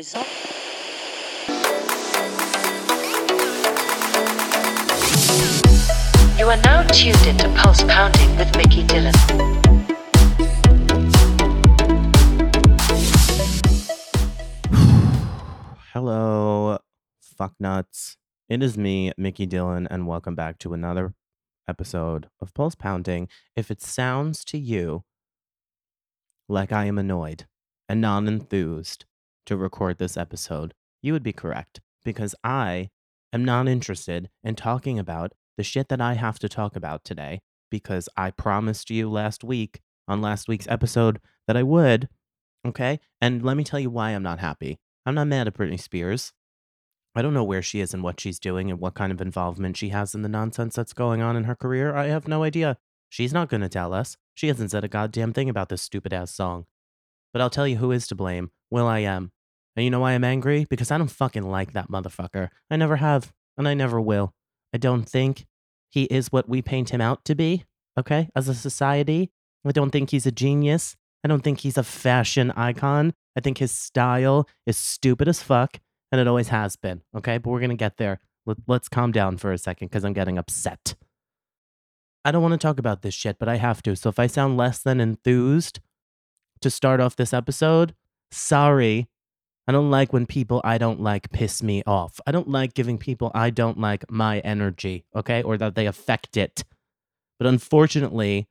result. 0.00 0.26
You 6.38 6.46
are 6.48 6.56
now 6.56 6.86
tuned 6.86 7.26
into 7.26 7.50
Pulse 7.54 7.82
Pounding 7.82 8.34
with 8.38 8.56
Mickey 8.56 8.82
Dylan. 8.84 9.14
Hello, 15.92 16.78
fuck 17.20 17.52
nuts. 17.60 18.16
It 18.48 18.62
is 18.62 18.78
me, 18.78 19.12
Mickey 19.18 19.46
Dylan, 19.46 19.86
and 19.90 20.06
welcome 20.06 20.34
back 20.34 20.56
to 20.60 20.72
another 20.72 21.12
episode 21.68 22.30
of 22.40 22.54
Pulse 22.54 22.74
Pounding. 22.74 23.28
If 23.54 23.70
it 23.70 23.82
sounds 23.82 24.46
to 24.46 24.56
you 24.56 25.04
like 26.48 26.72
I 26.72 26.86
am 26.86 26.96
annoyed 26.96 27.44
and 27.86 28.00
non 28.00 28.26
enthused 28.26 29.04
to 29.46 29.56
record 29.56 29.98
this 29.98 30.16
episode, 30.16 30.74
you 31.02 31.12
would 31.12 31.22
be 31.22 31.32
correct 31.32 31.80
because 32.04 32.34
I 32.42 32.90
am 33.32 33.44
not 33.44 33.68
interested 33.68 34.30
in 34.42 34.54
talking 34.54 34.98
about 34.98 35.32
the 35.56 35.64
shit 35.64 35.88
that 35.88 36.00
I 36.00 36.14
have 36.14 36.38
to 36.40 36.48
talk 36.48 36.76
about 36.76 37.04
today 37.04 37.40
because 37.70 38.08
I 38.16 38.30
promised 38.30 38.90
you 38.90 39.10
last 39.10 39.44
week 39.44 39.80
on 40.08 40.20
last 40.20 40.48
week's 40.48 40.68
episode 40.68 41.20
that 41.46 41.56
I 41.56 41.62
would. 41.62 42.08
Okay. 42.66 43.00
And 43.20 43.42
let 43.42 43.56
me 43.56 43.64
tell 43.64 43.80
you 43.80 43.90
why 43.90 44.10
I'm 44.10 44.22
not 44.22 44.40
happy. 44.40 44.78
I'm 45.06 45.14
not 45.14 45.28
mad 45.28 45.46
at 45.46 45.54
Britney 45.54 45.80
Spears. 45.80 46.32
I 47.14 47.22
don't 47.22 47.34
know 47.34 47.44
where 47.44 47.62
she 47.62 47.80
is 47.80 47.92
and 47.92 48.02
what 48.02 48.20
she's 48.20 48.38
doing 48.38 48.70
and 48.70 48.78
what 48.78 48.94
kind 48.94 49.10
of 49.10 49.20
involvement 49.20 49.76
she 49.76 49.88
has 49.88 50.14
in 50.14 50.22
the 50.22 50.28
nonsense 50.28 50.76
that's 50.76 50.92
going 50.92 51.22
on 51.22 51.36
in 51.36 51.44
her 51.44 51.56
career. 51.56 51.94
I 51.94 52.06
have 52.06 52.28
no 52.28 52.42
idea. 52.42 52.76
She's 53.08 53.32
not 53.32 53.48
going 53.48 53.62
to 53.62 53.68
tell 53.68 53.92
us. 53.92 54.16
She 54.34 54.46
hasn't 54.46 54.70
said 54.70 54.84
a 54.84 54.88
goddamn 54.88 55.32
thing 55.32 55.48
about 55.48 55.68
this 55.68 55.82
stupid 55.82 56.12
ass 56.12 56.30
song. 56.30 56.66
But 57.32 57.42
I'll 57.42 57.50
tell 57.50 57.66
you 57.66 57.76
who 57.76 57.92
is 57.92 58.06
to 58.08 58.14
blame. 58.14 58.50
Will 58.70 58.86
I 58.86 59.00
am. 59.00 59.32
And 59.76 59.84
you 59.84 59.90
know 59.90 60.00
why 60.00 60.12
I'm 60.12 60.24
angry? 60.24 60.66
Because 60.68 60.90
I 60.90 60.98
don't 60.98 61.10
fucking 61.10 61.42
like 61.42 61.72
that 61.72 61.90
motherfucker. 61.90 62.50
I 62.70 62.76
never 62.76 62.96
have, 62.96 63.32
and 63.56 63.68
I 63.68 63.74
never 63.74 64.00
will. 64.00 64.34
I 64.74 64.78
don't 64.78 65.08
think 65.08 65.46
he 65.88 66.04
is 66.04 66.32
what 66.32 66.48
we 66.48 66.62
paint 66.62 66.90
him 66.90 67.00
out 67.00 67.24
to 67.24 67.34
be, 67.34 67.64
okay, 67.98 68.28
as 68.34 68.48
a 68.48 68.54
society. 68.54 69.30
I 69.64 69.72
don't 69.72 69.90
think 69.90 70.10
he's 70.10 70.26
a 70.26 70.32
genius. 70.32 70.96
I 71.24 71.28
don't 71.28 71.42
think 71.42 71.60
he's 71.60 71.78
a 71.78 71.82
fashion 71.82 72.50
icon. 72.52 73.14
I 73.36 73.40
think 73.40 73.58
his 73.58 73.72
style 73.72 74.48
is 74.66 74.76
stupid 74.76 75.28
as 75.28 75.42
fuck, 75.42 75.78
and 76.10 76.20
it 76.20 76.26
always 76.26 76.48
has 76.48 76.76
been, 76.76 77.02
okay? 77.16 77.38
But 77.38 77.50
we're 77.50 77.60
gonna 77.60 77.74
get 77.74 77.96
there. 77.96 78.20
Let, 78.46 78.58
let's 78.66 78.88
calm 78.88 79.12
down 79.12 79.36
for 79.36 79.52
a 79.52 79.58
second 79.58 79.88
because 79.88 80.04
I'm 80.04 80.12
getting 80.12 80.38
upset. 80.38 80.94
I 82.24 82.32
don't 82.32 82.42
want 82.42 82.52
to 82.52 82.58
talk 82.58 82.78
about 82.78 83.02
this 83.02 83.14
shit, 83.14 83.38
but 83.38 83.48
I 83.48 83.56
have 83.56 83.82
to. 83.82 83.96
So 83.96 84.08
if 84.08 84.18
I 84.18 84.26
sound 84.26 84.56
less 84.56 84.82
than 84.82 85.00
enthused 85.00 85.80
to 86.60 86.70
start 86.70 87.00
off 87.00 87.16
this 87.16 87.32
episode, 87.32 87.94
sorry. 88.30 89.08
I 89.66 89.72
don't 89.72 89.90
like 89.90 90.12
when 90.12 90.26
people 90.26 90.60
I 90.64 90.78
don't 90.78 91.00
like 91.00 91.30
piss 91.30 91.62
me 91.62 91.82
off. 91.86 92.20
I 92.26 92.32
don't 92.32 92.48
like 92.48 92.74
giving 92.74 92.98
people 92.98 93.30
I 93.34 93.50
don't 93.50 93.78
like 93.78 94.10
my 94.10 94.40
energy, 94.40 95.04
okay? 95.14 95.42
Or 95.42 95.56
that 95.58 95.74
they 95.74 95.86
affect 95.86 96.36
it. 96.36 96.64
But 97.38 97.46
unfortunately, 97.46 98.48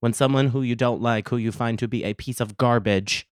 when 0.00 0.12
someone 0.12 0.48
who 0.48 0.62
you 0.62 0.76
don't 0.76 1.00
like, 1.00 1.28
who 1.28 1.36
you 1.36 1.52
find 1.52 1.78
to 1.78 1.88
be 1.88 2.04
a 2.04 2.14
piece 2.14 2.40
of 2.40 2.56
garbage, 2.56 3.26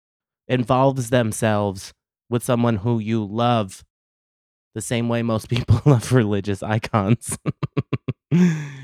involves 0.48 1.10
themselves 1.10 1.94
with 2.30 2.44
someone 2.44 2.78
who 2.78 3.00
you 3.00 3.24
love, 3.24 3.84
the 4.76 4.82
same 4.82 5.10
way 5.10 5.22
most 5.22 5.50
people 5.56 5.82
love 5.86 6.12
religious 6.12 6.64
icons, 6.64 7.38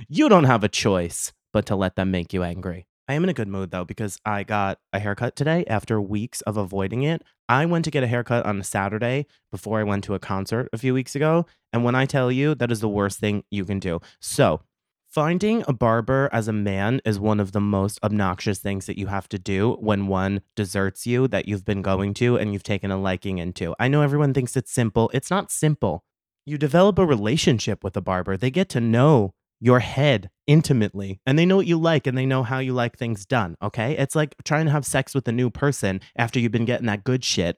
you 0.10 0.30
don't 0.30 0.44
have 0.45 0.64
a 0.64 0.70
choice 0.70 1.34
but 1.52 1.66
to 1.66 1.76
let 1.76 1.95
them 1.95 2.12
make 2.12 2.34
you 2.34 2.44
angry. 2.44 2.89
I 3.09 3.13
am 3.13 3.23
in 3.23 3.29
a 3.29 3.33
good 3.33 3.47
mood 3.47 3.71
though 3.71 3.85
because 3.85 4.19
I 4.23 4.43
got 4.43 4.77
a 4.93 4.99
haircut 4.99 5.35
today 5.35 5.65
after 5.65 5.99
weeks 5.99 6.41
of 6.41 6.58
avoiding 6.58 7.02
it. 7.02 7.23
I 7.49 7.65
went 7.65 7.83
to 7.86 7.92
get 7.92 8.03
a 8.03 8.08
haircut 8.08 8.45
on 8.45 8.59
a 8.59 8.64
Saturday 8.64 9.25
before 9.49 9.80
I 9.80 9.83
went 9.83 10.03
to 10.03 10.14
a 10.14 10.20
concert 10.20 10.70
a 10.71 10.77
few 10.77 10.93
weeks 10.93 11.15
ago. 11.15 11.48
And 11.73 11.83
when 11.83 11.95
I 11.95 12.05
tell 12.05 12.31
you, 12.31 12.53
that 12.53 12.71
is 12.71 12.81
the 12.81 12.87
worst 12.87 13.19
thing 13.19 13.43
you 13.49 13.65
can 13.65 13.80
do. 13.80 13.99
So, 14.21 14.61
finding 15.08 15.64
a 15.67 15.73
barber 15.73 16.30
as 16.31 16.48
a 16.48 16.53
man 16.53 17.02
is 17.03 17.19
one 17.19 17.39
of 17.39 17.52
the 17.52 17.59
most 17.59 17.99
obnoxious 18.03 18.59
things 18.59 18.86
that 18.86 18.99
you 18.99 19.08
have 19.08 19.27
to 19.30 19.39
do 19.39 19.75
when 19.80 20.05
one 20.05 20.42
deserts 20.55 21.08
you 21.08 21.27
that 21.30 21.48
you've 21.48 21.65
been 21.65 21.81
going 21.81 22.14
to 22.14 22.37
and 22.37 22.53
you've 22.53 22.61
taken 22.61 22.92
a 22.92 23.02
liking 23.02 23.39
into. 23.39 23.73
I 23.80 23.87
know 23.87 24.03
everyone 24.03 24.36
thinks 24.36 24.55
it's 24.55 24.71
simple, 24.71 25.09
it's 25.15 25.31
not 25.31 25.49
simple. 25.49 26.03
You 26.45 26.59
develop 26.59 26.99
a 26.99 27.08
relationship 27.08 27.83
with 27.83 27.98
a 27.98 28.02
barber, 28.02 28.37
they 28.37 28.52
get 28.52 28.69
to 28.69 28.80
know 28.80 29.33
your 29.59 29.80
head 29.80 30.30
intimately 30.47 31.20
and 31.25 31.37
they 31.37 31.45
know 31.45 31.58
what 31.58 31.67
you 31.67 31.77
like 31.77 32.08
and 32.08 32.17
they 32.17 32.25
know 32.25 32.43
how 32.43 32.59
you 32.59 32.73
like 32.73 32.97
things 32.97 33.25
done 33.25 33.55
okay? 33.61 33.95
It's 33.97 34.15
like 34.15 34.36
trying 34.43 34.65
to 34.65 34.71
have 34.71 34.86
sex 34.86 35.14
with 35.14 35.27
a 35.27 35.31
new 35.31 35.49
person 35.49 36.02
after 36.15 36.39
you've 36.39 36.52
been 36.52 36.65
getting 36.65 36.87
that 36.87 37.03
good 37.03 37.23
shit 37.23 37.58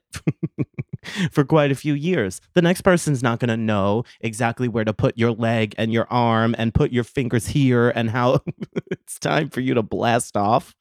for 1.31 1.43
quite 1.43 1.71
a 1.71 1.75
few 1.75 1.93
years. 1.93 2.41
The 2.53 2.61
next 2.61 2.81
person's 2.81 3.23
not 3.23 3.39
going 3.39 3.49
to 3.49 3.57
know 3.57 4.03
exactly 4.19 4.67
where 4.67 4.85
to 4.85 4.93
put 4.93 5.17
your 5.17 5.31
leg 5.31 5.75
and 5.77 5.93
your 5.93 6.07
arm 6.09 6.55
and 6.57 6.73
put 6.73 6.91
your 6.91 7.03
fingers 7.03 7.47
here 7.47 7.89
and 7.89 8.09
how 8.09 8.41
it's 8.91 9.19
time 9.19 9.49
for 9.49 9.61
you 9.61 9.73
to 9.73 9.83
blast 9.83 10.37
off 10.37 10.73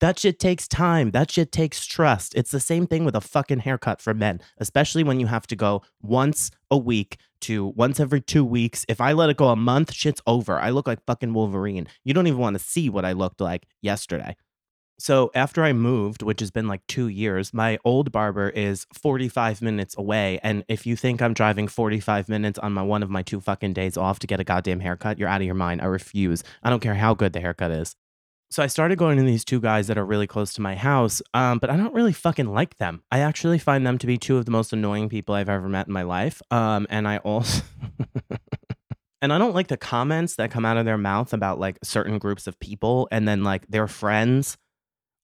that 0.00 0.18
shit 0.18 0.38
takes 0.38 0.66
time. 0.66 1.10
That 1.10 1.30
shit 1.30 1.52
takes 1.52 1.84
trust. 1.84 2.34
It's 2.34 2.50
the 2.50 2.60
same 2.60 2.86
thing 2.86 3.04
with 3.04 3.14
a 3.14 3.20
fucking 3.20 3.60
haircut 3.60 4.00
for 4.00 4.14
men, 4.14 4.40
especially 4.58 5.04
when 5.04 5.20
you 5.20 5.26
have 5.26 5.46
to 5.48 5.56
go 5.56 5.82
once 6.02 6.50
a 6.70 6.78
week 6.78 7.18
to 7.42 7.66
once 7.68 8.00
every 8.00 8.20
two 8.20 8.44
weeks. 8.44 8.84
If 8.88 9.00
I 9.00 9.12
let 9.12 9.30
it 9.30 9.36
go 9.36 9.48
a 9.48 9.56
month, 9.56 9.92
shit's 9.92 10.22
over. 10.26 10.58
I 10.58 10.70
look 10.70 10.86
like 10.86 11.04
fucking 11.06 11.34
Wolverine. 11.34 11.86
You 12.02 12.14
don't 12.14 12.26
even 12.26 12.40
want 12.40 12.54
to 12.54 12.64
see 12.64 12.88
what 12.88 13.04
I 13.04 13.12
looked 13.12 13.40
like 13.40 13.66
yesterday. 13.82 14.36
So 14.98 15.30
after 15.34 15.64
I 15.64 15.72
moved, 15.72 16.22
which 16.22 16.40
has 16.40 16.50
been 16.50 16.68
like 16.68 16.86
two 16.86 17.08
years, 17.08 17.54
my 17.54 17.78
old 17.86 18.12
barber 18.12 18.50
is 18.50 18.86
45 18.92 19.62
minutes 19.62 19.96
away. 19.96 20.38
And 20.42 20.62
if 20.68 20.86
you 20.86 20.94
think 20.94 21.22
I'm 21.22 21.32
driving 21.32 21.68
45 21.68 22.28
minutes 22.28 22.58
on 22.58 22.74
my 22.74 22.82
one 22.82 23.02
of 23.02 23.08
my 23.08 23.22
two 23.22 23.40
fucking 23.40 23.72
days 23.72 23.96
off 23.96 24.18
to 24.18 24.26
get 24.26 24.40
a 24.40 24.44
goddamn 24.44 24.80
haircut, 24.80 25.18
you're 25.18 25.28
out 25.28 25.40
of 25.40 25.46
your 25.46 25.54
mind. 25.54 25.80
I 25.80 25.86
refuse. 25.86 26.44
I 26.62 26.68
don't 26.68 26.80
care 26.80 26.96
how 26.96 27.14
good 27.14 27.32
the 27.32 27.40
haircut 27.40 27.70
is 27.70 27.96
so 28.50 28.64
I 28.64 28.66
started 28.66 28.98
going 28.98 29.16
to 29.16 29.22
these 29.22 29.44
two 29.44 29.60
guys 29.60 29.86
that 29.86 29.96
are 29.96 30.04
really 30.04 30.26
close 30.26 30.52
to 30.54 30.60
my 30.60 30.74
house, 30.74 31.22
um, 31.34 31.58
but 31.58 31.70
I 31.70 31.76
don't 31.76 31.94
really 31.94 32.12
fucking 32.12 32.52
like 32.52 32.78
them. 32.78 33.02
I 33.12 33.20
actually 33.20 33.60
find 33.60 33.86
them 33.86 33.96
to 33.98 34.06
be 34.08 34.18
two 34.18 34.38
of 34.38 34.44
the 34.44 34.50
most 34.50 34.72
annoying 34.72 35.08
people 35.08 35.36
I've 35.36 35.48
ever 35.48 35.68
met 35.68 35.86
in 35.86 35.92
my 35.92 36.02
life. 36.02 36.42
Um, 36.50 36.86
and 36.90 37.06
I 37.06 37.18
also. 37.18 37.62
and 39.22 39.32
I 39.32 39.38
don't 39.38 39.54
like 39.54 39.68
the 39.68 39.76
comments 39.76 40.34
that 40.34 40.50
come 40.50 40.64
out 40.64 40.76
of 40.76 40.84
their 40.84 40.98
mouth 40.98 41.32
about 41.32 41.60
like 41.60 41.78
certain 41.84 42.18
groups 42.18 42.48
of 42.48 42.58
people 42.58 43.06
and 43.12 43.28
then 43.28 43.44
like 43.44 43.68
their 43.68 43.86
friends 43.86 44.56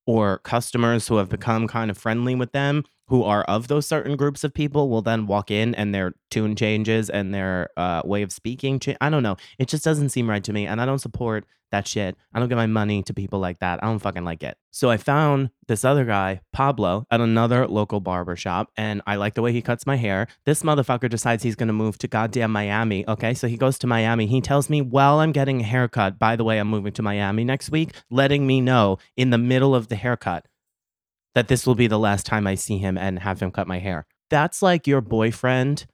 or 0.05 0.37
customers 0.39 1.09
who 1.09 1.17
have 1.17 1.27
become 1.27 1.67
kind 1.67 1.91
of 1.91 1.97
friendly 1.97 2.33
with 2.33 2.53
them 2.53 2.85
who 3.07 3.23
are 3.23 3.43
of 3.43 3.67
those 3.67 3.85
certain 3.85 4.15
groups 4.15 4.43
of 4.43 4.53
people 4.53 4.89
will 4.89 5.01
then 5.01 5.27
walk 5.27 5.49
in 5.49 5.73
and 5.75 5.93
their 5.93 6.13
tune 6.29 6.55
changes 6.55 7.09
and 7.09 7.33
their 7.33 7.69
uh, 7.77 8.01
way 8.05 8.21
of 8.21 8.31
speaking. 8.31 8.79
Cha- 8.79 8.97
I 8.99 9.09
don't 9.09 9.23
know. 9.23 9.37
It 9.57 9.67
just 9.67 9.83
doesn't 9.83 10.09
seem 10.09 10.29
right 10.29 10.43
to 10.43 10.53
me. 10.53 10.67
And 10.67 10.81
I 10.81 10.85
don't 10.85 10.99
support 10.99 11.45
that 11.71 11.87
shit. 11.87 12.15
I 12.33 12.39
don't 12.39 12.49
give 12.49 12.57
my 12.57 12.67
money 12.67 13.03
to 13.03 13.13
people 13.13 13.39
like 13.39 13.59
that. 13.59 13.83
I 13.83 13.87
don't 13.87 13.99
fucking 13.99 14.23
like 14.23 14.43
it. 14.43 14.57
So 14.71 14.89
I 14.89 14.97
found 14.97 15.49
this 15.67 15.83
other 15.83 16.05
guy, 16.05 16.41
Pablo, 16.53 17.05
at 17.11 17.19
another 17.19 17.67
local 17.67 17.99
barber 17.99 18.35
shop. 18.35 18.71
And 18.77 19.01
I 19.05 19.15
like 19.15 19.33
the 19.33 19.41
way 19.41 19.51
he 19.51 19.61
cuts 19.61 19.85
my 19.85 19.95
hair. 19.95 20.27
This 20.45 20.63
motherfucker 20.63 21.09
decides 21.09 21.43
he's 21.43 21.55
going 21.55 21.67
to 21.67 21.73
move 21.73 21.97
to 21.99 22.07
goddamn 22.07 22.51
Miami. 22.51 23.07
Okay. 23.07 23.33
So 23.33 23.47
he 23.47 23.57
goes 23.57 23.77
to 23.79 23.87
Miami. 23.87 24.27
He 24.27 24.41
tells 24.41 24.69
me 24.69 24.81
while 24.81 25.19
I'm 25.19 25.31
getting 25.31 25.61
a 25.61 25.65
haircut, 25.65 26.19
by 26.19 26.35
the 26.35 26.43
way, 26.43 26.57
I'm 26.57 26.69
moving 26.69 26.93
to 26.93 27.01
Miami 27.01 27.43
next 27.43 27.69
week, 27.69 27.91
letting 28.09 28.47
me 28.47 28.61
know 28.61 28.97
in 29.15 29.29
the 29.29 29.37
middle 29.37 29.75
of 29.75 29.89
the 29.89 29.95
haircut 29.95 30.45
that 31.37 31.49
this 31.49 31.67
will 31.67 31.75
be 31.75 31.85
the 31.85 31.99
last 31.99 32.25
time 32.25 32.47
I 32.47 32.55
see 32.55 32.79
him 32.79 32.97
and 32.97 33.19
have 33.19 33.39
him 33.39 33.51
cut 33.51 33.67
my 33.67 33.77
hair. 33.77 34.07
That's 34.31 34.63
like 34.63 34.87
your 34.87 35.01
boyfriend. 35.01 35.85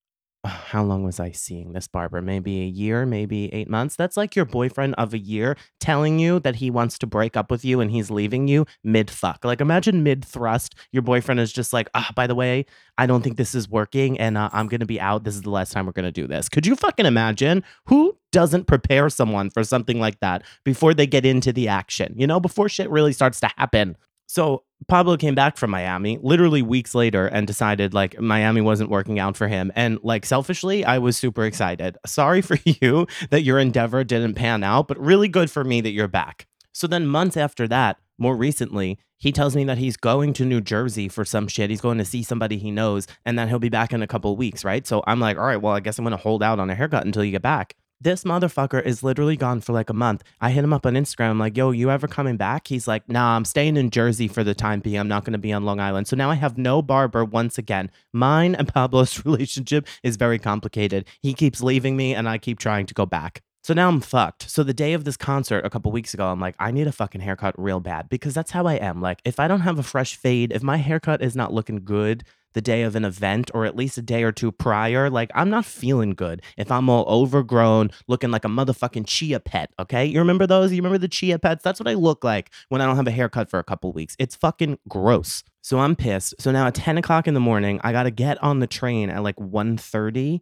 How 0.44 0.82
long 0.82 1.04
was 1.04 1.20
I 1.20 1.30
seeing 1.30 1.72
this 1.72 1.86
barber? 1.86 2.20
Maybe 2.20 2.62
a 2.62 2.66
year, 2.66 3.06
maybe 3.06 3.48
eight 3.54 3.70
months. 3.70 3.94
That's 3.94 4.16
like 4.16 4.34
your 4.34 4.44
boyfriend 4.44 4.96
of 4.96 5.14
a 5.14 5.18
year 5.18 5.56
telling 5.78 6.18
you 6.18 6.40
that 6.40 6.56
he 6.56 6.68
wants 6.68 6.98
to 6.98 7.06
break 7.06 7.36
up 7.36 7.48
with 7.48 7.64
you 7.64 7.78
and 7.78 7.92
he's 7.92 8.10
leaving 8.10 8.48
you 8.48 8.66
mid 8.82 9.08
fuck. 9.08 9.44
Like 9.44 9.60
imagine 9.60 10.02
mid 10.02 10.24
thrust, 10.24 10.74
your 10.90 11.02
boyfriend 11.02 11.38
is 11.38 11.52
just 11.52 11.72
like, 11.72 11.88
ah, 11.94 12.10
by 12.16 12.26
the 12.26 12.34
way, 12.34 12.66
I 12.98 13.06
don't 13.06 13.22
think 13.22 13.36
this 13.36 13.54
is 13.54 13.68
working 13.68 14.18
and 14.18 14.36
uh, 14.36 14.50
I'm 14.52 14.66
going 14.66 14.80
to 14.80 14.86
be 14.86 15.00
out. 15.00 15.22
This 15.22 15.36
is 15.36 15.42
the 15.42 15.50
last 15.50 15.70
time 15.70 15.86
we're 15.86 15.92
going 15.92 16.06
to 16.06 16.10
do 16.10 16.26
this. 16.26 16.48
Could 16.48 16.66
you 16.66 16.74
fucking 16.74 17.06
imagine 17.06 17.62
who 17.84 18.18
doesn't 18.32 18.66
prepare 18.66 19.08
someone 19.10 19.48
for 19.50 19.62
something 19.62 20.00
like 20.00 20.18
that 20.18 20.42
before 20.64 20.92
they 20.92 21.06
get 21.06 21.24
into 21.24 21.52
the 21.52 21.68
action? 21.68 22.14
You 22.16 22.26
know, 22.26 22.40
before 22.40 22.68
shit 22.68 22.90
really 22.90 23.12
starts 23.12 23.38
to 23.40 23.50
happen. 23.56 23.96
So 24.28 24.62
Pablo 24.86 25.16
came 25.16 25.34
back 25.34 25.56
from 25.56 25.70
Miami 25.70 26.18
literally 26.22 26.62
weeks 26.62 26.94
later 26.94 27.26
and 27.26 27.46
decided 27.46 27.94
like 27.94 28.20
Miami 28.20 28.60
wasn't 28.60 28.90
working 28.90 29.18
out 29.18 29.36
for 29.36 29.48
him. 29.48 29.72
And 29.74 29.98
like 30.02 30.24
selfishly, 30.24 30.84
I 30.84 30.98
was 30.98 31.16
super 31.16 31.44
excited. 31.44 31.96
Sorry 32.06 32.42
for 32.42 32.58
you 32.64 33.06
that 33.30 33.42
your 33.42 33.58
endeavor 33.58 34.04
didn't 34.04 34.34
pan 34.34 34.62
out, 34.62 34.86
but 34.86 34.98
really 35.00 35.28
good 35.28 35.50
for 35.50 35.64
me 35.64 35.80
that 35.80 35.90
you're 35.90 36.08
back. 36.08 36.46
So 36.72 36.86
then 36.86 37.06
months 37.06 37.36
after 37.36 37.66
that, 37.68 37.96
more 38.18 38.36
recently, 38.36 38.98
he 39.16 39.32
tells 39.32 39.56
me 39.56 39.64
that 39.64 39.78
he's 39.78 39.96
going 39.96 40.32
to 40.34 40.44
New 40.44 40.60
Jersey 40.60 41.08
for 41.08 41.24
some 41.24 41.48
shit. 41.48 41.70
He's 41.70 41.80
going 41.80 41.98
to 41.98 42.04
see 42.04 42.22
somebody 42.22 42.58
he 42.58 42.70
knows 42.70 43.06
and 43.24 43.38
then 43.38 43.48
he'll 43.48 43.58
be 43.58 43.68
back 43.68 43.92
in 43.92 44.02
a 44.02 44.06
couple 44.06 44.36
weeks, 44.36 44.64
right? 44.64 44.86
So 44.86 45.02
I'm 45.06 45.20
like, 45.20 45.38
all 45.38 45.44
right, 45.44 45.60
well, 45.60 45.74
I 45.74 45.80
guess 45.80 45.98
I'm 45.98 46.04
going 46.04 46.16
to 46.16 46.22
hold 46.22 46.42
out 46.42 46.60
on 46.60 46.70
a 46.70 46.74
haircut 46.74 47.06
until 47.06 47.24
you 47.24 47.32
get 47.32 47.42
back. 47.42 47.74
This 48.00 48.22
motherfucker 48.22 48.80
is 48.80 49.02
literally 49.02 49.36
gone 49.36 49.60
for 49.60 49.72
like 49.72 49.90
a 49.90 49.92
month. 49.92 50.22
I 50.40 50.50
hit 50.50 50.62
him 50.62 50.72
up 50.72 50.86
on 50.86 50.94
Instagram. 50.94 51.30
I'm 51.30 51.38
like, 51.40 51.56
yo, 51.56 51.72
you 51.72 51.90
ever 51.90 52.06
coming 52.06 52.36
back? 52.36 52.68
He's 52.68 52.86
like, 52.86 53.08
nah, 53.08 53.34
I'm 53.34 53.44
staying 53.44 53.76
in 53.76 53.90
Jersey 53.90 54.28
for 54.28 54.44
the 54.44 54.54
time 54.54 54.78
being. 54.78 55.00
I'm 55.00 55.08
not 55.08 55.24
going 55.24 55.32
to 55.32 55.38
be 55.38 55.52
on 55.52 55.64
Long 55.64 55.80
Island. 55.80 56.06
So 56.06 56.14
now 56.14 56.30
I 56.30 56.36
have 56.36 56.56
no 56.56 56.80
barber 56.80 57.24
once 57.24 57.58
again. 57.58 57.90
Mine 58.12 58.54
and 58.54 58.68
Pablo's 58.72 59.24
relationship 59.24 59.88
is 60.04 60.14
very 60.14 60.38
complicated. 60.38 61.06
He 61.22 61.34
keeps 61.34 61.60
leaving 61.60 61.96
me 61.96 62.14
and 62.14 62.28
I 62.28 62.38
keep 62.38 62.60
trying 62.60 62.86
to 62.86 62.94
go 62.94 63.04
back. 63.04 63.42
So 63.64 63.74
now 63.74 63.88
I'm 63.88 64.00
fucked. 64.00 64.48
So 64.48 64.62
the 64.62 64.72
day 64.72 64.92
of 64.92 65.02
this 65.02 65.16
concert 65.16 65.66
a 65.66 65.70
couple 65.70 65.90
weeks 65.90 66.14
ago, 66.14 66.28
I'm 66.28 66.40
like, 66.40 66.54
I 66.60 66.70
need 66.70 66.86
a 66.86 66.92
fucking 66.92 67.20
haircut 67.20 67.58
real 67.58 67.80
bad 67.80 68.08
because 68.08 68.32
that's 68.32 68.52
how 68.52 68.66
I 68.66 68.74
am. 68.74 69.02
Like, 69.02 69.20
if 69.24 69.40
I 69.40 69.48
don't 69.48 69.62
have 69.62 69.78
a 69.78 69.82
fresh 69.82 70.14
fade, 70.14 70.52
if 70.52 70.62
my 70.62 70.76
haircut 70.76 71.20
is 71.20 71.34
not 71.34 71.52
looking 71.52 71.84
good 71.84 72.22
the 72.54 72.60
day 72.60 72.82
of 72.82 72.96
an 72.96 73.04
event 73.04 73.50
or 73.54 73.64
at 73.64 73.76
least 73.76 73.98
a 73.98 74.02
day 74.02 74.22
or 74.22 74.32
two 74.32 74.50
prior, 74.50 75.10
like, 75.10 75.30
I'm 75.34 75.50
not 75.50 75.64
feeling 75.64 76.10
good 76.10 76.42
if 76.56 76.70
I'm 76.70 76.88
all 76.88 77.04
overgrown, 77.06 77.90
looking 78.06 78.30
like 78.30 78.44
a 78.44 78.48
motherfucking 78.48 79.06
chia 79.06 79.40
pet. 79.40 79.70
Okay. 79.78 80.06
You 80.06 80.18
remember 80.18 80.46
those? 80.46 80.72
You 80.72 80.78
remember 80.78 80.98
the 80.98 81.08
chia 81.08 81.38
pets? 81.38 81.62
That's 81.62 81.80
what 81.80 81.88
I 81.88 81.94
look 81.94 82.24
like 82.24 82.50
when 82.68 82.80
I 82.80 82.86
don't 82.86 82.96
have 82.96 83.06
a 83.06 83.12
haircut 83.12 83.50
for 83.50 83.58
a 83.58 83.64
couple 83.64 83.92
weeks. 83.92 84.16
It's 84.18 84.36
fucking 84.36 84.78
gross. 84.88 85.44
So 85.62 85.78
I'm 85.78 85.96
pissed. 85.96 86.34
So 86.38 86.50
now 86.50 86.66
at 86.66 86.74
10 86.74 86.98
o'clock 86.98 87.28
in 87.28 87.34
the 87.34 87.40
morning, 87.40 87.80
I 87.84 87.92
got 87.92 88.04
to 88.04 88.10
get 88.10 88.42
on 88.42 88.60
the 88.60 88.66
train 88.66 89.10
at 89.10 89.22
like 89.22 89.36
1.30 89.36 90.40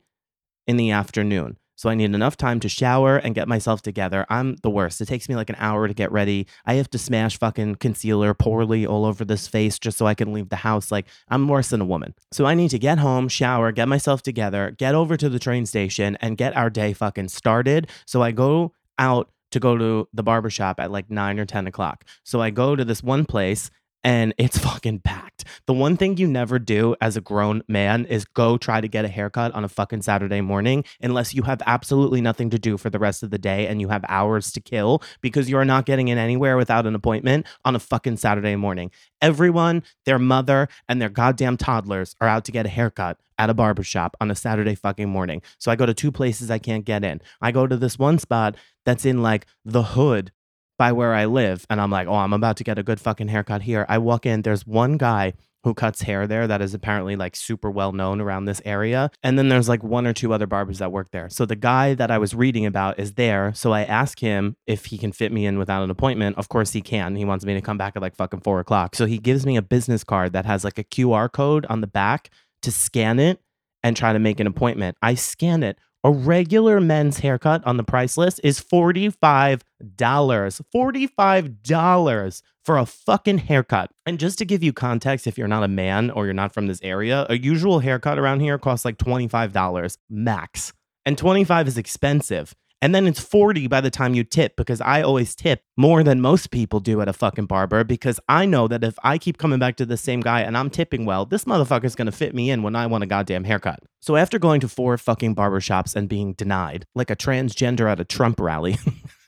in 0.66 0.76
the 0.76 0.90
afternoon. 0.90 1.56
So 1.76 1.88
I 1.88 1.94
need 1.94 2.14
enough 2.14 2.36
time 2.36 2.58
to 2.60 2.68
shower 2.68 3.18
and 3.18 3.34
get 3.34 3.48
myself 3.48 3.82
together. 3.82 4.26
I'm 4.28 4.56
the 4.62 4.70
worst. 4.70 5.00
It 5.00 5.06
takes 5.06 5.28
me 5.28 5.36
like 5.36 5.50
an 5.50 5.56
hour 5.58 5.86
to 5.86 5.94
get 5.94 6.10
ready. 6.10 6.46
I 6.64 6.74
have 6.74 6.90
to 6.90 6.98
smash 6.98 7.38
fucking 7.38 7.76
concealer 7.76 8.34
poorly 8.34 8.86
all 8.86 9.04
over 9.04 9.24
this 9.24 9.46
face 9.46 9.78
just 9.78 9.98
so 9.98 10.06
I 10.06 10.14
can 10.14 10.32
leave 10.32 10.48
the 10.48 10.56
house. 10.56 10.90
Like 10.90 11.06
I'm 11.28 11.46
worse 11.48 11.68
than 11.68 11.80
a 11.80 11.86
woman. 11.86 12.14
So 12.32 12.46
I 12.46 12.54
need 12.54 12.70
to 12.70 12.78
get 12.78 12.98
home, 12.98 13.28
shower, 13.28 13.72
get 13.72 13.88
myself 13.88 14.22
together, 14.22 14.74
get 14.76 14.94
over 14.94 15.16
to 15.16 15.28
the 15.28 15.38
train 15.38 15.66
station 15.66 16.16
and 16.20 16.36
get 16.36 16.56
our 16.56 16.70
day 16.70 16.92
fucking 16.92 17.28
started. 17.28 17.88
So 18.06 18.22
I 18.22 18.32
go 18.32 18.72
out 18.98 19.30
to 19.52 19.60
go 19.60 19.76
to 19.78 20.08
the 20.12 20.22
barbershop 20.22 20.80
at 20.80 20.90
like 20.90 21.10
nine 21.10 21.38
or 21.38 21.44
10 21.44 21.66
o'clock. 21.66 22.04
So 22.24 22.40
I 22.40 22.50
go 22.50 22.74
to 22.74 22.84
this 22.84 23.02
one 23.02 23.24
place 23.24 23.70
and 24.06 24.32
it's 24.38 24.56
fucking 24.66 25.00
packed. 25.00 25.44
The 25.66 25.74
one 25.74 25.96
thing 25.96 26.16
you 26.16 26.28
never 26.28 26.58
do 26.58 26.94
as 27.00 27.16
a 27.16 27.20
grown 27.20 27.62
man 27.68 28.06
is 28.06 28.24
go 28.24 28.56
try 28.56 28.80
to 28.80 28.88
get 28.88 29.04
a 29.04 29.08
haircut 29.08 29.52
on 29.52 29.64
a 29.64 29.68
fucking 29.68 30.02
Saturday 30.02 30.40
morning 30.40 30.84
unless 31.02 31.34
you 31.34 31.42
have 31.42 31.60
absolutely 31.66 32.20
nothing 32.20 32.48
to 32.50 32.58
do 32.58 32.78
for 32.78 32.88
the 32.88 33.00
rest 33.00 33.22
of 33.22 33.30
the 33.30 33.38
day 33.38 33.66
and 33.66 33.80
you 33.80 33.88
have 33.88 34.04
hours 34.08 34.52
to 34.52 34.60
kill 34.60 35.02
because 35.20 35.50
you 35.50 35.58
are 35.58 35.64
not 35.64 35.84
getting 35.84 36.08
in 36.08 36.18
anywhere 36.18 36.56
without 36.56 36.86
an 36.86 36.94
appointment 36.94 37.46
on 37.64 37.74
a 37.74 37.80
fucking 37.80 38.16
Saturday 38.16 38.54
morning. 38.54 38.92
Everyone, 39.20 39.82
their 40.04 40.20
mother, 40.20 40.68
and 40.88 41.02
their 41.02 41.08
goddamn 41.08 41.56
toddlers 41.56 42.14
are 42.20 42.28
out 42.28 42.44
to 42.44 42.52
get 42.52 42.64
a 42.64 42.70
haircut 42.70 43.18
at 43.38 43.50
a 43.50 43.54
barbershop 43.54 44.16
on 44.20 44.30
a 44.30 44.34
Saturday 44.36 44.76
fucking 44.76 45.08
morning. 45.08 45.42
So 45.58 45.70
I 45.72 45.76
go 45.76 45.84
to 45.84 45.92
two 45.92 46.12
places 46.12 46.50
I 46.50 46.58
can't 46.58 46.84
get 46.84 47.04
in. 47.04 47.20
I 47.42 47.50
go 47.50 47.66
to 47.66 47.76
this 47.76 47.98
one 47.98 48.18
spot 48.18 48.56
that's 48.84 49.04
in 49.04 49.20
like 49.20 49.46
the 49.64 49.82
hood 49.82 50.30
by 50.78 50.92
where 50.92 51.14
I 51.14 51.26
live. 51.26 51.66
And 51.70 51.80
I'm 51.80 51.90
like, 51.90 52.08
oh, 52.08 52.14
I'm 52.14 52.32
about 52.32 52.56
to 52.58 52.64
get 52.64 52.78
a 52.78 52.82
good 52.82 53.00
fucking 53.00 53.28
haircut 53.28 53.62
here. 53.62 53.86
I 53.88 53.98
walk 53.98 54.26
in, 54.26 54.42
there's 54.42 54.66
one 54.66 54.96
guy 54.96 55.34
who 55.66 55.74
cuts 55.74 56.02
hair 56.02 56.28
there 56.28 56.46
that 56.46 56.62
is 56.62 56.74
apparently 56.74 57.16
like 57.16 57.34
super 57.34 57.68
well 57.68 57.90
known 57.90 58.20
around 58.20 58.44
this 58.44 58.62
area. 58.64 59.10
And 59.24 59.36
then 59.36 59.48
there's 59.48 59.68
like 59.68 59.82
one 59.82 60.06
or 60.06 60.12
two 60.12 60.32
other 60.32 60.46
barbers 60.46 60.78
that 60.78 60.92
work 60.92 61.10
there. 61.10 61.28
So 61.28 61.44
the 61.44 61.56
guy 61.56 61.94
that 61.94 62.08
I 62.08 62.18
was 62.18 62.36
reading 62.36 62.64
about 62.64 63.00
is 63.00 63.14
there. 63.14 63.52
So 63.52 63.72
I 63.72 63.82
ask 63.82 64.20
him 64.20 64.56
if 64.68 64.84
he 64.86 64.96
can 64.96 65.10
fit 65.10 65.32
me 65.32 65.44
in 65.44 65.58
without 65.58 65.82
an 65.82 65.90
appointment. 65.90 66.38
Of 66.38 66.48
course 66.48 66.72
he 66.72 66.82
can. 66.82 67.16
He 67.16 67.24
wants 67.24 67.44
me 67.44 67.54
to 67.54 67.60
come 67.60 67.78
back 67.78 67.96
at 67.96 68.02
like 68.02 68.14
fucking 68.14 68.42
four 68.42 68.60
o'clock. 68.60 68.94
So 68.94 69.06
he 69.06 69.18
gives 69.18 69.44
me 69.44 69.56
a 69.56 69.62
business 69.62 70.04
card 70.04 70.32
that 70.34 70.46
has 70.46 70.62
like 70.62 70.78
a 70.78 70.84
QR 70.84 71.30
code 71.32 71.66
on 71.66 71.80
the 71.80 71.88
back 71.88 72.30
to 72.62 72.70
scan 72.70 73.18
it 73.18 73.40
and 73.82 73.96
try 73.96 74.12
to 74.12 74.20
make 74.20 74.38
an 74.38 74.46
appointment. 74.46 74.96
I 75.02 75.14
scan 75.14 75.64
it. 75.64 75.78
A 76.06 76.12
regular 76.12 76.80
men's 76.80 77.18
haircut 77.18 77.66
on 77.66 77.76
the 77.78 77.82
price 77.82 78.16
list 78.16 78.40
is 78.44 78.60
$45. 78.60 79.60
$45 79.82 82.42
for 82.64 82.78
a 82.78 82.86
fucking 82.86 83.38
haircut. 83.38 83.90
And 84.06 84.20
just 84.20 84.38
to 84.38 84.44
give 84.44 84.62
you 84.62 84.72
context, 84.72 85.26
if 85.26 85.36
you're 85.36 85.48
not 85.48 85.64
a 85.64 85.68
man 85.68 86.12
or 86.12 86.26
you're 86.26 86.32
not 86.32 86.54
from 86.54 86.68
this 86.68 86.78
area, 86.84 87.26
a 87.28 87.36
usual 87.36 87.80
haircut 87.80 88.20
around 88.20 88.38
here 88.38 88.56
costs 88.56 88.84
like 88.84 88.98
$25 88.98 89.96
max. 90.08 90.72
And 91.04 91.18
25 91.18 91.66
is 91.66 91.76
expensive. 91.76 92.54
And 92.82 92.94
then 92.94 93.06
it's 93.06 93.20
40 93.20 93.68
by 93.68 93.80
the 93.80 93.90
time 93.90 94.14
you 94.14 94.22
tip 94.22 94.54
because 94.56 94.80
I 94.80 95.02
always 95.02 95.34
tip 95.34 95.62
more 95.76 96.02
than 96.02 96.20
most 96.20 96.50
people 96.50 96.78
do 96.78 97.00
at 97.00 97.08
a 97.08 97.12
fucking 97.12 97.46
barber 97.46 97.84
because 97.84 98.20
I 98.28 98.44
know 98.44 98.68
that 98.68 98.84
if 98.84 98.96
I 99.02 99.16
keep 99.18 99.38
coming 99.38 99.58
back 99.58 99.76
to 99.76 99.86
the 99.86 99.96
same 99.96 100.20
guy 100.20 100.42
and 100.42 100.56
I'm 100.56 100.68
tipping 100.68 101.06
well, 101.06 101.24
this 101.24 101.44
motherfucker's 101.44 101.94
gonna 101.94 102.12
fit 102.12 102.34
me 102.34 102.50
in 102.50 102.62
when 102.62 102.76
I 102.76 102.86
want 102.86 103.04
a 103.04 103.06
goddamn 103.06 103.44
haircut. 103.44 103.80
So 104.00 104.16
after 104.16 104.38
going 104.38 104.60
to 104.60 104.68
four 104.68 104.96
fucking 104.98 105.34
barbershops 105.34 105.96
and 105.96 106.08
being 106.08 106.34
denied, 106.34 106.86
like 106.94 107.10
a 107.10 107.16
transgender 107.16 107.90
at 107.90 107.98
a 107.98 108.04
Trump 108.04 108.38
rally, 108.38 108.76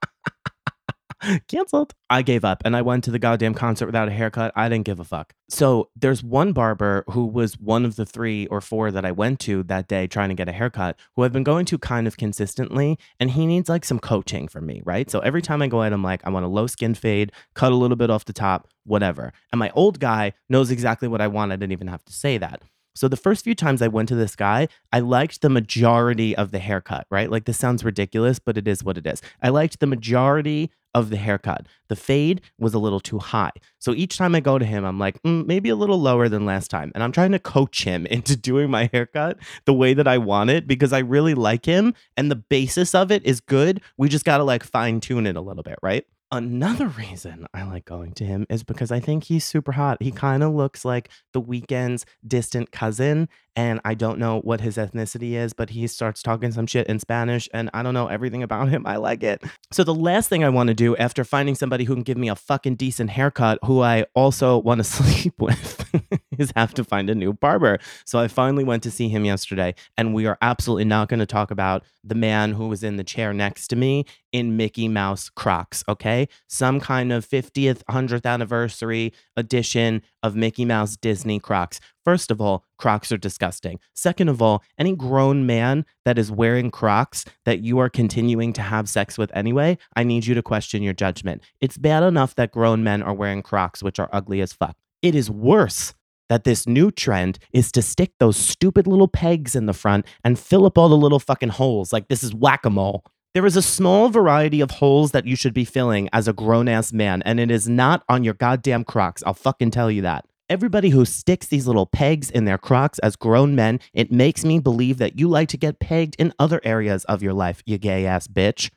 canceled. 1.48 1.94
I 2.10 2.22
gave 2.22 2.46
up 2.46 2.62
and 2.66 2.76
I 2.76 2.82
went 2.82 3.04
to 3.06 3.12
the 3.12 3.20
goddamn 3.20 3.54
concert 3.54 3.86
without 3.86 4.08
a 4.08 4.12
haircut. 4.12 4.52
I 4.56 4.70
didn't 4.70 4.86
give 4.86 5.00
a 5.00 5.04
fuck. 5.04 5.34
So 5.50 5.90
there's 5.96 6.24
one 6.24 6.54
barber 6.54 7.04
who 7.10 7.26
was 7.26 7.58
one 7.60 7.86
of 7.86 7.96
the 7.96 8.06
three 8.06 8.48
or 8.48 8.62
four 8.62 8.92
that 8.92 9.06
I 9.06 9.12
went 9.12 9.40
to 9.42 9.64
that 9.64 9.88
day 9.88 10.08
trying 10.08 10.30
to 10.30 10.36
get 10.36 10.50
a 10.50 10.54
haircut 10.54 10.98
who 11.16 11.24
I've 11.24 11.34
been 11.34 11.44
going 11.44 11.66
to 11.66 11.78
kind 11.78 12.08
of 12.08 12.18
consistently 12.18 12.98
and 13.20 13.32
he 13.32 13.46
needs 13.46 13.70
like 13.70 13.86
some 13.86 14.00
coaching 14.00 14.48
from 14.48 14.66
me, 14.66 14.82
right? 14.86 15.10
So 15.10 15.20
every 15.20 15.42
time 15.42 15.62
I 15.62 15.68
go 15.68 15.82
in, 15.84 15.94
I'm 15.94 16.04
like, 16.04 16.22
I 16.26 16.30
want 16.30 16.46
a 16.46 16.50
low 16.50 16.68
skin 16.68 16.94
fade, 16.94 17.32
cut 17.54 17.72
a 17.72 17.76
little 17.76 17.98
bit 17.98 18.10
off 18.10 18.26
the 18.26 18.34
top, 18.34 18.68
whatever. 18.86 19.34
And 19.52 19.60
my 19.60 19.72
old 19.72 20.00
guy 20.00 20.34
knows 20.50 20.72
exactly 20.72 21.08
what 21.08 21.22
I 21.22 21.28
want. 21.28 21.52
I 21.52 21.56
didn't 21.56 21.74
even 21.74 21.88
have 21.88 22.06
to 22.06 22.14
say 22.14 22.38
that. 22.38 22.62
So 22.98 23.08
the 23.08 23.16
first 23.16 23.44
few 23.44 23.54
times 23.54 23.84
I 23.84 23.90
went 23.90 24.10
to 24.10 24.16
this 24.16 24.36
guy, 24.36 24.68
I 24.92 25.02
liked 25.02 25.44
the 25.44 25.52
majority 25.52 26.36
of 26.36 26.50
the 26.50 26.58
haircut, 26.58 27.06
right? 27.12 27.30
Like 27.30 27.46
this 27.46 27.60
sounds 27.60 27.86
ridiculous, 27.86 28.40
but 28.40 28.58
it 28.58 28.68
is 28.68 28.84
what 28.84 28.98
it 28.98 29.06
is. 29.06 29.22
I 29.40 29.50
liked 29.50 29.80
the 29.80 29.86
majority 29.86 30.72
of 30.98 31.10
the 31.10 31.18
haircut. 31.18 31.68
The 31.90 31.96
fade 31.96 32.42
was 32.58 32.74
a 32.74 32.80
little 32.80 33.00
too 33.00 33.20
high. 33.20 33.52
So 33.80 33.94
each 33.94 34.18
time 34.18 34.34
I 34.34 34.40
go 34.40 34.58
to 34.58 34.66
him, 34.66 34.84
I'm 34.84 34.98
like, 34.98 35.22
mm, 35.22 35.46
maybe 35.46 35.70
a 35.70 35.76
little 35.76 36.02
lower 36.02 36.28
than 36.28 36.46
last 36.46 36.70
time. 36.70 36.92
And 36.96 37.04
I'm 37.04 37.12
trying 37.12 37.32
to 37.34 37.40
coach 37.40 37.84
him 37.84 38.06
into 38.18 38.36
doing 38.36 38.70
my 38.70 38.90
haircut 38.92 39.38
the 39.66 39.74
way 39.74 39.94
that 39.94 40.08
I 40.08 40.18
want 40.18 40.50
it 40.50 40.68
because 40.68 40.92
I 40.92 41.00
really 41.00 41.36
like 41.36 41.66
him 41.66 41.94
and 42.16 42.32
the 42.32 42.36
basis 42.36 42.96
of 42.96 43.12
it 43.12 43.24
is 43.26 43.40
good. 43.40 43.82
We 43.98 44.10
just 44.10 44.26
got 44.26 44.38
to 44.38 44.44
like 44.44 44.64
fine 44.64 45.00
tune 45.00 45.28
it 45.28 45.36
a 45.36 45.42
little 45.42 45.64
bit, 45.64 45.78
right? 45.82 46.06
Another 46.30 46.88
reason 46.88 47.48
I 47.54 47.64
like 47.64 47.86
going 47.86 48.12
to 48.14 48.26
him 48.26 48.46
is 48.50 48.62
because 48.62 48.92
I 48.92 49.00
think 49.00 49.24
he's 49.24 49.46
super 49.46 49.72
hot. 49.72 49.98
He 50.02 50.12
kind 50.12 50.44
of 50.44 50.54
looks 50.54 50.84
like 50.84 51.10
the 51.32 51.42
Weeknd's 51.42 52.06
distant 52.28 52.72
cousin. 52.72 53.30
And 53.56 53.80
I 53.86 53.94
don't 53.94 54.20
know 54.20 54.42
what 54.42 54.60
his 54.60 54.76
ethnicity 54.76 55.32
is, 55.32 55.54
but 55.54 55.70
he 55.70 55.88
starts 55.88 56.22
talking 56.22 56.52
some 56.52 56.68
shit 56.68 56.86
in 56.88 57.00
Spanish. 57.00 57.48
And 57.54 57.70
I 57.74 57.82
don't 57.82 57.94
know 57.94 58.08
everything 58.08 58.44
about 58.44 58.68
him. 58.68 58.84
I 58.86 58.98
like 58.98 59.24
it. 59.24 59.42
So, 59.72 59.86
the 59.86 59.96
last 59.96 60.28
thing 60.30 60.44
I 60.44 60.50
want 60.50 60.68
to 60.68 60.74
do 60.74 60.98
after 60.98 61.24
finding 61.24 61.56
somebody 61.56 61.86
who 61.86 61.94
can 61.94 62.04
give 62.04 62.18
me 62.18 62.28
a 62.28 62.36
fucking 62.36 62.76
decent 62.76 63.10
haircut, 63.10 63.60
who 63.64 63.82
I 63.82 64.06
also 64.14 64.58
want 64.58 64.80
to 64.80 64.84
sleep 64.84 65.40
with, 65.40 65.87
is 66.38 66.52
have 66.56 66.74
to 66.76 66.84
find 66.84 67.10
a 67.10 67.16
new 67.16 67.34
barber. 67.34 67.80
So, 68.06 68.20
I 68.20 68.28
finally 68.28 68.64
went 68.64 68.84
to 68.84 68.92
see 68.92 69.10
him 69.10 69.26
yesterday. 69.26 69.76
And 69.98 70.14
we 70.14 70.26
are 70.26 70.38
absolutely 70.42 70.86
not 70.86 71.10
going 71.10 71.20
to 71.20 71.26
talk 71.26 71.52
about 71.52 71.84
the 72.04 72.16
man 72.16 72.54
who 72.54 72.68
was 72.68 72.84
in 72.84 72.98
the 72.98 73.04
chair 73.04 73.34
next 73.34 73.68
to 73.70 73.76
me 73.76 74.06
in 74.32 74.58
Mickey 74.58 74.88
Mouse 74.88 75.30
Crocs, 75.30 75.84
okay? 75.90 76.28
Some 76.48 76.80
kind 76.80 77.12
of 77.12 77.28
50th, 77.28 77.84
100th 77.90 78.26
anniversary 78.26 79.14
edition 79.36 80.02
of 80.24 80.36
Mickey 80.36 80.66
Mouse 80.66 80.96
Disney 80.96 81.40
Crocs. 81.40 81.80
First 82.04 82.32
of 82.32 82.40
all, 82.40 82.64
Crocs 82.78 83.12
are 83.12 83.18
disgusting. 83.18 83.80
Second 83.94 84.30
of 84.30 84.42
all, 84.42 84.64
any 84.78 84.96
grown 84.96 85.46
man 85.46 85.86
that 86.06 86.18
is 86.18 86.32
wearing 86.32 86.72
Crocs 86.72 87.26
that 87.46 87.60
you 87.60 87.80
are 87.80 87.90
continuing 87.90 88.54
to 88.54 88.62
have 88.62 88.88
sex 88.88 89.18
with 89.18 89.32
anyway, 89.36 89.78
I 89.96 90.04
need 90.04 90.26
you 90.26 90.36
to 90.36 90.42
question 90.42 90.84
your 90.84 90.94
judgment. 90.94 91.42
It's 91.60 91.78
bad 91.78 92.04
enough 92.04 92.36
that 92.36 92.52
grown 92.52 92.84
men 92.84 93.04
are 93.04 93.14
wearing 93.14 93.42
Crocs, 93.42 93.84
which 93.84 94.00
are 94.00 94.10
ugly 94.14 94.42
as 94.42 94.54
fuck. 94.54 94.78
It 95.02 95.14
is 95.14 95.30
worse 95.30 95.94
that 96.30 96.44
this 96.44 96.68
new 96.68 96.92
trend 96.92 97.40
is 97.54 97.72
to 97.72 97.82
stick 97.82 98.12
those 98.20 98.36
stupid 98.36 98.88
little 98.88 99.08
pegs 99.08 99.56
in 99.56 99.66
the 99.66 99.74
front 99.74 100.06
and 100.24 100.38
fill 100.40 100.66
up 100.66 100.78
all 100.78 100.90
the 100.90 100.98
little 100.98 101.20
fucking 101.20 101.50
holes 101.50 101.94
like 101.94 102.08
this 102.08 102.24
is 102.24 102.34
whack 102.34 102.66
a 102.66 102.70
mole. 102.70 103.04
There 103.34 103.46
is 103.46 103.56
a 103.56 103.62
small 103.62 104.10
variety 104.10 104.62
of 104.62 104.72
holes 104.72 105.12
that 105.12 105.28
you 105.28 105.36
should 105.36 105.54
be 105.54 105.66
filling 105.66 106.10
as 106.12 106.28
a 106.28 106.34
grown 106.34 106.68
ass 106.68 106.92
man, 106.92 107.22
and 107.22 107.40
it 107.40 107.52
is 107.52 107.70
not 107.70 108.04
on 108.10 108.24
your 108.24 108.34
goddamn 108.34 108.84
Crocs. 108.84 109.22
I'll 109.26 109.36
fucking 109.36 109.70
tell 109.70 109.92
you 109.92 110.02
that. 110.02 110.26
Everybody 110.50 110.90
who 110.90 111.06
sticks 111.06 111.46
these 111.46 111.68
little 111.68 111.86
pegs 111.86 112.32
in 112.32 112.46
their 112.46 112.58
Crocs 112.58 112.98
as 113.00 113.16
grown 113.16 113.54
men, 113.54 113.80
it 113.94 114.12
makes 114.12 114.44
me 114.44 114.60
believe 114.60 114.98
that 114.98 115.20
you 115.20 115.30
like 115.30 115.50
to 115.50 115.58
get 115.58 115.80
pegged 115.80 116.16
in 116.18 116.34
other 116.40 116.60
areas 116.64 117.06
of 117.06 117.22
your 117.22 117.34
life, 117.34 117.62
you 117.66 117.78
gay 117.78 118.08
ass 118.08 118.28
bitch. 118.28 118.72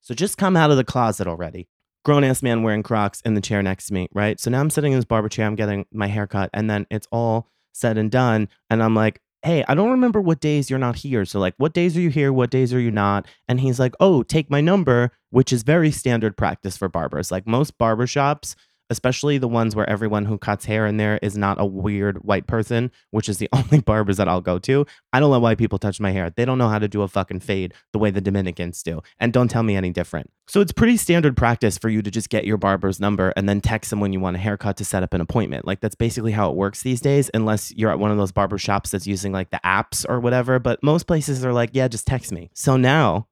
So 0.00 0.14
just 0.14 0.38
come 0.38 0.56
out 0.56 0.70
of 0.70 0.76
the 0.76 0.84
closet 0.84 1.26
already. 1.26 1.66
Grown 2.04 2.24
ass 2.24 2.42
man 2.42 2.62
wearing 2.62 2.82
Crocs 2.82 3.20
in 3.22 3.34
the 3.34 3.40
chair 3.40 3.62
next 3.62 3.86
to 3.86 3.94
me, 3.94 4.08
right? 4.12 4.38
So 4.38 4.50
now 4.50 4.60
I'm 4.60 4.70
sitting 4.70 4.92
in 4.92 4.98
this 4.98 5.04
barber 5.04 5.28
chair, 5.28 5.46
I'm 5.46 5.56
getting 5.56 5.86
my 5.92 6.06
hair 6.06 6.26
cut, 6.26 6.50
and 6.52 6.68
then 6.68 6.86
it's 6.90 7.08
all 7.10 7.48
said 7.72 7.98
and 7.98 8.10
done. 8.10 8.48
And 8.70 8.82
I'm 8.82 8.94
like, 8.94 9.20
hey, 9.44 9.64
I 9.68 9.74
don't 9.74 9.90
remember 9.90 10.20
what 10.20 10.40
days 10.40 10.70
you're 10.70 10.78
not 10.78 10.96
here. 10.96 11.24
So, 11.24 11.38
like, 11.38 11.54
what 11.58 11.74
days 11.74 11.96
are 11.96 12.00
you 12.00 12.10
here? 12.10 12.32
What 12.32 12.50
days 12.50 12.72
are 12.72 12.80
you 12.80 12.90
not? 12.90 13.26
And 13.46 13.60
he's 13.60 13.78
like, 13.78 13.94
oh, 14.00 14.22
take 14.22 14.50
my 14.50 14.60
number, 14.60 15.12
which 15.30 15.52
is 15.52 15.62
very 15.62 15.90
standard 15.90 16.36
practice 16.36 16.76
for 16.76 16.88
barbers. 16.88 17.30
Like, 17.30 17.46
most 17.46 17.76
barbershops 17.78 18.54
especially 18.90 19.38
the 19.38 19.48
ones 19.48 19.74
where 19.74 19.88
everyone 19.88 20.24
who 20.24 20.38
cuts 20.38 20.64
hair 20.64 20.86
in 20.86 20.96
there 20.96 21.18
is 21.22 21.36
not 21.36 21.60
a 21.60 21.66
weird 21.66 22.18
white 22.24 22.46
person, 22.46 22.90
which 23.10 23.28
is 23.28 23.38
the 23.38 23.48
only 23.52 23.80
barbers 23.80 24.16
that 24.16 24.28
I'll 24.28 24.40
go 24.40 24.58
to. 24.60 24.86
I 25.12 25.20
don't 25.20 25.30
let 25.30 25.40
white 25.40 25.58
people 25.58 25.78
touch 25.78 26.00
my 26.00 26.10
hair. 26.10 26.30
They 26.30 26.44
don't 26.44 26.58
know 26.58 26.68
how 26.68 26.78
to 26.78 26.88
do 26.88 27.02
a 27.02 27.08
fucking 27.08 27.40
fade 27.40 27.74
the 27.92 27.98
way 27.98 28.10
the 28.10 28.20
Dominicans 28.20 28.82
do. 28.82 29.02
And 29.18 29.32
don't 29.32 29.48
tell 29.48 29.62
me 29.62 29.76
any 29.76 29.90
different. 29.90 30.30
So 30.46 30.60
it's 30.60 30.72
pretty 30.72 30.96
standard 30.98 31.36
practice 31.36 31.78
for 31.78 31.88
you 31.88 32.02
to 32.02 32.10
just 32.10 32.28
get 32.28 32.44
your 32.44 32.58
barber's 32.58 33.00
number 33.00 33.32
and 33.36 33.48
then 33.48 33.60
text 33.60 33.90
them 33.90 34.00
when 34.00 34.12
you 34.12 34.20
want 34.20 34.36
a 34.36 34.40
haircut 34.40 34.76
to 34.76 34.84
set 34.84 35.02
up 35.02 35.14
an 35.14 35.20
appointment. 35.20 35.66
Like 35.66 35.80
that's 35.80 35.94
basically 35.94 36.32
how 36.32 36.50
it 36.50 36.56
works 36.56 36.82
these 36.82 37.00
days, 37.00 37.30
unless 37.32 37.72
you're 37.74 37.90
at 37.90 37.98
one 37.98 38.10
of 38.10 38.18
those 38.18 38.32
barber 38.32 38.58
shops 38.58 38.90
that's 38.90 39.06
using 39.06 39.32
like 39.32 39.50
the 39.50 39.60
apps 39.64 40.04
or 40.08 40.20
whatever. 40.20 40.58
But 40.58 40.82
most 40.82 41.06
places 41.06 41.44
are 41.44 41.52
like, 41.52 41.70
yeah, 41.72 41.88
just 41.88 42.06
text 42.06 42.30
me. 42.30 42.50
So 42.52 42.76
now 42.76 43.28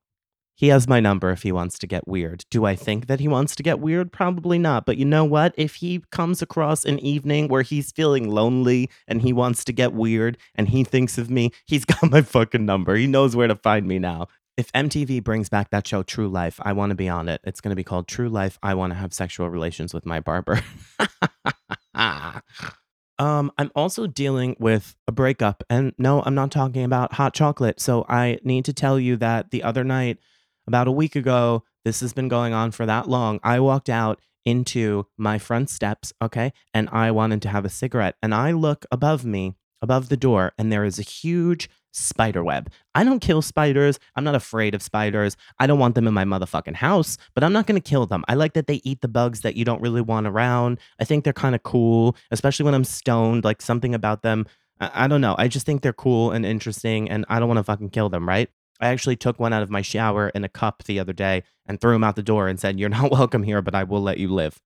he 0.62 0.68
has 0.68 0.86
my 0.86 1.00
number 1.00 1.32
if 1.32 1.42
he 1.42 1.50
wants 1.50 1.76
to 1.80 1.88
get 1.88 2.06
weird. 2.06 2.44
Do 2.48 2.64
I 2.66 2.76
think 2.76 3.08
that 3.08 3.18
he 3.18 3.26
wants 3.26 3.56
to 3.56 3.64
get 3.64 3.80
weird? 3.80 4.12
Probably 4.12 4.60
not. 4.60 4.86
But 4.86 4.96
you 4.96 5.04
know 5.04 5.24
what? 5.24 5.54
If 5.56 5.74
he 5.74 6.04
comes 6.12 6.40
across 6.40 6.84
an 6.84 7.00
evening 7.00 7.48
where 7.48 7.62
he's 7.62 7.90
feeling 7.90 8.30
lonely 8.30 8.88
and 9.08 9.22
he 9.22 9.32
wants 9.32 9.64
to 9.64 9.72
get 9.72 9.92
weird 9.92 10.38
and 10.54 10.68
he 10.68 10.84
thinks 10.84 11.18
of 11.18 11.28
me, 11.28 11.50
he's 11.66 11.84
got 11.84 12.08
my 12.12 12.22
fucking 12.22 12.64
number. 12.64 12.94
He 12.94 13.08
knows 13.08 13.34
where 13.34 13.48
to 13.48 13.56
find 13.56 13.88
me 13.88 13.98
now. 13.98 14.28
If 14.56 14.70
MTV 14.70 15.24
brings 15.24 15.48
back 15.48 15.70
that 15.70 15.84
show 15.84 16.04
True 16.04 16.28
Life, 16.28 16.60
I 16.62 16.74
want 16.74 16.90
to 16.90 16.94
be 16.94 17.08
on 17.08 17.28
it. 17.28 17.40
It's 17.42 17.60
going 17.60 17.70
to 17.70 17.76
be 17.76 17.82
called 17.82 18.06
True 18.06 18.28
Life. 18.28 18.56
I 18.62 18.74
want 18.74 18.92
to 18.92 18.96
have 18.96 19.12
sexual 19.12 19.50
relations 19.50 19.92
with 19.92 20.06
my 20.06 20.20
barber. 20.20 20.60
um, 21.96 23.50
I'm 23.58 23.72
also 23.74 24.06
dealing 24.06 24.54
with 24.60 24.94
a 25.08 25.12
breakup. 25.12 25.64
And 25.68 25.92
no, 25.98 26.22
I'm 26.22 26.36
not 26.36 26.52
talking 26.52 26.84
about 26.84 27.14
hot 27.14 27.34
chocolate. 27.34 27.80
So 27.80 28.06
I 28.08 28.38
need 28.44 28.64
to 28.66 28.72
tell 28.72 29.00
you 29.00 29.16
that 29.16 29.50
the 29.50 29.64
other 29.64 29.82
night, 29.82 30.18
about 30.66 30.88
a 30.88 30.92
week 30.92 31.16
ago, 31.16 31.64
this 31.84 32.00
has 32.00 32.12
been 32.12 32.28
going 32.28 32.52
on 32.52 32.70
for 32.70 32.86
that 32.86 33.08
long. 33.08 33.40
I 33.42 33.60
walked 33.60 33.88
out 33.88 34.20
into 34.44 35.06
my 35.16 35.38
front 35.38 35.70
steps, 35.70 36.12
okay, 36.20 36.52
and 36.74 36.88
I 36.90 37.10
wanted 37.10 37.42
to 37.42 37.48
have 37.48 37.64
a 37.64 37.70
cigarette. 37.70 38.16
And 38.22 38.34
I 38.34 38.52
look 38.52 38.86
above 38.90 39.24
me, 39.24 39.54
above 39.80 40.08
the 40.08 40.16
door, 40.16 40.52
and 40.58 40.72
there 40.72 40.84
is 40.84 40.98
a 40.98 41.02
huge 41.02 41.68
spider 41.92 42.42
web. 42.42 42.70
I 42.94 43.04
don't 43.04 43.20
kill 43.20 43.42
spiders. 43.42 43.98
I'm 44.16 44.24
not 44.24 44.34
afraid 44.34 44.74
of 44.74 44.82
spiders. 44.82 45.36
I 45.58 45.66
don't 45.66 45.78
want 45.78 45.94
them 45.94 46.08
in 46.08 46.14
my 46.14 46.24
motherfucking 46.24 46.76
house, 46.76 47.18
but 47.34 47.44
I'm 47.44 47.52
not 47.52 47.66
going 47.66 47.80
to 47.80 47.88
kill 47.88 48.06
them. 48.06 48.24
I 48.28 48.34
like 48.34 48.54
that 48.54 48.66
they 48.66 48.80
eat 48.82 49.02
the 49.02 49.08
bugs 49.08 49.40
that 49.40 49.56
you 49.56 49.64
don't 49.64 49.82
really 49.82 50.00
want 50.00 50.26
around. 50.26 50.78
I 50.98 51.04
think 51.04 51.24
they're 51.24 51.32
kind 51.32 51.54
of 51.54 51.62
cool, 51.62 52.16
especially 52.30 52.64
when 52.64 52.74
I'm 52.74 52.84
stoned. 52.84 53.44
Like 53.44 53.60
something 53.60 53.94
about 53.94 54.22
them. 54.22 54.46
I, 54.80 55.04
I 55.04 55.06
don't 55.06 55.20
know. 55.20 55.34
I 55.38 55.48
just 55.48 55.66
think 55.66 55.82
they're 55.82 55.92
cool 55.92 56.30
and 56.30 56.46
interesting, 56.46 57.10
and 57.10 57.24
I 57.28 57.38
don't 57.38 57.48
want 57.48 57.58
to 57.58 57.64
fucking 57.64 57.90
kill 57.90 58.08
them, 58.08 58.26
right? 58.26 58.48
I 58.82 58.88
actually 58.88 59.16
took 59.16 59.38
one 59.38 59.52
out 59.52 59.62
of 59.62 59.70
my 59.70 59.80
shower 59.80 60.30
in 60.30 60.42
a 60.42 60.48
cup 60.48 60.82
the 60.84 60.98
other 60.98 61.12
day 61.12 61.44
and 61.66 61.80
threw 61.80 61.94
him 61.94 62.02
out 62.02 62.16
the 62.16 62.22
door 62.22 62.48
and 62.48 62.58
said, 62.58 62.78
You're 62.78 62.88
not 63.00 63.10
welcome 63.10 63.44
here, 63.44 63.62
but 63.62 63.74
I 63.74 63.84
will 63.84 64.02
let 64.02 64.18
you 64.18 64.28
live. 64.28 64.60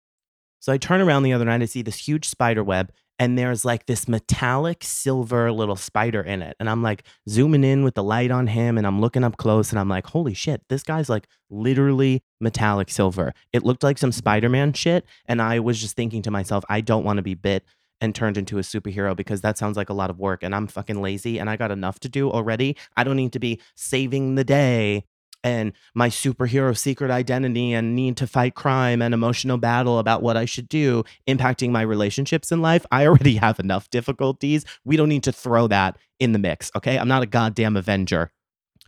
So 0.59 0.73
I 0.73 0.77
turn 0.77 1.01
around 1.01 1.23
the 1.23 1.33
other 1.33 1.45
night, 1.45 1.61
I 1.61 1.65
see 1.65 1.83
this 1.83 2.07
huge 2.07 2.27
spider 2.27 2.63
web, 2.63 2.91
and 3.19 3.37
there's 3.37 3.63
like 3.63 3.85
this 3.85 4.07
metallic 4.07 4.83
silver 4.83 5.51
little 5.51 5.75
spider 5.75 6.21
in 6.21 6.41
it. 6.41 6.55
And 6.59 6.67
I'm 6.67 6.81
like 6.81 7.03
zooming 7.29 7.63
in 7.63 7.83
with 7.83 7.93
the 7.93 8.03
light 8.03 8.31
on 8.31 8.47
him, 8.47 8.77
and 8.77 8.87
I'm 8.87 8.99
looking 8.99 9.23
up 9.23 9.37
close, 9.37 9.69
and 9.69 9.79
I'm 9.79 9.87
like, 9.87 10.07
Holy 10.07 10.33
shit, 10.33 10.63
this 10.67 10.81
guy's 10.81 11.09
like 11.09 11.27
literally 11.51 12.23
metallic 12.41 12.89
silver. 12.89 13.33
It 13.53 13.63
looked 13.63 13.83
like 13.83 13.99
some 13.99 14.11
Spider 14.11 14.49
Man 14.49 14.73
shit. 14.73 15.05
And 15.27 15.41
I 15.41 15.59
was 15.59 15.79
just 15.79 15.95
thinking 15.95 16.23
to 16.23 16.31
myself, 16.31 16.63
I 16.69 16.81
don't 16.81 17.03
want 17.03 17.17
to 17.17 17.23
be 17.23 17.35
bit 17.35 17.63
and 18.01 18.13
turned 18.13 18.37
into 18.37 18.57
a 18.57 18.61
superhero 18.61 19.15
because 19.15 19.41
that 19.41 19.57
sounds 19.57 19.77
like 19.77 19.89
a 19.89 19.93
lot 19.93 20.09
of 20.09 20.19
work 20.19 20.43
and 20.43 20.53
I'm 20.53 20.67
fucking 20.67 21.01
lazy 21.01 21.39
and 21.39 21.49
I 21.49 21.55
got 21.55 21.71
enough 21.71 21.99
to 22.01 22.09
do 22.09 22.29
already. 22.29 22.75
I 22.95 23.03
don't 23.03 23.15
need 23.15 23.33
to 23.33 23.39
be 23.39 23.59
saving 23.75 24.35
the 24.35 24.43
day 24.43 25.05
and 25.43 25.71
my 25.93 26.09
superhero 26.09 26.77
secret 26.77 27.11
identity 27.11 27.73
and 27.73 27.95
need 27.95 28.17
to 28.17 28.27
fight 28.27 28.55
crime 28.55 29.01
and 29.01 29.13
emotional 29.13 29.57
battle 29.57 29.99
about 29.99 30.21
what 30.21 30.37
I 30.37 30.45
should 30.45 30.67
do 30.67 31.03
impacting 31.27 31.69
my 31.69 31.81
relationships 31.81 32.51
in 32.51 32.61
life. 32.61 32.85
I 32.91 33.05
already 33.07 33.35
have 33.37 33.59
enough 33.59 33.89
difficulties. 33.89 34.65
We 34.83 34.97
don't 34.97 35.09
need 35.09 35.23
to 35.23 35.31
throw 35.31 35.67
that 35.67 35.97
in 36.19 36.33
the 36.33 36.39
mix, 36.39 36.71
okay? 36.75 36.97
I'm 36.97 37.07
not 37.07 37.23
a 37.23 37.27
goddamn 37.27 37.77
Avenger. 37.77 38.31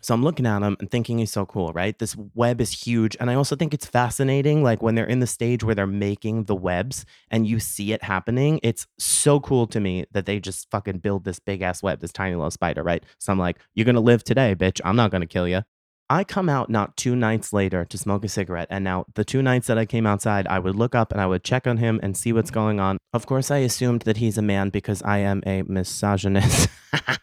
So 0.02 0.14
I'm 0.14 0.24
looking 0.24 0.46
at 0.46 0.62
him 0.62 0.78
and 0.80 0.90
thinking 0.90 1.18
he's 1.18 1.32
so 1.32 1.46
cool, 1.46 1.74
right? 1.74 1.98
This 1.98 2.16
web 2.34 2.62
is 2.62 2.72
huge. 2.72 3.18
And 3.20 3.30
I 3.30 3.36
also 3.36 3.56
think 3.56 3.74
it's 3.74 3.86
fascinating. 3.86 4.64
Like 4.64 4.82
when 4.82 4.96
they're 4.96 5.06
in 5.06 5.20
the 5.20 5.28
stage 5.28 5.64
where 5.64 5.76
they're 5.76 5.88
making 5.88 6.46
the 6.46 6.56
webs 6.56 7.06
and 7.30 7.48
you 7.48 7.60
see 7.60 7.94
it 7.94 8.04
happening, 8.04 8.60
it's 8.64 8.88
so 8.98 9.40
cool 9.40 9.68
to 9.68 9.80
me 9.80 10.06
that 10.12 10.26
they 10.26 10.40
just 10.40 10.70
fucking 10.72 11.00
build 11.00 11.24
this 11.26 11.40
big 11.40 11.62
ass 11.62 11.84
web, 11.84 12.00
this 12.00 12.12
tiny 12.12 12.36
little 12.36 12.52
spider, 12.52 12.84
right? 12.84 13.04
So 13.20 13.32
I'm 13.32 13.40
like, 13.40 13.60
you're 13.74 13.86
to 13.96 14.02
live 14.02 14.24
today, 14.24 14.56
bitch. 14.56 14.80
I'm 14.84 14.96
not 14.96 15.12
to 15.22 15.28
kill 15.28 15.48
you. 15.48 15.64
I 16.12 16.24
come 16.24 16.50
out 16.50 16.72
not 16.72 16.98
two 16.98 17.16
nights 17.16 17.54
later 17.54 17.86
to 17.86 17.98
smoke 17.98 18.26
a 18.26 18.30
cigarette. 18.30 18.68
And 18.72 18.84
now, 18.84 19.06
the 19.14 19.24
two 19.24 19.44
nights 19.44 19.68
that 19.68 19.78
I 19.78 19.86
came 19.86 20.08
outside, 20.08 20.48
I 20.48 20.58
would 20.58 20.76
look 20.76 20.96
up 20.96 21.12
and 21.12 21.22
I 21.22 21.28
would 21.28 21.44
check 21.44 21.68
on 21.68 21.78
him 21.78 22.00
and 22.02 22.18
see 22.18 22.34
what's 22.34 22.50
going 22.50 22.80
on. 22.80 22.98
Of 23.14 23.28
course, 23.28 23.52
I 23.52 23.58
assumed 23.58 24.02
that 24.02 24.18
he's 24.18 24.38
a 24.38 24.42
man 24.42 24.70
because 24.70 25.04
I 25.04 25.20
am 25.20 25.44
a 25.46 25.62
misogynist. 25.64 26.68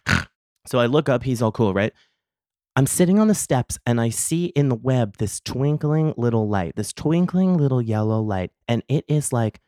so 0.67 0.79
I 0.79 0.87
look 0.87 1.09
up, 1.09 1.25
he's 1.25 1.43
all 1.43 1.51
cool, 1.51 1.75
right? 1.75 1.93
I'm 2.77 2.87
sitting 2.87 3.19
on 3.19 3.29
the 3.29 3.35
steps 3.35 3.79
and 3.87 3.99
I 3.99 4.11
see 4.11 4.47
in 4.47 4.69
the 4.69 4.75
web 4.75 5.17
this 5.17 5.41
twinkling 5.41 6.13
little 6.19 6.47
light, 6.47 6.77
this 6.77 6.93
twinkling 6.93 7.57
little 7.57 7.81
yellow 7.81 8.21
light. 8.21 8.51
And 8.69 8.83
it 8.87 9.07
is 9.09 9.33
like 9.33 9.61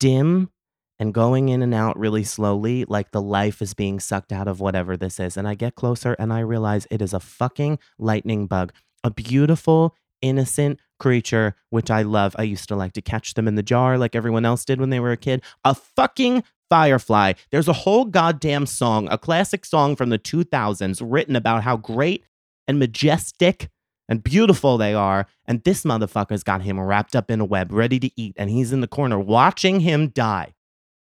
dim 0.00 0.50
and 0.98 1.14
going 1.14 1.48
in 1.48 1.62
and 1.62 1.72
out 1.72 1.96
really 1.96 2.24
slowly, 2.24 2.84
like 2.86 3.12
the 3.12 3.22
life 3.22 3.62
is 3.62 3.72
being 3.72 4.00
sucked 4.00 4.32
out 4.32 4.48
of 4.48 4.58
whatever 4.58 4.96
this 4.96 5.20
is. 5.20 5.36
And 5.36 5.46
I 5.46 5.54
get 5.54 5.76
closer 5.76 6.14
and 6.14 6.32
I 6.32 6.40
realize 6.40 6.88
it 6.90 7.00
is 7.00 7.14
a 7.14 7.20
fucking 7.20 7.78
lightning 8.00 8.48
bug, 8.48 8.72
a 9.04 9.12
beautiful, 9.12 9.94
innocent 10.22 10.80
creature, 10.98 11.54
which 11.70 11.90
I 11.90 12.02
love. 12.02 12.34
I 12.38 12.42
used 12.42 12.68
to 12.68 12.76
like 12.76 12.92
to 12.94 13.02
catch 13.02 13.34
them 13.34 13.48
in 13.48 13.54
the 13.54 13.62
jar 13.62 13.98
like 13.98 14.14
everyone 14.14 14.44
else 14.44 14.64
did 14.64 14.80
when 14.80 14.90
they 14.90 15.00
were 15.00 15.12
a 15.12 15.16
kid. 15.16 15.42
A 15.64 15.74
fucking 15.74 16.42
Firefly. 16.70 17.32
There's 17.50 17.68
a 17.68 17.72
whole 17.72 18.04
goddamn 18.04 18.66
song, 18.66 19.08
a 19.10 19.18
classic 19.18 19.64
song 19.64 19.96
from 19.96 20.10
the 20.10 20.18
2000s, 20.18 21.00
written 21.02 21.34
about 21.34 21.62
how 21.62 21.76
great 21.76 22.24
and 22.66 22.78
majestic 22.78 23.70
and 24.08 24.22
beautiful 24.22 24.76
they 24.76 24.94
are. 24.94 25.26
And 25.46 25.62
this 25.64 25.84
motherfucker's 25.84 26.42
got 26.42 26.62
him 26.62 26.78
wrapped 26.78 27.16
up 27.16 27.30
in 27.30 27.40
a 27.40 27.44
web, 27.44 27.72
ready 27.72 27.98
to 28.00 28.10
eat. 28.20 28.34
And 28.36 28.50
he's 28.50 28.72
in 28.72 28.80
the 28.80 28.86
corner 28.86 29.18
watching 29.18 29.80
him 29.80 30.08
die. 30.08 30.54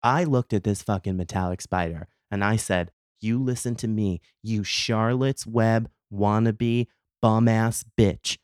I 0.02 0.24
looked 0.24 0.54
at 0.54 0.64
this 0.64 0.82
fucking 0.82 1.16
metallic 1.16 1.60
spider 1.60 2.08
and 2.30 2.42
I 2.42 2.56
said, 2.56 2.90
You 3.20 3.38
listen 3.42 3.74
to 3.76 3.88
me, 3.88 4.20
you 4.42 4.64
Charlotte's 4.64 5.46
Web 5.46 5.90
wannabe 6.12 6.86
bum 7.20 7.48
ass 7.48 7.84
bitch. 7.98 8.38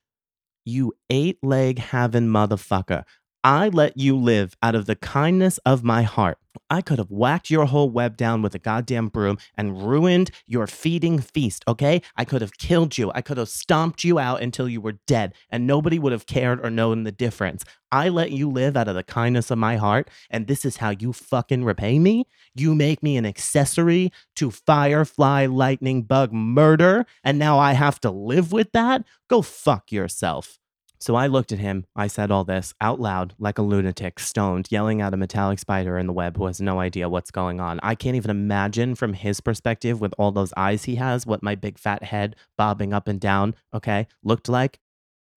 You 0.68 0.94
eight 1.11 1.38
leg 1.44 1.78
having 1.78 2.26
motherfucker. 2.26 3.04
I 3.46 3.68
let 3.68 3.96
you 3.96 4.16
live 4.16 4.56
out 4.60 4.74
of 4.74 4.86
the 4.86 4.96
kindness 4.96 5.58
of 5.58 5.84
my 5.84 6.02
heart. 6.02 6.38
I 6.68 6.80
could 6.80 6.98
have 6.98 7.12
whacked 7.12 7.48
your 7.48 7.66
whole 7.66 7.88
web 7.88 8.16
down 8.16 8.42
with 8.42 8.56
a 8.56 8.58
goddamn 8.58 9.06
broom 9.06 9.38
and 9.56 9.86
ruined 9.86 10.32
your 10.48 10.66
feeding 10.66 11.20
feast, 11.20 11.62
okay? 11.68 12.02
I 12.16 12.24
could 12.24 12.40
have 12.40 12.58
killed 12.58 12.98
you. 12.98 13.12
I 13.14 13.20
could 13.20 13.36
have 13.36 13.48
stomped 13.48 14.02
you 14.02 14.18
out 14.18 14.42
until 14.42 14.68
you 14.68 14.80
were 14.80 14.98
dead, 15.06 15.32
and 15.48 15.64
nobody 15.64 15.96
would 15.96 16.10
have 16.10 16.26
cared 16.26 16.58
or 16.66 16.70
known 16.70 17.04
the 17.04 17.12
difference. 17.12 17.64
I 17.92 18.08
let 18.08 18.32
you 18.32 18.50
live 18.50 18.76
out 18.76 18.88
of 18.88 18.96
the 18.96 19.04
kindness 19.04 19.52
of 19.52 19.58
my 19.58 19.76
heart, 19.76 20.10
and 20.28 20.48
this 20.48 20.64
is 20.64 20.78
how 20.78 20.90
you 20.90 21.12
fucking 21.12 21.62
repay 21.62 22.00
me? 22.00 22.26
You 22.56 22.74
make 22.74 23.00
me 23.00 23.16
an 23.16 23.24
accessory 23.24 24.10
to 24.34 24.50
Firefly 24.50 25.46
Lightning 25.46 26.02
Bug 26.02 26.32
murder, 26.32 27.06
and 27.22 27.38
now 27.38 27.60
I 27.60 27.74
have 27.74 28.00
to 28.00 28.10
live 28.10 28.50
with 28.50 28.72
that? 28.72 29.04
Go 29.28 29.40
fuck 29.40 29.92
yourself. 29.92 30.58
So 31.06 31.14
I 31.14 31.28
looked 31.28 31.52
at 31.52 31.60
him. 31.60 31.86
I 31.94 32.08
said 32.08 32.32
all 32.32 32.42
this 32.42 32.75
out 32.80 32.98
loud, 32.98 33.36
like 33.38 33.58
a 33.58 33.62
lunatic, 33.62 34.18
stoned, 34.18 34.66
yelling 34.72 35.00
at 35.00 35.14
a 35.14 35.16
metallic 35.16 35.60
spider 35.60 35.98
in 35.98 36.08
the 36.08 36.12
web 36.12 36.36
who 36.36 36.46
has 36.46 36.60
no 36.60 36.80
idea 36.80 37.08
what's 37.08 37.30
going 37.30 37.60
on. 37.60 37.78
I 37.80 37.94
can't 37.94 38.16
even 38.16 38.32
imagine 38.32 38.96
from 38.96 39.12
his 39.12 39.40
perspective, 39.40 40.00
with 40.00 40.12
all 40.18 40.32
those 40.32 40.52
eyes 40.56 40.82
he 40.82 40.96
has, 40.96 41.25
what 41.25 41.44
my 41.44 41.54
big 41.54 41.78
fat 41.78 42.02
head 42.02 42.34
bobbing 42.58 42.92
up 42.92 43.06
and 43.06 43.20
down, 43.20 43.54
okay, 43.72 44.08
looked 44.25 44.48
like. 44.48 44.80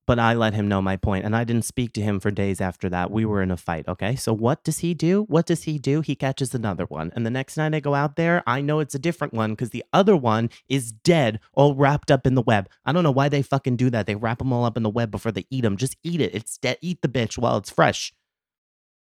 But 0.09 0.17
I 0.17 0.33
let 0.33 0.55
him 0.55 0.67
know 0.67 0.81
my 0.81 0.97
point, 0.97 1.23
and 1.23 1.35
I 1.35 1.43
didn't 1.43 1.65
speak 1.65 1.93
to 1.93 2.01
him 2.01 2.19
for 2.19 2.31
days 2.31 2.59
after 2.59 2.89
that. 2.89 3.11
We 3.11 3.25
were 3.25 3.43
in 3.43 3.51
a 3.51 3.57
fight, 3.57 3.87
okay? 3.87 4.15
So 4.15 4.33
what 4.33 4.63
does 4.63 4.79
he 4.79 4.95
do? 4.95 5.25
What 5.25 5.45
does 5.45 5.65
he 5.65 5.77
do? 5.77 6.01
He 6.01 6.15
catches 6.15 6.55
another 6.55 6.85
one. 6.85 7.11
And 7.15 7.27
the 7.27 7.29
next 7.29 7.57
night 7.57 7.75
I 7.75 7.79
go 7.79 7.93
out 7.93 8.15
there, 8.15 8.41
I 8.47 8.59
know 8.59 8.79
it's 8.79 8.95
a 8.95 8.97
different 8.97 9.35
one 9.35 9.51
because 9.51 9.69
the 9.69 9.85
other 9.93 10.17
one 10.17 10.49
is 10.67 10.91
dead, 10.91 11.39
all 11.53 11.75
wrapped 11.75 12.09
up 12.09 12.25
in 12.25 12.33
the 12.33 12.41
web. 12.41 12.67
I 12.83 12.91
don't 12.91 13.03
know 13.03 13.11
why 13.11 13.29
they 13.29 13.43
fucking 13.43 13.75
do 13.75 13.91
that. 13.91 14.07
They 14.07 14.15
wrap 14.15 14.39
them 14.39 14.51
all 14.51 14.65
up 14.65 14.77
in 14.77 14.81
the 14.81 14.89
web 14.89 15.11
before 15.11 15.31
they 15.31 15.45
eat 15.51 15.61
them. 15.61 15.77
Just 15.77 15.95
eat 16.03 16.21
it. 16.21 16.33
It's 16.33 16.57
dead. 16.57 16.79
Eat 16.81 17.03
the 17.03 17.07
bitch 17.07 17.37
while 17.37 17.57
it's 17.57 17.69
fresh 17.69 18.11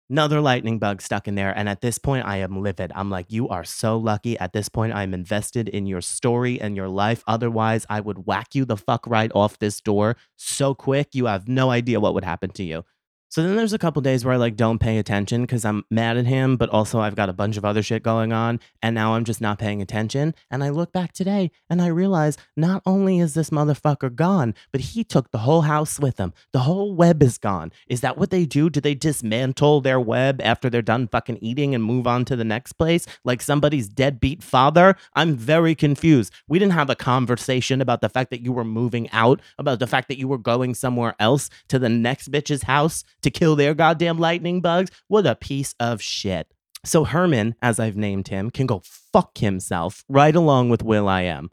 another 0.09 0.41
lightning 0.41 0.79
bug 0.79 1.01
stuck 1.01 1.27
in 1.27 1.35
there. 1.35 1.55
And 1.57 1.67
at 1.67 1.81
this 1.81 1.97
point, 1.97 2.25
I 2.25 2.37
am 2.37 2.61
livid. 2.61 2.91
I'm 2.95 3.09
like, 3.09 3.31
you 3.31 3.47
are 3.49 3.63
so 3.63 3.97
lucky. 3.97 4.37
At 4.39 4.53
this 4.53 4.69
point, 4.69 4.93
I'm 4.93 5.13
invested 5.13 5.69
in 5.69 5.85
your 5.85 6.01
story 6.01 6.59
and 6.59 6.75
your 6.75 6.89
life. 6.89 7.23
Otherwise, 7.27 7.85
I 7.89 7.99
would 7.99 8.25
whack 8.25 8.55
you 8.55 8.65
the 8.65 8.77
fuck 8.77 9.05
right 9.07 9.31
off 9.33 9.59
this 9.59 9.81
door 9.81 10.15
so 10.35 10.73
quick. 10.73 11.09
You 11.13 11.25
have 11.25 11.47
no 11.47 11.69
idea 11.69 11.99
what 11.99 12.13
would 12.13 12.23
happen 12.23 12.51
to 12.51 12.63
you. 12.63 12.83
So 13.29 13.43
then 13.43 13.57
there's 13.57 13.74
a 13.74 13.77
couple 13.77 14.01
days 14.01 14.24
where 14.24 14.34
I 14.34 14.38
like 14.38 14.55
don't 14.55 14.79
pay 14.79 14.98
attention 14.98 15.41
because 15.41 15.65
I'm 15.65 15.84
mad 15.91 16.15
at 16.15 16.25
him, 16.25 16.55
but 16.55 16.69
also 16.69 17.00
I've 17.00 17.15
got 17.15 17.27
a 17.27 17.34
bunch 17.34 17.57
of 17.57 17.65
other 17.65 17.84
shit 17.84 18.01
going 18.01 18.31
on. 18.31 18.62
And 18.81 18.96
now 18.96 19.15
I'm 19.15 19.25
just 19.25 19.41
not 19.41 19.60
paying 19.60 19.81
attention. 19.81 20.34
And 20.50 20.63
I 20.63 20.69
look 20.69 20.93
back 20.93 21.12
today 21.12 21.51
and 21.69 21.81
I 21.81 21.88
realize 21.88 22.38
not 22.55 22.81
only 22.86 23.19
is 23.19 23.34
this 23.34 23.50
motherfucker 23.50 24.15
gone, 24.15 24.55
but 24.72 24.79
he 24.79 25.03
took 25.03 25.31
the 25.31 25.39
whole 25.39 25.63
house 25.63 26.00
with 26.00 26.17
him. 26.17 26.34
The 26.53 26.60
whole 26.60 26.96
web 26.96 27.22
is 27.22 27.38
gone. 27.38 27.74
Is 27.88 28.00
that 28.00 28.17
what 28.17 28.29
they 28.29 28.46
do? 28.46 28.69
Do 28.69 28.79
they 28.79 28.96
dismantle 28.96 29.81
their 29.81 30.00
web 30.00 30.39
after 30.41 30.69
they're 30.69 30.81
done 30.81 31.10
fucking 31.10 31.39
eating 31.41 31.75
and 31.75 31.84
move 31.84 32.07
on 32.07 32.24
to 32.25 32.38
the 32.38 32.46
next 32.46 32.74
place? 32.74 33.05
Like 33.25 33.41
somebody's 33.41 33.89
deadbeat 33.89 34.41
father? 34.41 34.96
I'm 35.15 35.36
very 35.36 35.75
confused. 35.75 36.31
We 36.48 36.60
didn't 36.60 36.74
have 36.74 36.89
a 36.89 36.96
conversation 36.96 37.81
about 37.81 38.00
the 38.00 38.10
fact 38.10 38.29
that 38.29 38.41
you 38.41 38.53
were 38.53 38.63
moving 38.63 39.10
out, 39.12 39.41
about 39.57 39.79
the 39.79 39.88
fact 39.88 40.07
that 40.07 40.17
you 40.17 40.29
were 40.29 40.38
going 40.38 40.75
somewhere 40.75 41.13
else 41.19 41.50
to 41.67 41.77
the 41.77 41.89
next 41.89 42.31
bitch's 42.31 42.63
house 42.63 43.03
to 43.21 43.29
kill 43.29 43.55
their 43.55 43.74
goddamn 43.74 44.17
lightning 44.17 44.62
bugs. 44.62 44.91
What 45.07 45.25
a 45.25 45.36
piece 45.36 45.75
of 45.79 46.01
shit. 46.01 46.51
So 46.86 47.03
Herman, 47.03 47.55
as 47.62 47.79
I've 47.79 47.97
named 47.97 48.29
him, 48.29 48.50
can 48.50 48.65
go 48.65 48.81
fuck 48.83 49.39
himself 49.39 50.03
right 50.07 50.36
along 50.36 50.69
with 50.69 50.83
will.i.am. 50.83 51.50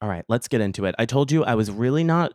All 0.00 0.08
right, 0.08 0.24
let's 0.28 0.48
get 0.48 0.60
into 0.60 0.84
it. 0.84 0.94
I 0.98 1.06
told 1.06 1.32
you 1.32 1.44
I 1.44 1.54
was 1.54 1.70
really 1.70 2.04
not 2.04 2.32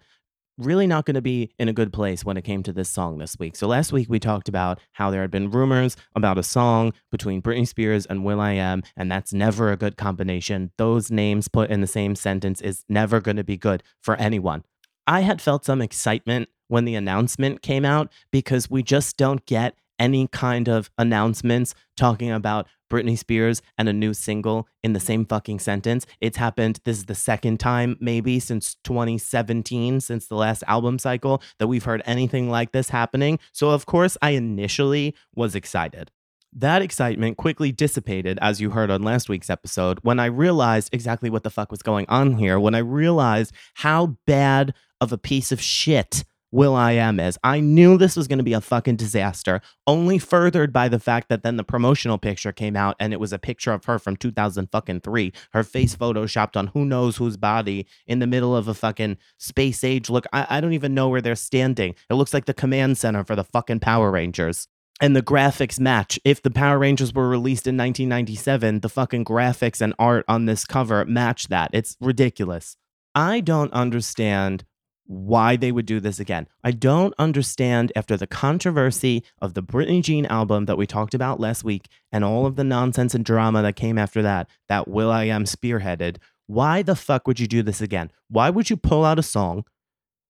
really 0.57 0.87
not 0.87 1.05
going 1.05 1.15
to 1.15 1.21
be 1.21 1.51
in 1.57 1.67
a 1.69 1.73
good 1.73 1.91
place 1.91 2.23
when 2.23 2.37
it 2.37 2.43
came 2.43 2.63
to 2.63 2.73
this 2.73 2.89
song 2.89 3.17
this 3.17 3.37
week. 3.39 3.55
So 3.55 3.67
last 3.67 3.91
week 3.91 4.09
we 4.09 4.19
talked 4.19 4.47
about 4.47 4.79
how 4.93 5.09
there 5.09 5.21
had 5.21 5.31
been 5.31 5.49
rumors 5.49 5.95
about 6.15 6.37
a 6.37 6.43
song 6.43 6.93
between 7.11 7.41
Britney 7.41 7.67
Spears 7.67 8.05
and 8.05 8.23
will.i.am, 8.23 8.83
and 8.95 9.11
that's 9.11 9.33
never 9.33 9.71
a 9.71 9.77
good 9.77 9.97
combination. 9.97 10.71
Those 10.77 11.11
names 11.11 11.47
put 11.47 11.69
in 11.69 11.81
the 11.81 11.87
same 11.87 12.15
sentence 12.15 12.61
is 12.61 12.83
never 12.87 13.19
going 13.21 13.37
to 13.37 13.43
be 13.43 13.57
good 13.57 13.83
for 14.01 14.15
anyone. 14.15 14.63
I 15.07 15.21
had 15.21 15.41
felt 15.41 15.65
some 15.65 15.81
excitement 15.81 16.49
when 16.71 16.85
the 16.85 16.95
announcement 16.95 17.61
came 17.61 17.83
out 17.83 18.11
because 18.31 18.69
we 18.69 18.81
just 18.81 19.17
don't 19.17 19.45
get 19.45 19.75
any 19.99 20.27
kind 20.27 20.69
of 20.69 20.89
announcements 20.97 21.75
talking 21.95 22.31
about 22.31 22.65
Britney 22.89 23.17
Spears 23.17 23.61
and 23.77 23.87
a 23.87 23.93
new 23.93 24.13
single 24.13 24.67
in 24.81 24.93
the 24.93 24.99
same 24.99 25.25
fucking 25.25 25.59
sentence. 25.59 26.07
It's 26.21 26.37
happened. 26.37 26.79
This 26.85 26.97
is 26.97 27.05
the 27.05 27.15
second 27.15 27.59
time, 27.59 27.97
maybe 27.99 28.39
since 28.39 28.77
2017, 28.83 30.01
since 30.01 30.27
the 30.27 30.35
last 30.35 30.63
album 30.65 30.97
cycle, 30.97 31.41
that 31.59 31.67
we've 31.67 31.83
heard 31.83 32.01
anything 32.05 32.49
like 32.49 32.71
this 32.71 32.89
happening. 32.89 33.37
So, 33.51 33.69
of 33.69 33.85
course, 33.85 34.17
I 34.21 34.31
initially 34.31 35.13
was 35.35 35.55
excited. 35.55 36.09
That 36.53 36.81
excitement 36.81 37.37
quickly 37.37 37.71
dissipated, 37.71 38.39
as 38.41 38.59
you 38.59 38.71
heard 38.71 38.91
on 38.91 39.03
last 39.03 39.29
week's 39.29 39.49
episode, 39.49 39.99
when 40.01 40.19
I 40.19 40.25
realized 40.25 40.89
exactly 40.93 41.29
what 41.29 41.43
the 41.43 41.49
fuck 41.49 41.69
was 41.69 41.81
going 41.81 42.05
on 42.09 42.37
here, 42.37 42.59
when 42.59 42.75
I 42.75 42.79
realized 42.79 43.53
how 43.75 44.17
bad 44.25 44.73
of 44.99 45.11
a 45.11 45.17
piece 45.17 45.51
of 45.51 45.61
shit 45.61 46.23
will.i.am 46.51 47.19
is. 47.19 47.37
I 47.43 47.59
knew 47.59 47.97
this 47.97 48.15
was 48.15 48.27
going 48.27 48.39
to 48.39 48.43
be 48.43 48.53
a 48.53 48.61
fucking 48.61 48.97
disaster, 48.97 49.61
only 49.87 50.19
furthered 50.19 50.73
by 50.73 50.87
the 50.87 50.99
fact 50.99 51.29
that 51.29 51.43
then 51.43 51.57
the 51.57 51.63
promotional 51.63 52.17
picture 52.17 52.51
came 52.51 52.75
out 52.75 52.95
and 52.99 53.13
it 53.13 53.19
was 53.19 53.33
a 53.33 53.39
picture 53.39 53.71
of 53.71 53.85
her 53.85 53.99
from 53.99 54.17
2003. 54.17 55.33
Her 55.53 55.63
face 55.63 55.95
photoshopped 55.95 56.57
on 56.57 56.67
who 56.67 56.85
knows 56.85 57.17
whose 57.17 57.37
body 57.37 57.87
in 58.05 58.19
the 58.19 58.27
middle 58.27 58.55
of 58.55 58.67
a 58.67 58.73
fucking 58.73 59.17
space 59.37 59.83
age 59.83 60.09
look. 60.09 60.25
I, 60.33 60.47
I 60.49 60.61
don't 60.61 60.73
even 60.73 60.93
know 60.93 61.09
where 61.09 61.21
they're 61.21 61.35
standing. 61.35 61.95
It 62.09 62.15
looks 62.15 62.33
like 62.33 62.45
the 62.45 62.53
command 62.53 62.97
center 62.97 63.23
for 63.23 63.35
the 63.35 63.43
fucking 63.43 63.79
Power 63.79 64.11
Rangers 64.11 64.67
and 65.01 65.15
the 65.15 65.23
graphics 65.23 65.79
match. 65.79 66.19
If 66.23 66.41
the 66.41 66.51
Power 66.51 66.77
Rangers 66.77 67.13
were 67.13 67.27
released 67.27 67.65
in 67.67 67.75
1997, 67.75 68.81
the 68.81 68.89
fucking 68.89 69.25
graphics 69.25 69.81
and 69.81 69.93
art 69.97 70.23
on 70.27 70.45
this 70.45 70.65
cover 70.65 71.03
match 71.05 71.47
that. 71.47 71.71
It's 71.73 71.97
ridiculous. 71.99 72.77
I 73.15 73.41
don't 73.41 73.73
understand 73.73 74.63
why 75.11 75.57
they 75.57 75.73
would 75.73 75.85
do 75.85 75.99
this 75.99 76.21
again. 76.21 76.47
I 76.63 76.71
don't 76.71 77.13
understand 77.19 77.91
after 77.97 78.15
the 78.15 78.27
controversy 78.27 79.23
of 79.41 79.55
the 79.55 79.61
Britney 79.61 80.01
Jean 80.01 80.25
album 80.25 80.65
that 80.65 80.77
we 80.77 80.87
talked 80.87 81.13
about 81.13 81.37
last 81.37 81.65
week 81.65 81.89
and 82.13 82.23
all 82.23 82.45
of 82.45 82.55
the 82.55 82.63
nonsense 82.63 83.13
and 83.13 83.25
drama 83.25 83.61
that 83.61 83.75
came 83.75 83.97
after 83.97 84.21
that, 84.21 84.49
that 84.69 84.87
will.i.am 84.87 85.43
spearheaded. 85.43 86.15
Why 86.47 86.81
the 86.81 86.95
fuck 86.95 87.27
would 87.27 87.41
you 87.41 87.47
do 87.47 87.61
this 87.61 87.81
again? 87.81 88.09
Why 88.29 88.49
would 88.49 88.69
you 88.69 88.77
pull 88.77 89.03
out 89.03 89.19
a 89.19 89.23
song 89.23 89.65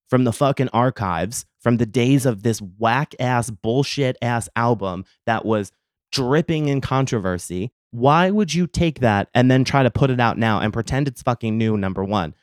from 0.09 0.23
the 0.23 0.33
fucking 0.33 0.69
archives 0.69 1.45
from 1.59 1.77
the 1.77 1.85
days 1.85 2.25
of 2.25 2.41
this 2.41 2.59
whack 2.59 3.13
ass, 3.19 3.51
bullshit 3.51 4.17
ass 4.19 4.49
album 4.55 5.05
that 5.27 5.45
was 5.45 5.71
dripping 6.11 6.69
in 6.69 6.81
controversy? 6.81 7.71
Why 7.91 8.31
would 8.31 8.55
you 8.55 8.65
take 8.65 9.01
that 9.01 9.29
and 9.35 9.51
then 9.51 9.63
try 9.63 9.83
to 9.83 9.91
put 9.91 10.09
it 10.09 10.19
out 10.19 10.39
now 10.39 10.59
and 10.59 10.73
pretend 10.73 11.07
it's 11.07 11.21
fucking 11.21 11.55
new, 11.55 11.77
number 11.77 12.03
one? 12.03 12.33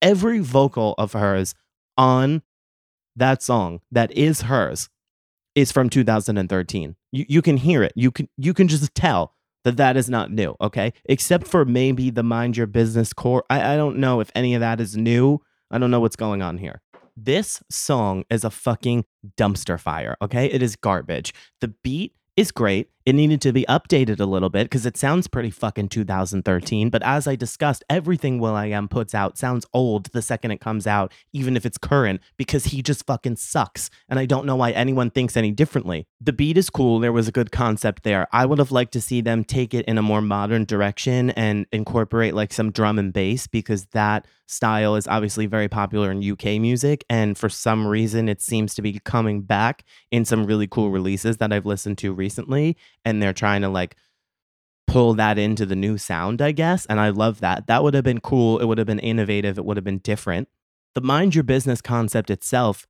Every 0.00 0.38
vocal 0.38 0.94
of 0.96 1.12
hers 1.12 1.56
on 1.98 2.42
that 3.16 3.42
song 3.42 3.80
that 3.90 4.10
is 4.12 4.42
hers 4.42 4.88
is 5.54 5.72
from 5.72 5.90
2013. 5.90 6.96
You 7.12 7.26
you 7.28 7.42
can 7.42 7.58
hear 7.58 7.82
it. 7.82 7.92
You 7.96 8.10
can 8.10 8.28
you 8.38 8.54
can 8.54 8.68
just 8.68 8.94
tell 8.94 9.34
that 9.64 9.76
that 9.76 9.96
is 9.96 10.08
not 10.08 10.30
new. 10.30 10.56
Okay, 10.60 10.92
except 11.06 11.46
for 11.46 11.64
maybe 11.64 12.10
the 12.10 12.22
mind 12.22 12.56
your 12.56 12.66
business 12.66 13.12
core. 13.12 13.44
I 13.50 13.74
I 13.74 13.76
don't 13.76 13.98
know 13.98 14.20
if 14.20 14.30
any 14.34 14.54
of 14.54 14.60
that 14.60 14.80
is 14.80 14.96
new. 14.96 15.40
I 15.70 15.78
don't 15.78 15.90
know 15.90 16.00
what's 16.00 16.16
going 16.16 16.40
on 16.40 16.58
here. 16.58 16.80
This 17.16 17.60
song 17.68 18.24
is 18.30 18.44
a 18.44 18.50
fucking 18.50 19.04
dumpster 19.36 19.78
fire. 19.78 20.16
Okay, 20.22 20.46
it 20.46 20.62
is 20.62 20.76
garbage. 20.76 21.34
The 21.60 21.74
beat 21.82 22.14
is 22.36 22.52
great. 22.52 22.90
It 23.08 23.14
needed 23.14 23.40
to 23.40 23.54
be 23.54 23.64
updated 23.70 24.20
a 24.20 24.26
little 24.26 24.50
bit 24.50 24.66
because 24.66 24.84
it 24.84 24.98
sounds 24.98 25.28
pretty 25.28 25.48
fucking 25.48 25.88
2013. 25.88 26.90
But 26.90 27.02
as 27.02 27.26
I 27.26 27.36
discussed, 27.36 27.82
everything 27.88 28.38
will.i.am 28.38 28.86
puts 28.86 29.14
out 29.14 29.38
sounds 29.38 29.64
old 29.72 30.12
the 30.12 30.20
second 30.20 30.50
it 30.50 30.60
comes 30.60 30.86
out, 30.86 31.10
even 31.32 31.56
if 31.56 31.64
it's 31.64 31.78
current, 31.78 32.20
because 32.36 32.66
he 32.66 32.82
just 32.82 33.06
fucking 33.06 33.36
sucks. 33.36 33.88
And 34.10 34.18
I 34.18 34.26
don't 34.26 34.44
know 34.44 34.56
why 34.56 34.72
anyone 34.72 35.08
thinks 35.08 35.38
any 35.38 35.52
differently. 35.52 36.06
The 36.20 36.34
beat 36.34 36.58
is 36.58 36.68
cool. 36.68 36.98
There 36.98 37.10
was 37.10 37.28
a 37.28 37.32
good 37.32 37.50
concept 37.50 38.02
there. 38.02 38.28
I 38.30 38.44
would 38.44 38.58
have 38.58 38.72
liked 38.72 38.92
to 38.92 39.00
see 39.00 39.22
them 39.22 39.42
take 39.42 39.72
it 39.72 39.86
in 39.86 39.96
a 39.96 40.02
more 40.02 40.20
modern 40.20 40.66
direction 40.66 41.30
and 41.30 41.64
incorporate 41.72 42.34
like 42.34 42.52
some 42.52 42.70
drum 42.70 42.98
and 42.98 43.10
bass 43.10 43.46
because 43.46 43.86
that 43.92 44.26
style 44.48 44.96
is 44.96 45.06
obviously 45.06 45.46
very 45.46 45.68
popular 45.68 46.10
in 46.10 46.28
UK 46.28 46.60
music. 46.60 47.04
And 47.08 47.36
for 47.38 47.48
some 47.48 47.86
reason, 47.86 48.28
it 48.28 48.40
seems 48.40 48.74
to 48.74 48.82
be 48.82 48.98
coming 48.98 49.42
back 49.42 49.84
in 50.10 50.24
some 50.24 50.46
really 50.46 50.66
cool 50.66 50.90
releases 50.90 51.36
that 51.36 51.52
I've 51.52 51.66
listened 51.66 51.98
to 51.98 52.12
recently. 52.12 52.76
And 53.08 53.22
they're 53.22 53.32
trying 53.32 53.62
to 53.62 53.68
like 53.68 53.96
pull 54.86 55.14
that 55.14 55.38
into 55.38 55.64
the 55.66 55.76
new 55.76 55.96
sound, 55.98 56.42
I 56.42 56.52
guess. 56.52 56.86
And 56.86 57.00
I 57.00 57.10
love 57.10 57.40
that. 57.40 57.66
That 57.66 57.82
would 57.82 57.94
have 57.94 58.04
been 58.04 58.20
cool. 58.20 58.58
It 58.58 58.66
would 58.66 58.78
have 58.78 58.86
been 58.86 58.98
innovative. 58.98 59.58
It 59.58 59.64
would 59.64 59.76
have 59.76 59.84
been 59.84 59.98
different. 59.98 60.48
The 60.94 61.00
mind 61.00 61.34
your 61.34 61.44
business 61.44 61.80
concept 61.80 62.30
itself 62.30 62.86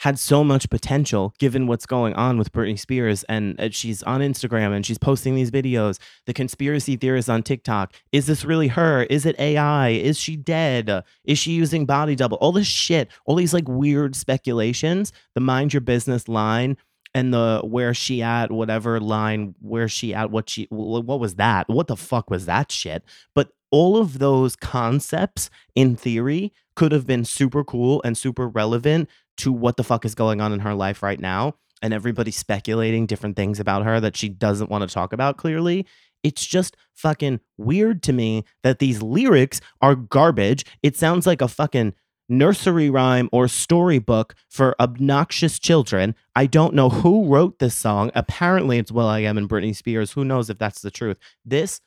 had 0.00 0.18
so 0.18 0.42
much 0.42 0.70
potential 0.70 1.34
given 1.38 1.66
what's 1.66 1.84
going 1.84 2.14
on 2.14 2.38
with 2.38 2.52
Britney 2.52 2.78
Spears. 2.78 3.22
And 3.24 3.60
uh, 3.60 3.68
she's 3.70 4.02
on 4.04 4.20
Instagram 4.20 4.74
and 4.74 4.84
she's 4.84 4.96
posting 4.96 5.34
these 5.34 5.50
videos. 5.50 5.98
The 6.24 6.32
conspiracy 6.32 6.96
theorists 6.96 7.28
on 7.28 7.42
TikTok 7.42 7.92
is 8.10 8.26
this 8.26 8.44
really 8.44 8.68
her? 8.68 9.02
Is 9.04 9.26
it 9.26 9.38
AI? 9.38 9.90
Is 9.90 10.18
she 10.18 10.36
dead? 10.36 11.04
Is 11.24 11.38
she 11.38 11.52
using 11.52 11.84
body 11.84 12.16
double? 12.16 12.38
All 12.38 12.52
this 12.52 12.66
shit, 12.66 13.10
all 13.26 13.34
these 13.34 13.52
like 13.52 13.68
weird 13.68 14.16
speculations. 14.16 15.12
The 15.34 15.40
mind 15.42 15.74
your 15.74 15.82
business 15.82 16.28
line 16.28 16.78
and 17.14 17.34
the 17.34 17.60
where 17.64 17.94
she 17.94 18.22
at 18.22 18.52
whatever 18.52 19.00
line 19.00 19.54
where 19.60 19.88
she 19.88 20.14
at 20.14 20.30
what 20.30 20.48
she 20.48 20.66
what 20.70 21.20
was 21.20 21.36
that? 21.36 21.68
What 21.68 21.88
the 21.88 21.96
fuck 21.96 22.30
was 22.30 22.46
that 22.46 22.70
shit? 22.70 23.04
But 23.34 23.50
all 23.70 23.96
of 23.96 24.18
those 24.18 24.56
concepts 24.56 25.50
in 25.74 25.96
theory 25.96 26.52
could 26.74 26.92
have 26.92 27.06
been 27.06 27.24
super 27.24 27.64
cool 27.64 28.00
and 28.04 28.16
super 28.16 28.48
relevant 28.48 29.08
to 29.38 29.52
what 29.52 29.76
the 29.76 29.84
fuck 29.84 30.04
is 30.04 30.14
going 30.14 30.40
on 30.40 30.52
in 30.52 30.60
her 30.60 30.74
life 30.74 31.02
right 31.02 31.20
now 31.20 31.54
and 31.82 31.94
everybody 31.94 32.30
speculating 32.30 33.06
different 33.06 33.36
things 33.36 33.58
about 33.58 33.84
her 33.84 34.00
that 34.00 34.16
she 34.16 34.28
doesn't 34.28 34.70
want 34.70 34.86
to 34.86 34.92
talk 34.92 35.12
about 35.12 35.36
clearly. 35.36 35.86
It's 36.22 36.44
just 36.44 36.76
fucking 36.94 37.40
weird 37.56 38.02
to 38.04 38.12
me 38.12 38.44
that 38.62 38.78
these 38.78 39.00
lyrics 39.00 39.60
are 39.80 39.94
garbage. 39.94 40.64
It 40.82 40.96
sounds 40.96 41.26
like 41.26 41.40
a 41.40 41.48
fucking 41.48 41.94
nursery 42.30 42.88
rhyme 42.88 43.28
or 43.32 43.48
storybook 43.48 44.34
for 44.48 44.74
obnoxious 44.80 45.58
children. 45.58 46.14
I 46.34 46.46
don't 46.46 46.74
know 46.74 46.88
who 46.88 47.26
wrote 47.26 47.58
this 47.58 47.74
song. 47.74 48.10
Apparently, 48.14 48.78
it's 48.78 48.92
will.i.am 48.92 49.36
and 49.36 49.48
Britney 49.48 49.74
Spears. 49.74 50.12
Who 50.12 50.24
knows 50.24 50.48
if 50.48 50.58
that's 50.58 50.80
the 50.80 50.90
truth? 50.90 51.18
This 51.44 51.80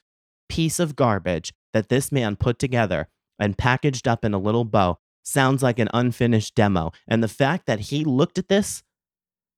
piece 0.49 0.79
of 0.79 0.95
garbage 0.95 1.53
that 1.73 1.89
this 1.89 2.12
man 2.12 2.36
put 2.36 2.60
together 2.60 3.08
and 3.39 3.58
packaged 3.58 4.08
up 4.08 4.23
in 4.23 4.34
a 4.34 4.39
little 4.39 4.65
bow 4.65 4.99
sounds 5.23 5.63
like 5.63 5.79
an 5.79 5.89
unfinished 5.93 6.53
demo. 6.53 6.91
And 7.08 7.23
the 7.23 7.27
fact 7.27 7.65
that 7.65 7.79
he 7.79 8.03
looked 8.03 8.38
at 8.38 8.49
this, 8.49 8.84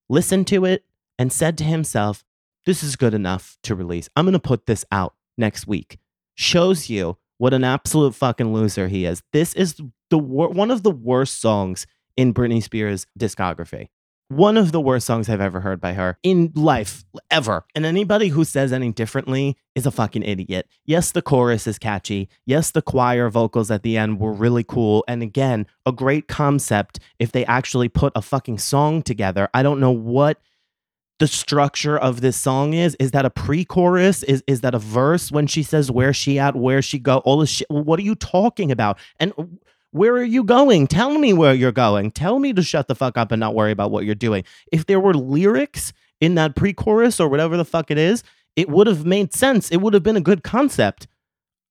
listened 0.07 0.47
to 0.47 0.63
it, 0.65 0.85
and 1.17 1.33
said 1.33 1.57
to 1.57 1.63
himself, 1.63 2.23
This 2.65 2.83
is 2.83 2.95
good 2.95 3.13
enough 3.13 3.57
to 3.63 3.75
release. 3.75 4.07
I'm 4.15 4.25
going 4.25 4.33
to 4.33 4.39
put 4.39 4.65
this 4.65 4.85
out 4.91 5.15
next 5.37 5.67
week 5.67 5.97
shows 6.35 6.89
you 6.89 7.17
what 7.37 7.53
an 7.53 7.63
absolute 7.63 8.15
fucking 8.15 8.53
loser 8.53 8.87
he 8.87 9.05
is. 9.05 9.23
This 9.33 9.53
is 9.53 9.81
the 10.09 10.17
wor- 10.17 10.49
one 10.49 10.71
of 10.71 10.83
the 10.83 10.91
worst 10.91 11.41
songs 11.41 11.85
in 12.15 12.33
Britney 12.33 12.63
Spears' 12.63 13.07
discography. 13.19 13.87
One 14.29 14.57
of 14.57 14.71
the 14.71 14.81
worst 14.81 15.05
songs 15.05 15.29
I've 15.29 15.39
ever 15.39 15.59
heard 15.59 15.79
by 15.79 15.93
her 15.93 16.17
in 16.23 16.51
life, 16.55 17.05
ever. 17.29 17.63
And 17.75 17.85
anybody 17.85 18.29
who 18.29 18.43
says 18.43 18.73
any 18.73 18.91
differently 18.91 19.55
is 19.75 19.85
a 19.85 19.91
fucking 19.91 20.23
idiot. 20.23 20.67
Yes, 20.83 21.11
the 21.11 21.21
chorus 21.21 21.67
is 21.67 21.77
catchy. 21.77 22.27
Yes, 22.43 22.71
the 22.71 22.81
choir 22.81 23.29
vocals 23.29 23.69
at 23.69 23.83
the 23.83 23.97
end 23.97 24.19
were 24.19 24.33
really 24.33 24.63
cool. 24.63 25.03
And 25.07 25.21
again, 25.21 25.67
a 25.85 25.91
great 25.91 26.27
concept 26.27 26.99
if 27.19 27.33
they 27.33 27.45
actually 27.45 27.87
put 27.87 28.13
a 28.15 28.21
fucking 28.23 28.57
song 28.57 29.03
together. 29.03 29.47
I 29.53 29.61
don't 29.61 29.79
know 29.79 29.91
what 29.91 30.39
the 31.19 31.27
structure 31.27 31.97
of 31.97 32.21
this 32.21 32.37
song 32.37 32.73
is. 32.73 32.95
Is 32.99 33.11
that 33.11 33.25
a 33.25 33.29
pre-chorus? 33.29 34.23
Is 34.23 34.43
is 34.47 34.61
that 34.61 34.75
a 34.75 34.79
verse 34.79 35.31
when 35.31 35.47
she 35.47 35.63
says 35.63 35.89
where 35.89 36.13
she 36.13 36.37
at, 36.39 36.55
where 36.55 36.81
she 36.81 36.99
go, 36.99 37.19
all 37.19 37.39
this 37.39 37.49
shit? 37.49 37.69
What 37.69 37.99
are 37.99 38.03
you 38.03 38.15
talking 38.15 38.71
about? 38.71 38.99
And 39.19 39.59
where 39.91 40.13
are 40.13 40.23
you 40.23 40.43
going? 40.43 40.87
Tell 40.87 41.17
me 41.17 41.31
where 41.31 41.53
you're 41.53 41.71
going. 41.71 42.11
Tell 42.11 42.39
me 42.39 42.51
to 42.53 42.61
shut 42.61 42.87
the 42.89 42.95
fuck 42.95 43.17
up 43.17 43.31
and 43.31 43.39
not 43.39 43.55
worry 43.55 43.71
about 43.71 43.91
what 43.91 44.03
you're 44.03 44.13
doing. 44.13 44.43
If 44.71 44.87
there 44.87 44.99
were 44.99 45.13
lyrics 45.13 45.93
in 46.19 46.35
that 46.35 46.55
pre-chorus 46.55 47.19
or 47.19 47.29
whatever 47.29 47.55
the 47.55 47.63
fuck 47.63 47.89
it 47.91 47.97
is, 47.97 48.21
it 48.57 48.67
would 48.69 48.87
have 48.87 49.05
made 49.05 49.33
sense. 49.33 49.69
It 49.69 49.77
would 49.77 49.93
have 49.93 50.03
been 50.03 50.17
a 50.17 50.21
good 50.21 50.43
concept. 50.43 51.07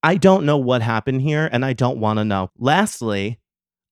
I 0.02 0.16
don't 0.16 0.46
know 0.46 0.57
what 0.57 0.80
happened 0.80 1.22
here 1.22 1.48
and 1.52 1.64
I 1.64 1.74
don't 1.74 1.98
want 1.98 2.18
to 2.18 2.24
know. 2.24 2.50
Lastly, 2.59 3.38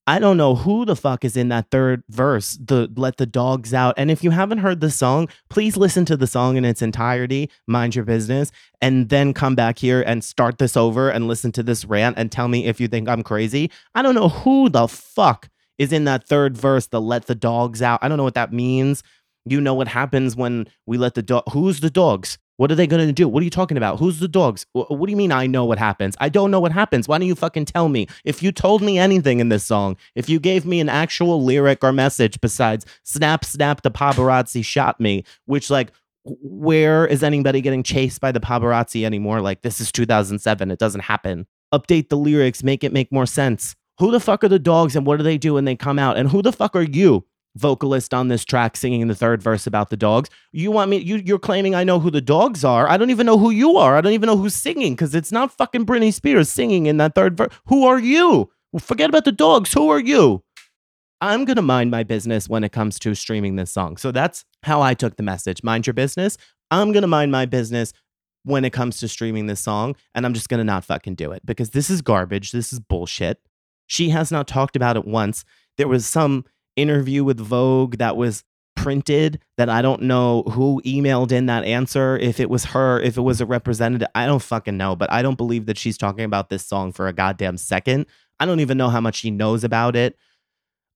I 0.07 0.19
don't 0.19 0.37
know 0.37 0.57
who 0.57 0.85
the 0.85 0.97
fuck 0.97 1.25
is 1.25 1.37
in 1.37 1.49
that 1.51 1.71
third 1.71 2.03
verse, 2.09 2.59
the 2.61 2.91
let 2.97 3.19
the 3.19 3.27
dogs 3.27 3.73
out. 3.73 3.95
And 3.97 4.11
if 4.11 4.25
you 4.25 4.31
haven't 4.31 4.59
heard 4.59 4.81
the 4.81 4.91
song, 4.91 5.29
please 5.49 5.77
listen 5.77 6.05
to 6.07 6.17
the 6.17 6.27
song 6.27 6.57
in 6.57 6.65
its 6.65 6.83
entirety, 6.83 7.49
mind 7.69 7.95
your 7.95 8.05
business, 8.05 8.51
and 8.81 9.11
then 9.11 9.33
come 9.33 9.55
back 9.55 9.79
here 9.79 10.03
and 10.03 10.25
start 10.25 10.59
this 10.59 10.77
over 10.77 11.09
and 11.09 11.29
listen 11.29 11.53
to 11.53 11.63
this 11.63 11.85
rant 11.85 12.19
and 12.19 12.33
tell 12.33 12.49
me 12.49 12.67
if 12.67 12.81
you 12.81 12.89
think 12.89 13.09
I'm 13.09 13.23
crazy. 13.23 13.71
I 13.95 14.03
don't 14.03 14.17
know 14.17 14.29
who 14.29 14.69
the 14.69 14.89
fuck 14.89 15.49
is 15.79 15.93
in 15.93 16.05
that 16.05 16.27
third 16.27 16.57
verse, 16.57 16.89
the 16.89 17.01
let 17.01 17.27
the 17.27 17.37
dogs 17.37 17.81
out. 17.81 18.01
I 18.03 18.09
don't 18.09 18.17
know 18.17 18.25
what 18.25 18.35
that 18.35 18.53
means. 18.53 19.05
You 19.45 19.61
know 19.61 19.75
what 19.75 19.89
happens 19.89 20.35
when 20.35 20.67
we 20.85 20.99
let 20.99 21.15
the 21.15 21.23
dog 21.23 21.45
who's 21.53 21.79
the 21.79 21.91
dogs? 21.91 22.39
What 22.63 22.71
are 22.71 22.77
they 22.77 22.87
going 22.87 23.05
to 23.05 23.13
do? 23.13 23.27
What 23.27 23.41
are 23.41 23.45
you 23.45 23.51
talking 23.51 23.77
about? 23.77 23.99
Who's 23.99 24.21
the 24.21 24.29
dogs? 24.29 24.67
What 24.73 25.05
do 25.05 25.11
you 25.11 25.17
mean 25.17 25.33
I 25.33 25.49
know 25.49 25.65
what 25.65 25.79
happens? 25.79 26.15
I 26.21 26.29
don't 26.29 26.53
know 26.53 26.61
what 26.61 26.71
happens. 26.71 27.09
Why 27.09 27.19
don't 27.19 27.27
you 27.27 27.35
fucking 27.35 27.65
tell 27.65 27.89
me? 27.89 28.07
If 28.25 28.41
you 28.41 28.53
told 28.53 28.83
me 28.83 29.01
anything 29.01 29.41
in 29.41 29.49
this 29.49 29.65
song, 29.65 29.97
if 30.15 30.29
you 30.29 30.39
gave 30.39 30.65
me 30.65 30.79
an 30.79 30.89
actual 30.89 31.43
lyric 31.43 31.83
or 31.83 31.93
message 31.93 32.41
besides 32.41 32.87
snap, 33.03 33.45
snap, 33.45 33.83
the 33.83 33.91
paparazzi 33.91 34.65
shot 34.65 35.01
me, 35.01 35.25
which 35.47 35.71
like, 35.71 35.91
where 36.23 37.05
is 37.05 37.25
anybody 37.25 37.63
getting 37.63 37.83
chased 37.83 38.21
by 38.21 38.31
the 38.31 38.39
paparazzi 38.39 39.05
anymore? 39.05 39.41
Like, 39.41 39.63
this 39.63 39.81
is 39.81 39.91
2007. 39.91 40.71
It 40.71 40.79
doesn't 40.79 41.01
happen. 41.01 41.49
Update 41.75 42.11
the 42.11 42.17
lyrics, 42.17 42.63
make 42.63 42.85
it 42.85 42.93
make 42.93 43.11
more 43.11 43.27
sense. 43.27 43.75
Who 43.99 44.13
the 44.13 44.21
fuck 44.21 44.45
are 44.45 44.49
the 44.49 44.61
dogs 44.61 44.95
and 44.95 45.05
what 45.05 45.17
do 45.17 45.25
they 45.25 45.37
do 45.37 45.55
when 45.55 45.65
they 45.65 45.75
come 45.75 45.99
out? 45.99 46.17
And 46.17 46.29
who 46.29 46.43
the 46.43 46.53
fuck 46.53 46.77
are 46.77 46.83
you? 46.83 47.25
Vocalist 47.57 48.15
on 48.15 48.29
this 48.29 48.45
track 48.45 48.77
singing 48.77 49.09
the 49.09 49.15
third 49.15 49.43
verse 49.43 49.67
about 49.67 49.91
the 49.91 49.97
dogs. 49.97 50.31
You 50.53 50.71
want 50.71 50.91
me 50.91 50.99
you 50.99 51.17
you're 51.17 51.39
claiming 51.39 51.75
I 51.75 51.85
know 51.85 52.01
who 52.01 52.11
the 52.11 52.21
dogs 52.21 52.65
are. 52.65 52.89
I 52.89 52.97
don't 52.97 53.11
even 53.11 53.27
know 53.27 53.39
who 53.39 53.51
you 53.51 53.77
are. 53.77 53.97
I 53.97 54.01
don't 54.01 54.13
even 54.13 54.27
know 54.27 54.37
who's 54.37 54.55
singing 54.55 54.97
cuz 54.97 55.15
it's 55.15 55.33
not 55.33 55.53
fucking 55.53 55.87
Britney 55.87 56.13
Spears 56.13 56.49
singing 56.49 56.87
in 56.87 56.97
that 56.99 57.15
third 57.15 57.37
verse. 57.37 57.53
Who 57.67 57.85
are 57.85 57.99
you? 57.99 58.51
Forget 58.79 59.11
about 59.11 59.25
the 59.25 59.33
dogs. 59.33 59.73
Who 59.73 59.89
are 59.91 60.01
you? 60.01 60.43
I'm 61.21 61.45
going 61.45 61.57
to 61.57 61.63
mind 61.63 61.93
my 61.93 62.03
business 62.03 62.49
when 62.49 62.65
it 62.65 62.73
comes 62.73 62.99
to 62.99 63.15
streaming 63.15 63.55
this 63.55 63.71
song. 63.71 63.97
So 63.97 64.11
that's 64.11 64.45
how 64.65 64.83
I 64.83 64.95
took 64.95 65.17
the 65.17 65.23
message. 65.23 65.63
Mind 65.63 65.87
your 65.87 65.95
business. 65.95 66.37
I'm 66.73 66.91
going 66.91 67.03
to 67.03 67.09
mind 67.09 67.31
my 67.31 67.47
business 67.47 67.93
when 68.43 68.65
it 68.65 68.73
comes 68.73 68.99
to 68.99 69.07
streaming 69.07 69.47
this 69.47 69.61
song 69.61 69.95
and 70.17 70.27
I'm 70.27 70.35
just 70.35 70.49
going 70.49 70.59
to 70.59 70.65
not 70.65 70.85
fucking 70.85 71.15
do 71.15 71.31
it 71.31 71.47
because 71.47 71.71
this 71.71 71.91
is 71.91 72.03
garbage. 72.03 72.51
This 72.51 72.73
is 72.73 72.81
bullshit. 72.81 73.39
She 73.87 74.09
has 74.09 74.33
not 74.33 74.49
talked 74.49 74.75
about 74.75 74.97
it 74.97 75.05
once. 75.05 75.45
There 75.77 75.87
was 75.87 76.07
some 76.07 76.45
interview 76.77 77.25
with 77.25 77.39
Vogue 77.39 77.99
that 77.99 78.17
was 78.17 78.45
printed 78.75 79.39
that 79.59 79.69
I 79.69 79.83
don't 79.83 80.03
know 80.03 80.43
who 80.43 80.81
emailed 80.85 81.33
in 81.33 81.47
that 81.47 81.65
answer. 81.65 82.17
If 82.19 82.41
it 82.41 82.51
was 82.51 82.67
her, 82.67 83.01
if 83.01 83.17
it 83.17 83.23
was 83.23 83.41
a 83.41 83.47
representative, 83.47 84.09
I 84.15 84.27
don't 84.27 84.43
fucking 84.43 84.77
know. 84.77 84.97
But 84.97 85.13
I 85.13 85.23
don't 85.23 85.37
believe 85.37 85.67
that 85.67 85.79
she's 85.79 85.99
talking 85.99 86.25
about 86.25 86.49
this 86.49 86.67
song 86.67 86.93
for 86.93 87.07
a 87.09 87.13
goddamn 87.13 87.59
second. 87.59 88.07
I 88.41 88.47
don't 88.47 88.61
even 88.61 88.79
know 88.79 88.89
how 88.89 89.01
much 89.01 89.17
she 89.17 89.31
knows 89.31 89.65
about 89.65 89.95
it. 89.95 90.17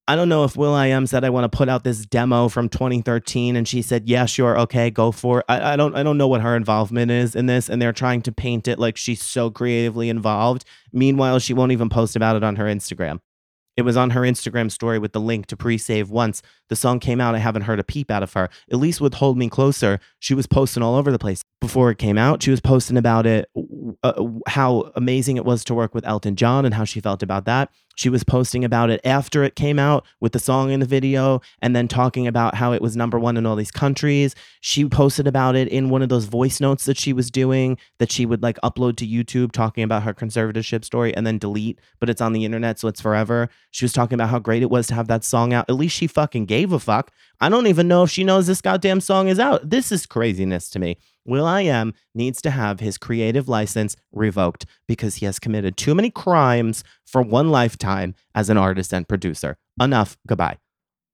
I 0.08 0.14
don't 0.14 0.28
know 0.28 0.44
if 0.44 0.56
Will 0.56 0.70
will.i.am 0.70 1.06
said 1.08 1.24
I 1.24 1.30
want 1.30 1.50
to 1.50 1.56
put 1.56 1.68
out 1.68 1.82
this 1.82 2.06
demo 2.06 2.48
from 2.48 2.68
2013 2.68 3.56
and 3.56 3.66
she 3.66 3.82
said, 3.82 4.08
Yeah, 4.08 4.26
sure, 4.26 4.58
okay, 4.60 4.88
go 4.88 5.10
for 5.10 5.40
it. 5.40 5.46
I, 5.48 5.72
I 5.72 5.76
don't 5.76 5.96
I 5.96 6.04
don't 6.04 6.16
know 6.16 6.28
what 6.28 6.42
her 6.42 6.54
involvement 6.54 7.10
is 7.10 7.34
in 7.34 7.46
this, 7.46 7.68
and 7.68 7.82
they're 7.82 7.92
trying 7.92 8.22
to 8.22 8.32
paint 8.32 8.68
it 8.68 8.78
like 8.78 8.96
she's 8.96 9.20
so 9.20 9.50
creatively 9.50 10.08
involved. 10.08 10.64
Meanwhile, 10.92 11.40
she 11.40 11.54
won't 11.54 11.72
even 11.72 11.88
post 11.88 12.14
about 12.14 12.36
it 12.36 12.44
on 12.44 12.54
her 12.54 12.66
Instagram. 12.66 13.20
It 13.76 13.82
was 13.82 13.96
on 13.96 14.10
her 14.10 14.22
Instagram 14.22 14.70
story 14.70 14.98
with 14.98 15.12
the 15.12 15.20
link 15.20 15.46
to 15.46 15.56
pre 15.56 15.76
save 15.78 16.10
once. 16.10 16.42
The 16.68 16.76
song 16.76 16.98
came 16.98 17.20
out. 17.20 17.34
I 17.34 17.38
haven't 17.38 17.62
heard 17.62 17.78
a 17.78 17.84
peep 17.84 18.10
out 18.10 18.22
of 18.22 18.32
her. 18.32 18.48
At 18.72 18.78
least 18.78 19.00
with 19.00 19.14
Hold 19.14 19.36
Me 19.36 19.48
Closer, 19.48 20.00
she 20.18 20.34
was 20.34 20.46
posting 20.46 20.82
all 20.82 20.94
over 20.94 21.12
the 21.12 21.18
place. 21.18 21.42
Before 21.60 21.90
it 21.90 21.98
came 21.98 22.18
out, 22.18 22.42
she 22.42 22.50
was 22.50 22.60
posting 22.60 22.96
about 22.96 23.26
it, 23.26 23.48
uh, 24.02 24.24
how 24.46 24.90
amazing 24.94 25.36
it 25.36 25.44
was 25.44 25.64
to 25.64 25.74
work 25.74 25.94
with 25.94 26.06
Elton 26.06 26.36
John 26.36 26.64
and 26.64 26.74
how 26.74 26.84
she 26.84 27.00
felt 27.00 27.22
about 27.22 27.44
that. 27.44 27.70
She 27.96 28.10
was 28.10 28.22
posting 28.24 28.64
about 28.64 28.90
it 28.90 29.00
after 29.04 29.42
it 29.42 29.56
came 29.56 29.78
out 29.78 30.06
with 30.20 30.32
the 30.32 30.38
song 30.38 30.70
in 30.70 30.80
the 30.80 30.86
video 30.86 31.40
and 31.60 31.74
then 31.74 31.88
talking 31.88 32.26
about 32.26 32.54
how 32.54 32.72
it 32.72 32.82
was 32.82 32.94
number 32.94 33.18
one 33.18 33.36
in 33.36 33.46
all 33.46 33.56
these 33.56 33.70
countries. 33.70 34.34
She 34.60 34.84
posted 34.84 35.26
about 35.26 35.56
it 35.56 35.66
in 35.68 35.88
one 35.88 36.02
of 36.02 36.10
those 36.10 36.26
voice 36.26 36.60
notes 36.60 36.84
that 36.84 36.98
she 36.98 37.14
was 37.14 37.30
doing 37.30 37.78
that 37.98 38.12
she 38.12 38.26
would 38.26 38.42
like 38.42 38.58
upload 38.62 38.96
to 38.96 39.06
YouTube 39.06 39.50
talking 39.50 39.82
about 39.82 40.02
her 40.02 40.12
conservatorship 40.12 40.84
story 40.84 41.16
and 41.16 41.26
then 41.26 41.38
delete, 41.38 41.80
but 41.98 42.10
it's 42.10 42.20
on 42.20 42.34
the 42.34 42.44
internet, 42.44 42.78
so 42.78 42.86
it's 42.86 43.00
forever. 43.00 43.48
She 43.70 43.84
was 43.84 43.94
talking 43.94 44.14
about 44.14 44.28
how 44.28 44.38
great 44.38 44.62
it 44.62 44.70
was 44.70 44.86
to 44.88 44.94
have 44.94 45.08
that 45.08 45.24
song 45.24 45.54
out. 45.54 45.64
At 45.68 45.76
least 45.76 45.96
she 45.96 46.06
fucking 46.06 46.44
gave 46.44 46.72
a 46.72 46.78
fuck. 46.78 47.10
I 47.40 47.48
don't 47.48 47.66
even 47.66 47.88
know 47.88 48.02
if 48.02 48.10
she 48.10 48.24
knows 48.24 48.46
this 48.46 48.60
goddamn 48.60 49.00
song 49.00 49.28
is 49.28 49.38
out. 49.38 49.68
This 49.68 49.90
is 49.90 50.04
craziness 50.04 50.68
to 50.70 50.78
me. 50.78 50.98
will.i.am 51.26 51.94
needs 52.14 52.40
to 52.42 52.50
have 52.50 52.80
his 52.80 52.98
creative 52.98 53.48
license 53.48 53.96
revoked 54.12 54.66
because 54.86 55.16
he 55.16 55.26
has 55.26 55.38
committed 55.38 55.76
too 55.76 55.94
many 55.94 56.10
crimes 56.10 56.84
for 57.06 57.22
one 57.22 57.50
lifetime 57.50 58.14
as 58.34 58.50
an 58.50 58.56
artist 58.56 58.92
and 58.92 59.08
producer. 59.08 59.56
Enough. 59.80 60.16
Goodbye. 60.26 60.58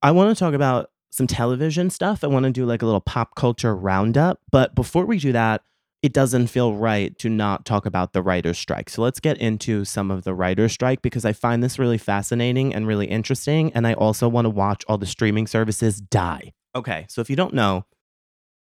I 0.03 0.11
want 0.11 0.37
to 0.37 0.39
talk 0.39 0.55
about 0.55 0.91
some 1.11 1.27
television 1.27 1.91
stuff. 1.91 2.25
I 2.25 2.27
want 2.27 2.45
to 2.45 2.51
do 2.51 2.65
like 2.65 2.83
a 2.83 2.87
little 2.87 3.01
pop 3.01 3.35
culture 3.37 3.77
roundup. 3.77 4.41
But 4.51 4.75
before 4.75 5.05
we 5.05 5.19
do 5.19 5.33
that, 5.33 5.63
it 6.03 6.13
doesn't 6.13 6.49
feel 6.49 6.75
right 6.75 7.17
to 7.19 7.29
not 7.29 7.65
talk 7.65 7.87
about 7.87 8.13
the 8.13 8.23
writer's 8.23 8.59
strike. 8.59 8.91
So 8.91 9.03
let's 9.03 9.21
get 9.21 9.39
into 9.39 9.85
some 9.85 10.11
of 10.11 10.25
the 10.25 10.35
writer's 10.35 10.73
strike 10.73 11.01
because 11.01 11.25
I 11.25 11.33
find 11.33 11.63
this 11.63 11.79
really 11.79 11.99
fascinating 11.99 12.75
and 12.75 12.89
really 12.89 13.07
interesting. 13.07 13.73
And 13.73 13.87
I 13.87 13.93
also 13.95 14.29
want 14.29 14.47
to 14.47 14.51
watch 14.51 14.85
all 14.89 14.99
the 14.99 15.07
streaming 15.07 15.47
services 15.47 16.01
die. 16.01 16.55
Okay, 16.75 17.07
so 17.09 17.21
if 17.21 17.31
you 17.31 17.37
don't 17.37 17.55
know, 17.55 17.85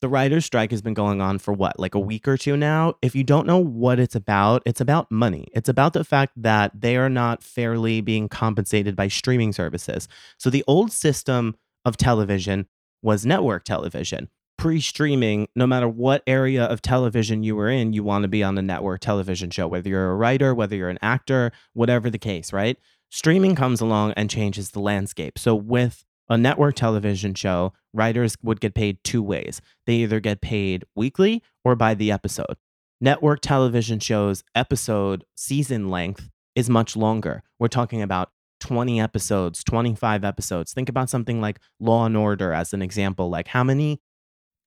the 0.03 0.09
writer's 0.09 0.45
strike 0.45 0.73
has 0.73 0.83
been 0.83 0.95
going 0.95 1.21
on 1.23 1.39
for 1.39 1.55
what, 1.55 1.79
like 1.79 1.95
a 1.95 2.01
week 2.01 2.27
or 2.27 2.37
two 2.37 2.57
now? 2.57 2.95
If 3.01 3.15
you 3.15 3.23
don't 3.23 3.47
know 3.47 3.59
what 3.59 4.01
it's 4.01 4.17
about, 4.17 4.63
it's 4.67 4.81
about 4.81 5.11
money. 5.11 5.47
It's 5.55 5.69
about 5.69 5.93
the 5.93 6.05
fact 6.05 6.33
that 6.37 6.73
they 6.79 6.97
are 6.97 7.09
not 7.09 7.43
fairly 7.43 8.01
being 8.01 8.29
compensated 8.29 8.97
by 8.97 9.07
streaming 9.07 9.53
services. 9.53 10.09
So 10.39 10.51
the 10.51 10.65
old 10.67 10.91
system 10.91 11.57
of 11.85 11.97
television 11.97 12.67
was 13.01 13.25
network 13.25 13.65
television. 13.65 14.29
Pre 14.59 14.81
streaming, 14.81 15.47
no 15.55 15.69
matter 15.69 15.89
what 15.89 16.25
area 16.27 16.65
of 16.65 16.83
television 16.83 17.45
you 17.45 17.55
were 17.55 17.71
in, 17.71 17.93
you 17.93 18.03
want 18.03 18.23
to 18.23 18.29
be 18.29 18.43
on 18.43 18.59
a 18.59 18.63
network 18.63 19.01
television 19.01 19.51
show, 19.51 19.69
whether 19.69 19.89
you're 19.89 20.11
a 20.11 20.17
writer, 20.17 20.53
whether 20.53 20.75
you're 20.75 20.91
an 20.91 20.99
actor, 21.01 21.53
whatever 21.75 22.11
the 22.11 22.19
case, 22.19 22.53
right? 22.53 22.77
Streaming 23.11 23.55
comes 23.55 23.81
along 23.81 24.13
and 24.13 24.29
changes 24.29 24.73
the 24.73 24.81
landscape. 24.81 25.39
So 25.39 25.55
with 25.55 26.05
a 26.33 26.39
network 26.39 26.75
television 26.75 27.35
show, 27.35 27.75
writers 27.93 28.39
would 28.43 28.59
get 28.59 28.73
paid 28.73 28.97
two 29.05 29.23
ways. 29.23 29.61
They 29.85 29.97
either 29.97 30.19
get 30.19 30.41
paid 30.41 30.87
weekly 30.97 31.43
or 31.63 31.77
by 31.77 31.93
the 31.93 32.11
episode. 32.11 32.57
Network 33.03 33.41
television 33.43 33.99
shows 33.99 34.43
episode 34.55 35.27
season 35.35 35.91
length 35.91 36.31
is 36.55 36.71
much 36.71 36.97
longer. 36.97 37.43
We're 37.59 37.69
talking 37.69 38.01
about 38.01 38.31
20 38.61 38.99
episodes, 38.99 39.63
25 39.63 40.25
episodes. 40.25 40.73
Think 40.73 40.89
about 40.89 41.11
something 41.11 41.43
like 41.43 41.61
Law 41.79 42.07
and 42.07 42.17
Order 42.17 42.55
as 42.55 42.73
an 42.73 42.81
example. 42.81 43.29
Like 43.29 43.49
how 43.49 43.63
many 43.63 44.01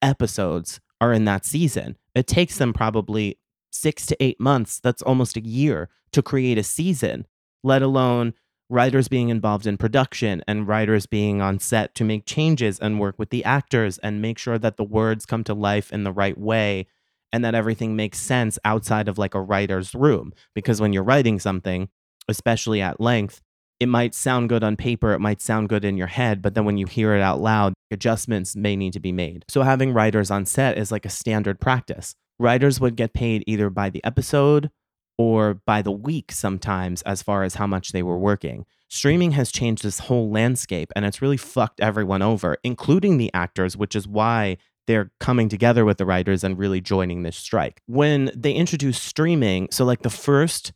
episodes 0.03 0.79
are 1.01 1.13
in 1.13 1.25
that 1.25 1.45
season? 1.45 1.97
It 2.13 2.27
takes 2.27 2.59
them 2.59 2.73
probably 2.73 3.39
six 3.71 4.05
to 4.05 4.23
eight 4.23 4.39
months. 4.39 4.79
That's 4.79 5.01
almost 5.01 5.35
a 5.35 5.41
year 5.41 5.89
to 6.11 6.21
create 6.21 6.59
a 6.59 6.63
season, 6.63 7.25
let 7.63 7.81
alone 7.81 8.35
writers 8.69 9.07
being 9.07 9.29
involved 9.29 9.67
in 9.67 9.77
production 9.77 10.43
and 10.47 10.67
writers 10.67 11.05
being 11.05 11.41
on 11.41 11.59
set 11.59 11.93
to 11.95 12.03
make 12.03 12.25
changes 12.25 12.79
and 12.79 12.99
work 12.99 13.19
with 13.19 13.29
the 13.29 13.43
actors 13.43 13.97
and 13.99 14.21
make 14.21 14.37
sure 14.37 14.57
that 14.57 14.77
the 14.77 14.83
words 14.83 15.25
come 15.25 15.43
to 15.43 15.53
life 15.53 15.91
in 15.91 16.03
the 16.03 16.11
right 16.11 16.37
way 16.37 16.87
and 17.31 17.43
that 17.43 17.55
everything 17.55 17.95
makes 17.95 18.19
sense 18.19 18.57
outside 18.65 19.07
of 19.07 19.17
like 19.17 19.35
a 19.35 19.41
writer's 19.41 19.93
room. 19.93 20.33
Because 20.53 20.81
when 20.81 20.93
you're 20.93 21.03
writing 21.03 21.39
something, 21.39 21.89
especially 22.27 22.81
at 22.81 22.99
length, 22.99 23.41
it 23.79 23.89
might 23.89 24.15
sound 24.15 24.49
good 24.49 24.63
on 24.63 24.77
paper, 24.77 25.13
it 25.13 25.19
might 25.19 25.41
sound 25.41 25.67
good 25.67 25.83
in 25.83 25.97
your 25.97 26.07
head, 26.07 26.41
but 26.41 26.55
then 26.55 26.63
when 26.63 26.77
you 26.77 26.85
hear 26.85 27.13
it 27.13 27.21
out 27.21 27.41
loud, 27.41 27.73
adjustments 27.91 28.55
may 28.55 28.75
need 28.75 28.93
to 28.93 29.01
be 29.01 29.11
made. 29.11 29.43
So 29.49 29.63
having 29.63 29.91
writers 29.91 30.31
on 30.31 30.45
set 30.45 30.77
is 30.77 30.91
like 30.91 31.05
a 31.05 31.09
standard 31.09 31.59
practice. 31.59 32.15
Writers 32.39 32.79
would 32.79 32.95
get 32.95 33.13
paid 33.13 33.43
either 33.45 33.69
by 33.69 33.89
the 33.89 34.03
episode 34.03 34.71
or 35.17 35.55
by 35.65 35.81
the 35.81 35.91
week 35.91 36.31
sometimes 36.31 37.01
as 37.03 37.21
far 37.21 37.43
as 37.43 37.55
how 37.55 37.67
much 37.67 37.91
they 37.91 38.03
were 38.03 38.17
working. 38.17 38.65
Streaming 38.87 39.31
has 39.31 39.51
changed 39.51 39.83
this 39.83 39.99
whole 39.99 40.29
landscape 40.29 40.91
and 40.95 41.05
it's 41.05 41.21
really 41.21 41.37
fucked 41.37 41.79
everyone 41.79 42.21
over, 42.21 42.57
including 42.63 43.17
the 43.17 43.31
actors, 43.33 43.75
which 43.75 43.95
is 43.95 44.07
why 44.07 44.57
they're 44.87 45.11
coming 45.19 45.49
together 45.49 45.83
with 45.83 45.97
the 45.97 46.05
writers 46.05 46.43
and 46.43 46.57
really 46.57 46.81
joining 46.81 47.23
this 47.23 47.35
strike. 47.35 47.81
When 47.87 48.31
they 48.35 48.53
introduced 48.53 49.03
streaming, 49.03 49.67
so 49.71 49.83
like 49.85 50.03
the 50.03 50.09
first 50.09 50.73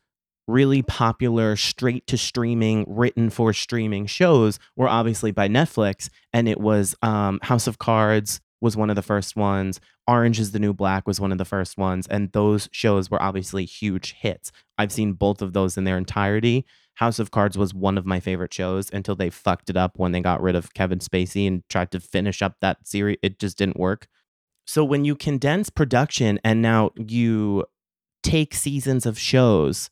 really 0.47 0.81
popular 0.81 1.55
straight 1.55 2.07
to 2.07 2.17
streaming, 2.17 2.83
written 2.87 3.29
for 3.29 3.53
streaming 3.53 4.07
shows 4.07 4.59
were 4.75 4.89
obviously 4.89 5.31
by 5.31 5.47
Netflix, 5.47 6.09
and 6.33 6.49
it 6.49 6.59
was 6.59 6.95
um, 7.03 7.39
House 7.43 7.67
of 7.67 7.77
Cards, 7.77 8.41
was 8.61 8.75
one 8.75 8.89
of 8.89 8.95
the 8.95 9.01
first 9.01 9.35
ones. 9.35 9.79
Orange 10.07 10.39
is 10.39 10.51
the 10.51 10.59
New 10.59 10.73
Black 10.73 11.07
was 11.07 11.19
one 11.19 11.31
of 11.31 11.37
the 11.37 11.45
first 11.45 11.77
ones. 11.77 12.07
And 12.07 12.31
those 12.31 12.69
shows 12.71 13.09
were 13.09 13.21
obviously 13.21 13.65
huge 13.65 14.13
hits. 14.13 14.51
I've 14.77 14.91
seen 14.91 15.13
both 15.13 15.41
of 15.41 15.53
those 15.53 15.77
in 15.77 15.83
their 15.83 15.97
entirety. 15.97 16.65
House 16.95 17.19
of 17.19 17.31
Cards 17.31 17.57
was 17.57 17.73
one 17.73 17.97
of 17.97 18.05
my 18.05 18.19
favorite 18.19 18.53
shows 18.53 18.89
until 18.91 19.15
they 19.15 19.29
fucked 19.29 19.69
it 19.69 19.77
up 19.77 19.97
when 19.97 20.11
they 20.11 20.19
got 20.19 20.41
rid 20.41 20.55
of 20.55 20.73
Kevin 20.73 20.99
Spacey 20.99 21.47
and 21.47 21.63
tried 21.69 21.91
to 21.91 21.99
finish 21.99 22.41
up 22.41 22.57
that 22.59 22.85
series. 22.85 23.17
It 23.21 23.39
just 23.39 23.57
didn't 23.57 23.79
work. 23.79 24.07
So 24.67 24.83
when 24.83 25.05
you 25.05 25.15
condense 25.15 25.69
production 25.69 26.39
and 26.43 26.61
now 26.61 26.91
you 26.95 27.65
take 28.21 28.53
seasons 28.53 29.05
of 29.05 29.17
shows 29.17 29.89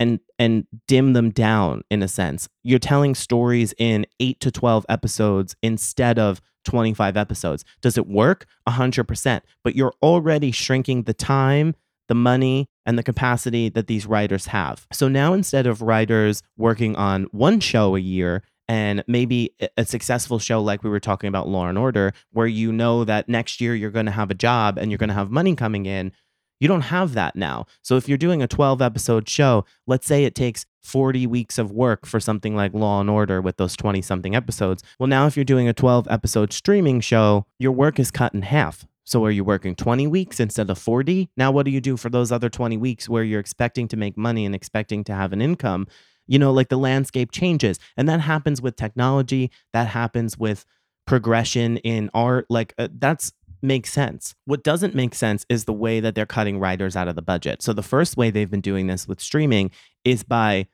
and 0.00 0.20
and 0.38 0.66
dim 0.88 1.12
them 1.12 1.30
down 1.30 1.82
in 1.90 2.02
a 2.02 2.08
sense. 2.08 2.48
You're 2.62 2.78
telling 2.78 3.14
stories 3.14 3.74
in 3.78 4.06
8 4.20 4.40
to 4.40 4.50
12 4.50 4.86
episodes 4.88 5.54
instead 5.62 6.18
of 6.18 6.40
25 6.64 7.16
episodes. 7.16 7.64
Does 7.80 7.98
it 7.98 8.06
work? 8.06 8.46
100%. 8.68 9.40
But 9.64 9.76
you're 9.76 9.94
already 10.02 10.52
shrinking 10.52 11.04
the 11.04 11.14
time, 11.14 11.74
the 12.08 12.14
money, 12.14 12.68
and 12.86 12.98
the 12.98 13.02
capacity 13.02 13.68
that 13.70 13.86
these 13.86 14.06
writers 14.06 14.46
have. 14.46 14.86
So 14.92 15.08
now 15.08 15.32
instead 15.32 15.66
of 15.66 15.82
writers 15.82 16.42
working 16.56 16.96
on 16.96 17.24
one 17.32 17.60
show 17.60 17.96
a 17.96 18.00
year, 18.00 18.42
and 18.68 19.04
maybe 19.06 19.54
a 19.76 19.84
successful 19.84 20.38
show 20.38 20.62
like 20.62 20.82
we 20.82 20.88
were 20.88 21.00
talking 21.00 21.28
about 21.28 21.48
Law 21.48 21.68
and 21.68 21.76
Order, 21.76 22.14
where 22.32 22.46
you 22.46 22.72
know 22.72 23.04
that 23.04 23.28
next 23.28 23.60
year 23.60 23.74
you're 23.74 23.90
going 23.90 24.06
to 24.06 24.12
have 24.12 24.30
a 24.30 24.34
job 24.34 24.78
and 24.78 24.90
you're 24.90 24.98
going 24.98 25.08
to 25.08 25.14
have 25.14 25.30
money 25.30 25.54
coming 25.54 25.84
in, 25.84 26.12
you 26.62 26.68
don't 26.68 26.82
have 26.82 27.14
that 27.14 27.34
now. 27.34 27.66
So 27.82 27.96
if 27.96 28.08
you're 28.08 28.16
doing 28.16 28.40
a 28.40 28.46
12 28.46 28.80
episode 28.80 29.28
show, 29.28 29.64
let's 29.88 30.06
say 30.06 30.24
it 30.24 30.36
takes 30.36 30.64
40 30.80 31.26
weeks 31.26 31.58
of 31.58 31.72
work 31.72 32.06
for 32.06 32.20
something 32.20 32.54
like 32.54 32.72
Law 32.72 33.00
and 33.00 33.10
Order 33.10 33.40
with 33.40 33.56
those 33.56 33.74
20 33.74 34.00
something 34.00 34.36
episodes. 34.36 34.80
Well, 35.00 35.08
now 35.08 35.26
if 35.26 35.36
you're 35.36 35.42
doing 35.42 35.66
a 35.66 35.72
12 35.72 36.06
episode 36.08 36.52
streaming 36.52 37.00
show, 37.00 37.46
your 37.58 37.72
work 37.72 37.98
is 37.98 38.12
cut 38.12 38.32
in 38.32 38.42
half. 38.42 38.86
So 39.02 39.24
are 39.24 39.30
you 39.32 39.42
working 39.42 39.74
20 39.74 40.06
weeks 40.06 40.38
instead 40.38 40.70
of 40.70 40.78
40? 40.78 41.30
Now 41.36 41.50
what 41.50 41.64
do 41.64 41.72
you 41.72 41.80
do 41.80 41.96
for 41.96 42.10
those 42.10 42.30
other 42.30 42.48
20 42.48 42.76
weeks 42.76 43.08
where 43.08 43.24
you're 43.24 43.40
expecting 43.40 43.88
to 43.88 43.96
make 43.96 44.16
money 44.16 44.46
and 44.46 44.54
expecting 44.54 45.02
to 45.02 45.14
have 45.14 45.32
an 45.32 45.42
income? 45.42 45.88
You 46.28 46.38
know, 46.38 46.52
like 46.52 46.68
the 46.68 46.78
landscape 46.78 47.32
changes. 47.32 47.80
And 47.96 48.08
that 48.08 48.20
happens 48.20 48.62
with 48.62 48.76
technology, 48.76 49.50
that 49.72 49.88
happens 49.88 50.38
with 50.38 50.64
progression 51.06 51.78
in 51.78 52.10
art 52.14 52.46
like 52.48 52.74
uh, 52.78 52.88
that's 52.98 53.32
makes 53.62 53.92
sense. 53.92 54.34
What 54.44 54.62
doesn't 54.62 54.94
make 54.94 55.14
sense 55.14 55.46
is 55.48 55.64
the 55.64 55.72
way 55.72 56.00
that 56.00 56.14
they're 56.14 56.26
cutting 56.26 56.58
writers 56.58 56.96
out 56.96 57.08
of 57.08 57.16
the 57.16 57.22
budget. 57.22 57.62
So 57.62 57.72
the 57.72 57.82
first 57.82 58.16
way 58.16 58.30
they've 58.30 58.50
been 58.50 58.60
doing 58.60 58.86
this 58.86 59.06
with 59.06 59.20
streaming 59.20 59.70
is 60.04 60.22
by 60.22 60.66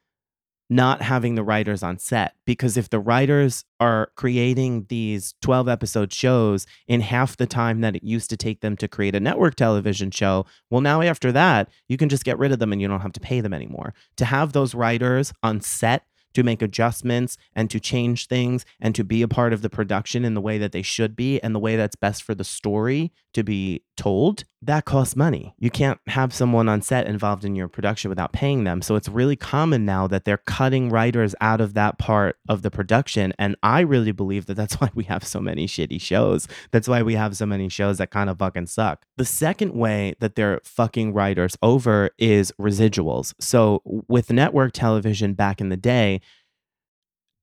not 0.70 1.01
having 1.01 1.35
the 1.35 1.42
writers 1.42 1.83
on 1.83 1.98
set 1.98 2.35
because 2.44 2.77
if 2.77 2.90
the 2.90 3.01
writers 3.01 3.64
are 3.81 4.11
creating 4.16 4.85
these 4.88 5.35
12 5.40 5.68
episode 5.68 6.12
shows 6.12 6.66
in 6.87 7.01
half 7.01 7.37
the 7.37 7.46
time 7.46 7.81
that 7.81 7.96
it 7.96 8.05
used 8.05 8.29
to 8.29 8.37
take 8.37 8.61
them 8.61 8.77
to 8.77 8.87
create 8.87 9.14
a 9.14 9.20
network 9.20 9.55
television 9.55 10.11
show 10.11 10.44
well 10.68 10.83
now 10.83 11.01
after 11.01 11.33
that 11.33 11.70
you 11.88 11.96
can 11.96 12.11
just 12.11 12.24
get 12.24 12.38
rid 12.38 12.53
of 12.53 12.59
them 12.59 12.70
and 12.70 12.83
you 12.83 12.88
don't 12.88 13.01
have 13.01 13.12
to 13.12 13.20
pay 13.20 13.40
them 13.40 13.55
anymore 13.55 13.94
to 14.16 14.27
have 14.27 14.53
those 14.53 14.74
writers 14.74 15.33
on 15.42 15.61
set 15.61 16.05
to 16.35 16.43
make 16.43 16.62
adjustments 16.62 17.37
and 17.55 17.71
to 17.71 17.81
change 17.81 18.27
things 18.27 18.64
and 18.81 18.95
to 18.95 19.05
be 19.05 19.23
a 19.23 19.29
part 19.29 19.53
of 19.53 19.62
the 19.62 19.71
production 19.71 20.25
in 20.25 20.35
the 20.35 20.41
way 20.41 20.59
that 20.59 20.73
they 20.73 20.83
should 20.83 21.17
be 21.17 21.41
and 21.41 21.55
the 21.55 21.59
way 21.59 21.77
that's 21.77 21.97
best 21.97 22.23
for 22.23 22.35
the 22.35 22.45
story 22.45 23.12
to 23.35 23.43
be 23.45 23.83
told, 23.97 24.45
that 24.62 24.85
costs 24.85 25.14
money. 25.14 25.55
You 25.59 25.71
can't 25.71 26.01
have 26.07 26.33
someone 26.33 26.69
on 26.69 26.83
set 26.83 27.07
involved 27.07 27.45
in 27.45 27.55
your 27.55 27.69
production 27.69 28.09
without 28.09 28.33
paying 28.33 28.64
them. 28.64 28.83
So 28.83 28.97
it's 28.97 29.09
really 29.09 29.37
common 29.37 29.85
now 29.85 30.07
that 30.07 30.25
they're 30.25 30.38
cutting 30.38 30.88
writers 30.88 31.35
out 31.41 31.61
of 31.61 31.75
that 31.75 31.99
part 31.99 32.37
of 32.49 32.62
the 32.62 32.71
production. 32.71 33.33
And 33.38 33.57
I 33.62 33.81
really 33.81 34.12
believe 34.12 34.47
that 34.47 34.55
that's 34.55 34.75
why 34.81 34.91
we 34.95 35.05
have 35.05 35.25
so 35.25 35.41
many 35.41 35.67
shitty 35.67 36.01
shows. 36.01 36.49
That's 36.71 36.88
why 36.88 37.03
we 37.03 37.14
have 37.14 37.37
so 37.37 37.47
many 37.47 37.69
shows 37.69 37.99
that 37.99 38.11
kind 38.11 38.31
of 38.31 38.38
fucking 38.38 38.67
suck. 38.67 39.05
The 39.17 39.25
second 39.25 39.75
way 39.75 40.14
that 40.21 40.35
they're 40.35 40.61
fucking 40.64 41.12
writers 41.12 41.57
over 41.62 42.11
is 42.19 42.53
residuals. 42.61 43.35
So 43.41 43.83
with 43.85 44.33
network 44.33 44.73
television 44.73 45.35
back 45.35 45.61
in 45.61 45.69
the 45.69 45.77
day, 45.77 46.21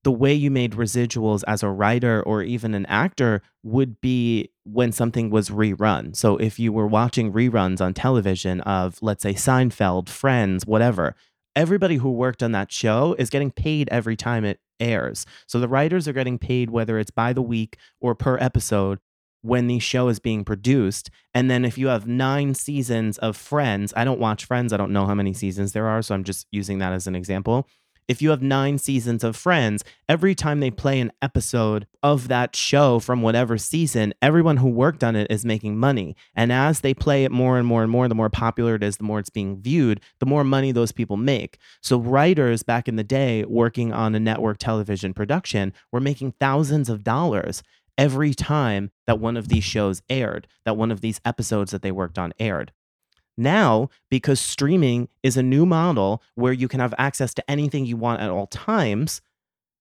the 0.06 0.12
way 0.12 0.32
you 0.32 0.52
made 0.52 0.74
residuals 0.74 1.44
as 1.48 1.63
a 1.63 1.68
writer 1.68 2.22
or 2.22 2.44
even 2.44 2.76
an 2.76 2.86
actor 2.86 3.41
would 3.63 4.00
be 4.02 4.48
when 4.63 4.91
something 4.91 5.32
was 5.32 5.50
rerun. 5.50 6.15
So 6.15 6.38
if 6.38 6.60
you 6.60 6.72
were 6.72 6.86
watching 6.86 7.34
reruns 7.34 7.82
on 7.82 7.96
television 7.96 8.62
of, 8.62 9.00
let's 9.02 9.24
say, 9.24 9.34
Seinfeld, 9.34 10.08
Friends, 10.08 10.63
whatever, 10.68 11.15
everybody 11.56 11.96
who 11.96 12.12
worked 12.12 12.44
on 12.44 12.52
that 12.52 12.72
show 12.72 13.15
is 13.18 13.32
getting 13.32 13.50
paid 13.50 13.89
every 13.89 14.15
time 14.15 14.46
it 14.46 14.60
airs. 14.80 15.26
So 15.48 15.60
the 15.60 15.68
writers 15.68 16.08
are 16.08 16.13
getting 16.13 16.38
paid 16.38 16.70
whether 16.70 17.00
it's 17.00 17.10
by 17.10 17.34
the 17.34 17.41
week 17.41 17.76
or 18.00 18.13
per 18.13 18.38
episode 18.38 19.00
when 19.41 19.65
the 19.65 19.80
show 19.80 20.08
is 20.08 20.20
being 20.20 20.46
produced. 20.46 21.10
And 21.34 21.50
then 21.50 21.65
if 21.65 21.80
you 21.80 21.88
have 21.88 22.06
nine 22.06 22.54
seasons 22.54 23.18
of 23.18 23.36
Friends, 23.36 23.91
I 23.98 24.04
don't 24.04 24.20
watch 24.20 24.46
Friends, 24.46 24.72
I 24.72 24.78
don't 24.78 24.94
know 24.94 25.08
how 25.08 25.15
many 25.15 25.34
seasons 25.34 25.72
there 25.72 25.88
are, 25.88 26.04
so 26.04 26.13
I'm 26.13 26.24
just 26.24 26.46
using 26.52 26.78
that 26.78 26.94
as 26.94 27.08
an 27.08 27.15
example 27.15 27.68
if 28.08 28.22
you 28.22 28.30
have 28.30 28.41
nine 28.41 28.78
seasons 28.78 29.24
of 29.24 29.36
Friends, 29.36 29.84
every 30.08 30.36
time 30.36 30.60
they 30.60 30.72
play 30.72 31.00
an 31.00 31.12
episode 31.22 31.88
of 32.04 32.28
that 32.28 32.56
show 32.56 33.00
from 33.00 33.22
whatever 33.22 33.58
season, 33.58 34.13
everyone 34.22 34.58
who 34.58 34.70
worked 34.70 35.04
on 35.04 35.15
it 35.15 35.28
is 35.30 35.46
making 35.46 35.78
money. 35.78 36.15
And 36.36 36.52
as 36.52 36.82
they 36.82 36.94
play 36.94 37.24
it 37.24 37.32
more 37.32 37.58
and 37.58 37.68
more 37.68 37.84
and 37.84 37.91
more, 37.91 38.08
the 38.08 38.15
more 38.15 38.30
popular 38.30 38.76
it 38.76 38.84
is, 38.84 38.98
the 38.98 39.04
more 39.04 39.20
it's 39.20 39.30
being 39.30 39.62
viewed, 39.62 40.02
the 40.20 40.26
more 40.26 40.44
money 40.44 40.72
those 40.72 40.91
people 40.91 41.18
make. 41.18 41.58
So, 41.82 41.98
writers 41.98 42.63
back 42.63 42.88
in 42.88 42.96
the 42.96 43.04
day 43.04 43.44
working 43.46 43.91
on 43.91 44.15
a 44.15 44.20
network 44.20 44.58
television 44.58 45.13
production 45.13 45.74
were 45.91 46.00
making 46.00 46.34
thousands 46.39 46.89
of 46.89 47.04
dollars 47.04 47.63
every 47.98 48.34
time 48.34 48.91
that 49.08 49.20
one 49.20 49.38
of 49.38 49.48
these 49.48 49.63
shows 49.63 50.02
aired, 50.10 50.48
that 50.65 50.78
one 50.78 50.91
of 50.91 51.02
these 51.02 51.22
episodes 51.26 51.72
that 51.72 51.82
they 51.82 51.91
worked 51.91 52.20
on 52.20 52.34
aired. 52.39 52.72
Now, 53.38 53.89
because 54.10 54.39
streaming 54.39 55.10
is 55.24 55.36
a 55.38 55.43
new 55.43 55.65
model 55.65 56.24
where 56.36 56.54
you 56.54 56.67
can 56.67 56.80
have 56.80 56.93
access 56.98 57.34
to 57.34 57.52
anything 57.52 57.86
you 57.86 57.98
want 57.98 58.21
at 58.21 58.30
all 58.30 58.48
times, 58.48 59.21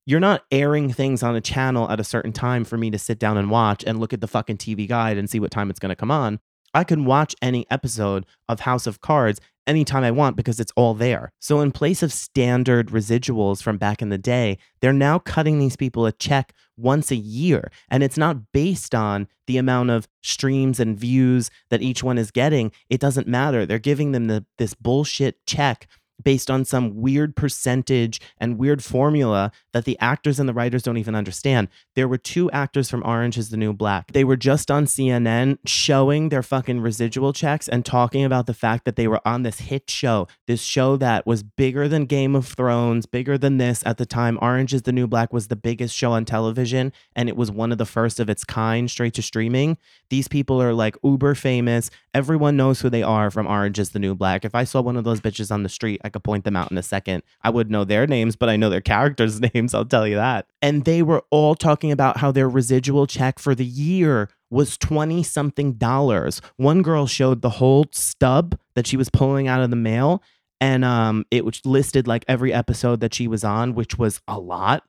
you're 0.06 0.20
not 0.20 0.44
airing 0.50 0.92
things 0.92 1.22
on 1.22 1.36
a 1.36 1.40
channel 1.40 1.88
at 1.88 2.00
a 2.00 2.04
certain 2.04 2.32
time 2.32 2.64
for 2.64 2.76
me 2.76 2.90
to 2.90 2.98
sit 2.98 3.18
down 3.18 3.38
and 3.38 3.50
watch 3.50 3.84
and 3.84 4.00
look 4.00 4.12
at 4.12 4.20
the 4.20 4.28
fucking 4.28 4.58
TV 4.58 4.88
guide 4.88 5.16
and 5.16 5.30
see 5.30 5.40
what 5.40 5.50
time 5.50 5.70
it's 5.70 5.78
going 5.78 5.90
to 5.90 5.96
come 5.96 6.10
on. 6.10 6.40
I 6.74 6.84
can 6.84 7.04
watch 7.04 7.36
any 7.40 7.66
episode 7.70 8.26
of 8.48 8.60
House 8.60 8.86
of 8.86 9.00
Cards 9.00 9.40
anytime 9.66 10.04
I 10.04 10.10
want 10.10 10.36
because 10.36 10.60
it's 10.60 10.72
all 10.76 10.94
there. 10.94 11.32
So, 11.40 11.60
in 11.60 11.72
place 11.72 12.02
of 12.02 12.12
standard 12.12 12.88
residuals 12.88 13.62
from 13.62 13.78
back 13.78 14.02
in 14.02 14.08
the 14.08 14.18
day, 14.18 14.58
they're 14.80 14.92
now 14.92 15.18
cutting 15.18 15.58
these 15.58 15.76
people 15.76 16.06
a 16.06 16.12
check 16.12 16.52
once 16.76 17.10
a 17.10 17.16
year. 17.16 17.70
And 17.88 18.02
it's 18.02 18.18
not 18.18 18.52
based 18.52 18.94
on 18.94 19.28
the 19.46 19.58
amount 19.58 19.90
of 19.90 20.08
streams 20.22 20.80
and 20.80 20.98
views 20.98 21.50
that 21.70 21.82
each 21.82 22.02
one 22.02 22.18
is 22.18 22.30
getting. 22.30 22.72
It 22.88 23.00
doesn't 23.00 23.28
matter. 23.28 23.66
They're 23.66 23.78
giving 23.78 24.12
them 24.12 24.26
the, 24.26 24.44
this 24.58 24.74
bullshit 24.74 25.44
check 25.46 25.88
based 26.24 26.50
on 26.50 26.64
some 26.64 26.96
weird 26.96 27.36
percentage 27.36 28.20
and 28.38 28.58
weird 28.58 28.82
formula 28.82 29.52
that 29.72 29.84
the 29.84 29.98
actors 30.00 30.40
and 30.40 30.48
the 30.48 30.54
writers 30.54 30.82
don't 30.82 30.96
even 30.96 31.14
understand. 31.14 31.68
There 31.94 32.08
were 32.08 32.18
two 32.18 32.50
actors 32.50 32.90
from 32.90 33.04
Orange 33.04 33.38
is 33.38 33.50
the 33.50 33.56
New 33.56 33.72
Black. 33.72 34.12
They 34.12 34.24
were 34.24 34.36
just 34.36 34.70
on 34.70 34.86
CNN 34.86 35.58
showing 35.66 36.28
their 36.30 36.42
fucking 36.42 36.80
residual 36.80 37.32
checks 37.32 37.68
and 37.68 37.84
talking 37.84 38.24
about 38.24 38.46
the 38.46 38.54
fact 38.54 38.84
that 38.84 38.96
they 38.96 39.06
were 39.06 39.20
on 39.26 39.42
this 39.42 39.60
hit 39.60 39.90
show, 39.90 40.26
this 40.46 40.62
show 40.62 40.96
that 40.96 41.26
was 41.26 41.42
bigger 41.42 41.88
than 41.88 42.06
Game 42.06 42.34
of 42.34 42.46
Thrones, 42.46 43.06
bigger 43.06 43.36
than 43.36 43.58
this 43.58 43.82
at 43.86 43.98
the 43.98 44.06
time. 44.06 44.38
Orange 44.40 44.72
is 44.72 44.82
the 44.82 44.92
New 44.92 45.06
Black 45.06 45.32
was 45.32 45.48
the 45.48 45.56
biggest 45.56 45.94
show 45.94 46.12
on 46.12 46.24
television 46.24 46.92
and 47.14 47.28
it 47.28 47.36
was 47.36 47.50
one 47.50 47.72
of 47.72 47.78
the 47.78 47.86
first 47.86 48.18
of 48.18 48.30
its 48.30 48.44
kind 48.44 48.90
straight 48.90 49.14
to 49.14 49.22
streaming. 49.22 49.76
These 50.08 50.28
people 50.28 50.62
are 50.62 50.72
like 50.72 50.96
uber 51.02 51.34
famous. 51.34 51.90
Everyone 52.14 52.56
knows 52.56 52.80
who 52.80 52.88
they 52.88 53.02
are 53.02 53.30
from 53.30 53.46
Orange 53.46 53.78
is 53.78 53.90
the 53.90 53.98
New 53.98 54.14
Black. 54.14 54.44
If 54.44 54.54
I 54.54 54.64
saw 54.64 54.80
one 54.80 54.96
of 54.96 55.04
those 55.04 55.20
bitches 55.20 55.50
on 55.50 55.62
the 55.62 55.68
street, 55.68 56.00
I 56.04 56.08
could 56.14 56.24
point 56.24 56.44
them 56.44 56.56
out 56.56 56.70
in 56.70 56.78
a 56.78 56.82
second. 56.82 57.22
I 57.42 57.50
would 57.50 57.70
know 57.70 57.84
their 57.84 58.06
names, 58.06 58.36
but 58.36 58.48
I 58.48 58.56
know 58.56 58.70
their 58.70 58.80
characters' 58.80 59.40
names, 59.54 59.74
I'll 59.74 59.84
tell 59.84 60.06
you 60.08 60.16
that. 60.16 60.46
And 60.62 60.86
they 60.86 61.02
were 61.02 61.22
all 61.30 61.54
talking 61.54 61.92
about 61.92 62.16
how 62.16 62.32
their 62.32 62.48
residual 62.48 63.06
check 63.06 63.38
for 63.38 63.54
the 63.54 63.66
year 63.66 64.30
was 64.50 64.78
20 64.78 65.22
something 65.22 65.74
dollars. 65.74 66.40
One 66.56 66.80
girl 66.80 67.06
showed 67.06 67.42
the 67.42 67.50
whole 67.50 67.86
stub 67.92 68.58
that 68.74 68.86
she 68.86 68.96
was 68.96 69.10
pulling 69.10 69.48
out 69.48 69.60
of 69.60 69.70
the 69.70 69.76
mail 69.76 70.22
and 70.60 70.84
um 70.84 71.24
it 71.32 71.44
was 71.44 71.60
listed 71.66 72.06
like 72.06 72.24
every 72.28 72.52
episode 72.52 73.00
that 73.00 73.12
she 73.12 73.26
was 73.26 73.44
on, 73.44 73.74
which 73.74 73.98
was 73.98 74.20
a 74.28 74.38
lot. 74.38 74.84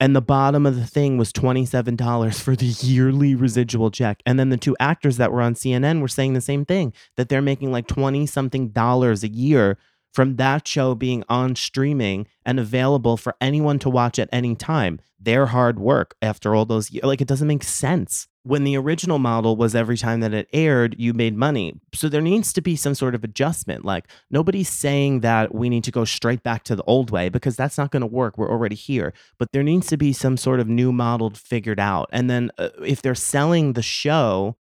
And 0.00 0.16
the 0.16 0.22
bottom 0.22 0.66
of 0.66 0.74
the 0.74 0.86
thing 0.86 1.18
was 1.18 1.32
$27 1.32 2.40
for 2.40 2.56
the 2.56 2.66
yearly 2.66 3.34
residual 3.34 3.90
check. 3.90 4.22
And 4.26 4.38
then 4.38 4.48
the 4.48 4.56
two 4.56 4.76
actors 4.80 5.18
that 5.18 5.30
were 5.30 5.40
on 5.40 5.54
CNN 5.54 6.00
were 6.00 6.08
saying 6.08 6.32
the 6.32 6.40
same 6.40 6.64
thing 6.64 6.92
that 7.16 7.28
they're 7.28 7.40
making 7.40 7.70
like 7.70 7.86
20 7.86 8.26
something 8.26 8.68
dollars 8.70 9.22
a 9.22 9.28
year 9.28 9.78
from 10.14 10.36
that 10.36 10.66
show 10.66 10.94
being 10.94 11.24
on 11.28 11.56
streaming 11.56 12.28
and 12.46 12.60
available 12.60 13.16
for 13.16 13.34
anyone 13.40 13.80
to 13.80 13.90
watch 13.90 14.18
at 14.18 14.28
any 14.32 14.54
time. 14.54 15.00
Their 15.18 15.46
hard 15.46 15.80
work 15.80 16.14
after 16.22 16.54
all 16.54 16.64
those 16.64 16.90
years, 16.90 17.04
like 17.04 17.20
it 17.20 17.26
doesn't 17.26 17.48
make 17.48 17.64
sense. 17.64 18.28
When 18.44 18.62
the 18.62 18.76
original 18.76 19.18
model 19.18 19.56
was 19.56 19.74
every 19.74 19.96
time 19.96 20.20
that 20.20 20.32
it 20.32 20.48
aired, 20.52 20.94
you 20.98 21.14
made 21.14 21.34
money. 21.34 21.80
So 21.94 22.08
there 22.08 22.20
needs 22.20 22.52
to 22.52 22.60
be 22.60 22.76
some 22.76 22.94
sort 22.94 23.14
of 23.14 23.24
adjustment. 23.24 23.84
Like 23.84 24.06
nobody's 24.30 24.68
saying 24.68 25.20
that 25.20 25.52
we 25.52 25.68
need 25.68 25.82
to 25.84 25.90
go 25.90 26.04
straight 26.04 26.42
back 26.42 26.62
to 26.64 26.76
the 26.76 26.84
old 26.84 27.10
way 27.10 27.28
because 27.28 27.56
that's 27.56 27.78
not 27.78 27.90
going 27.90 28.02
to 28.02 28.06
work. 28.06 28.38
We're 28.38 28.50
already 28.50 28.76
here. 28.76 29.14
But 29.38 29.50
there 29.52 29.62
needs 29.62 29.88
to 29.88 29.96
be 29.96 30.12
some 30.12 30.36
sort 30.36 30.60
of 30.60 30.68
new 30.68 30.92
model 30.92 31.30
figured 31.30 31.80
out. 31.80 32.08
And 32.12 32.30
then 32.30 32.50
uh, 32.58 32.68
if 32.84 33.02
they're 33.02 33.14
selling 33.14 33.72
the 33.72 33.82
show, 33.82 34.56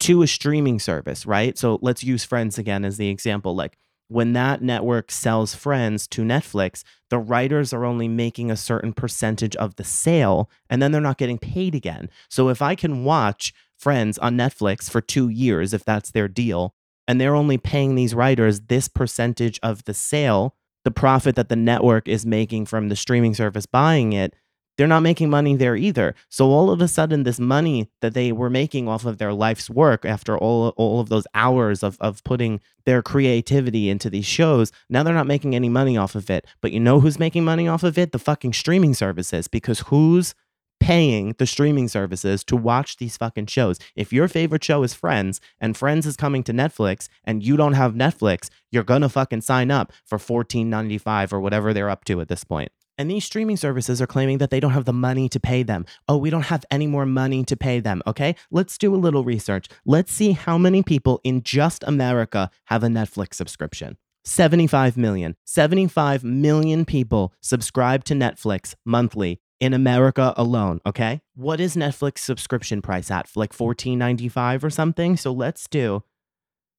to 0.00 0.20
a 0.22 0.26
streaming 0.26 0.80
service, 0.80 1.24
right? 1.26 1.56
So 1.56 1.78
let's 1.80 2.02
use 2.02 2.24
Friends 2.24 2.58
again 2.58 2.84
as 2.84 2.96
the 2.96 3.08
example. 3.08 3.54
Like 3.54 3.78
when 4.08 4.32
that 4.34 4.62
network 4.62 5.10
sells 5.10 5.54
Friends 5.54 6.06
to 6.08 6.22
Netflix, 6.22 6.84
the 7.08 7.18
writers 7.18 7.72
are 7.72 7.84
only 7.84 8.08
making 8.08 8.50
a 8.50 8.56
certain 8.56 8.92
percentage 8.92 9.56
of 9.56 9.76
the 9.76 9.84
sale 9.84 10.50
and 10.68 10.82
then 10.82 10.92
they're 10.92 11.00
not 11.00 11.18
getting 11.18 11.38
paid 11.38 11.74
again. 11.74 12.10
So 12.28 12.48
if 12.48 12.60
I 12.62 12.74
can 12.74 13.04
watch 13.04 13.52
Friends 13.78 14.18
on 14.18 14.36
Netflix 14.36 14.88
for 14.88 15.00
two 15.00 15.28
years, 15.28 15.74
if 15.74 15.84
that's 15.84 16.10
their 16.10 16.28
deal, 16.28 16.74
and 17.08 17.20
they're 17.20 17.34
only 17.34 17.58
paying 17.58 17.94
these 17.94 18.14
writers 18.14 18.60
this 18.62 18.86
percentage 18.86 19.58
of 19.62 19.84
the 19.84 19.94
sale, 19.94 20.54
the 20.84 20.90
profit 20.90 21.34
that 21.36 21.48
the 21.48 21.56
network 21.56 22.08
is 22.08 22.24
making 22.24 22.66
from 22.66 22.88
the 22.88 22.96
streaming 22.96 23.34
service 23.34 23.66
buying 23.66 24.12
it, 24.12 24.34
they're 24.82 24.88
not 24.88 25.04
making 25.04 25.30
money 25.30 25.54
there 25.54 25.76
either. 25.76 26.12
So 26.28 26.50
all 26.50 26.68
of 26.68 26.80
a 26.80 26.88
sudden, 26.88 27.22
this 27.22 27.38
money 27.38 27.88
that 28.00 28.14
they 28.14 28.32
were 28.32 28.50
making 28.50 28.88
off 28.88 29.04
of 29.04 29.18
their 29.18 29.32
life's 29.32 29.70
work 29.70 30.04
after 30.04 30.36
all, 30.36 30.70
all 30.70 30.98
of 30.98 31.08
those 31.08 31.24
hours 31.34 31.84
of, 31.84 31.96
of 32.00 32.24
putting 32.24 32.60
their 32.84 33.00
creativity 33.00 33.88
into 33.88 34.10
these 34.10 34.26
shows, 34.26 34.72
now 34.90 35.04
they're 35.04 35.14
not 35.14 35.28
making 35.28 35.54
any 35.54 35.68
money 35.68 35.96
off 35.96 36.16
of 36.16 36.28
it. 36.30 36.48
But 36.60 36.72
you 36.72 36.80
know 36.80 36.98
who's 36.98 37.20
making 37.20 37.44
money 37.44 37.68
off 37.68 37.84
of 37.84 37.96
it? 37.96 38.10
The 38.10 38.18
fucking 38.18 38.54
streaming 38.54 38.94
services. 38.94 39.46
Because 39.46 39.78
who's 39.86 40.34
paying 40.80 41.36
the 41.38 41.46
streaming 41.46 41.86
services 41.86 42.42
to 42.42 42.56
watch 42.56 42.96
these 42.96 43.16
fucking 43.16 43.46
shows. 43.46 43.78
If 43.94 44.12
your 44.12 44.26
favorite 44.26 44.64
show 44.64 44.82
is 44.82 44.94
Friends 44.94 45.40
and 45.60 45.76
Friends 45.76 46.06
is 46.06 46.16
coming 46.16 46.42
to 46.42 46.52
Netflix 46.52 47.06
and 47.22 47.40
you 47.40 47.56
don't 47.56 47.74
have 47.74 47.94
Netflix, 47.94 48.50
you're 48.72 48.82
gonna 48.82 49.08
fucking 49.08 49.42
sign 49.42 49.70
up 49.70 49.92
for 50.04 50.18
$14.95 50.18 51.32
or 51.32 51.38
whatever 51.38 51.72
they're 51.72 51.88
up 51.88 52.04
to 52.06 52.20
at 52.20 52.26
this 52.26 52.42
point. 52.42 52.72
And 52.98 53.10
these 53.10 53.24
streaming 53.24 53.56
services 53.56 54.02
are 54.02 54.06
claiming 54.06 54.38
that 54.38 54.50
they 54.50 54.60
don't 54.60 54.72
have 54.72 54.84
the 54.84 54.92
money 54.92 55.28
to 55.30 55.40
pay 55.40 55.62
them. 55.62 55.86
Oh, 56.08 56.16
we 56.16 56.30
don't 56.30 56.42
have 56.46 56.64
any 56.70 56.86
more 56.86 57.06
money 57.06 57.44
to 57.44 57.56
pay 57.56 57.80
them. 57.80 58.02
Okay, 58.06 58.36
let's 58.50 58.76
do 58.78 58.94
a 58.94 58.96
little 58.96 59.24
research. 59.24 59.68
Let's 59.84 60.12
see 60.12 60.32
how 60.32 60.58
many 60.58 60.82
people 60.82 61.20
in 61.24 61.42
just 61.42 61.82
America 61.86 62.50
have 62.66 62.84
a 62.84 62.88
Netflix 62.88 63.34
subscription. 63.34 63.96
75 64.24 64.96
million. 64.96 65.36
75 65.44 66.22
million 66.22 66.84
people 66.84 67.32
subscribe 67.40 68.04
to 68.04 68.14
Netflix 68.14 68.74
monthly 68.84 69.40
in 69.58 69.72
America 69.72 70.34
alone, 70.36 70.80
okay? 70.84 71.22
What 71.34 71.60
is 71.60 71.76
Netflix 71.76 72.18
subscription 72.18 72.82
price 72.82 73.10
at? 73.10 73.28
Like 73.36 73.52
14.95 73.52 74.64
or 74.64 74.70
something? 74.70 75.16
So 75.16 75.32
let's 75.32 75.68
do 75.68 76.02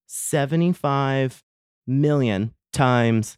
75 0.08 1.44
million 1.88 2.54
times 2.74 3.38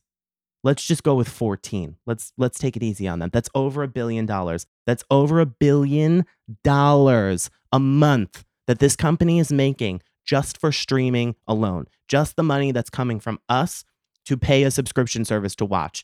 let's 0.65 0.83
just 0.83 1.03
go 1.03 1.13
with 1.13 1.29
14 1.29 1.95
let's 2.07 2.33
let's 2.37 2.57
take 2.57 2.75
it 2.75 2.83
easy 2.83 3.07
on 3.07 3.19
them. 3.19 3.29
That's 3.31 3.49
over 3.55 3.83
a 3.83 3.87
billion 3.87 4.25
dollars. 4.25 4.65
That's 4.85 5.03
over 5.09 5.39
a 5.39 5.45
billion 5.45 6.25
dollars 6.63 7.49
a 7.71 7.79
month 7.79 8.43
that 8.67 8.79
this 8.79 8.95
company 8.97 9.39
is 9.39 9.53
making 9.53 10.01
just 10.25 10.59
for 10.59 10.71
streaming 10.71 11.35
alone. 11.47 11.85
Just 12.09 12.35
the 12.35 12.43
money 12.43 12.71
that's 12.71 12.89
coming 12.89 13.19
from 13.19 13.39
us 13.47 13.85
to 14.25 14.35
pay 14.35 14.63
a 14.63 14.71
subscription 14.71 15.23
service 15.23 15.55
to 15.55 15.65
watch. 15.65 16.03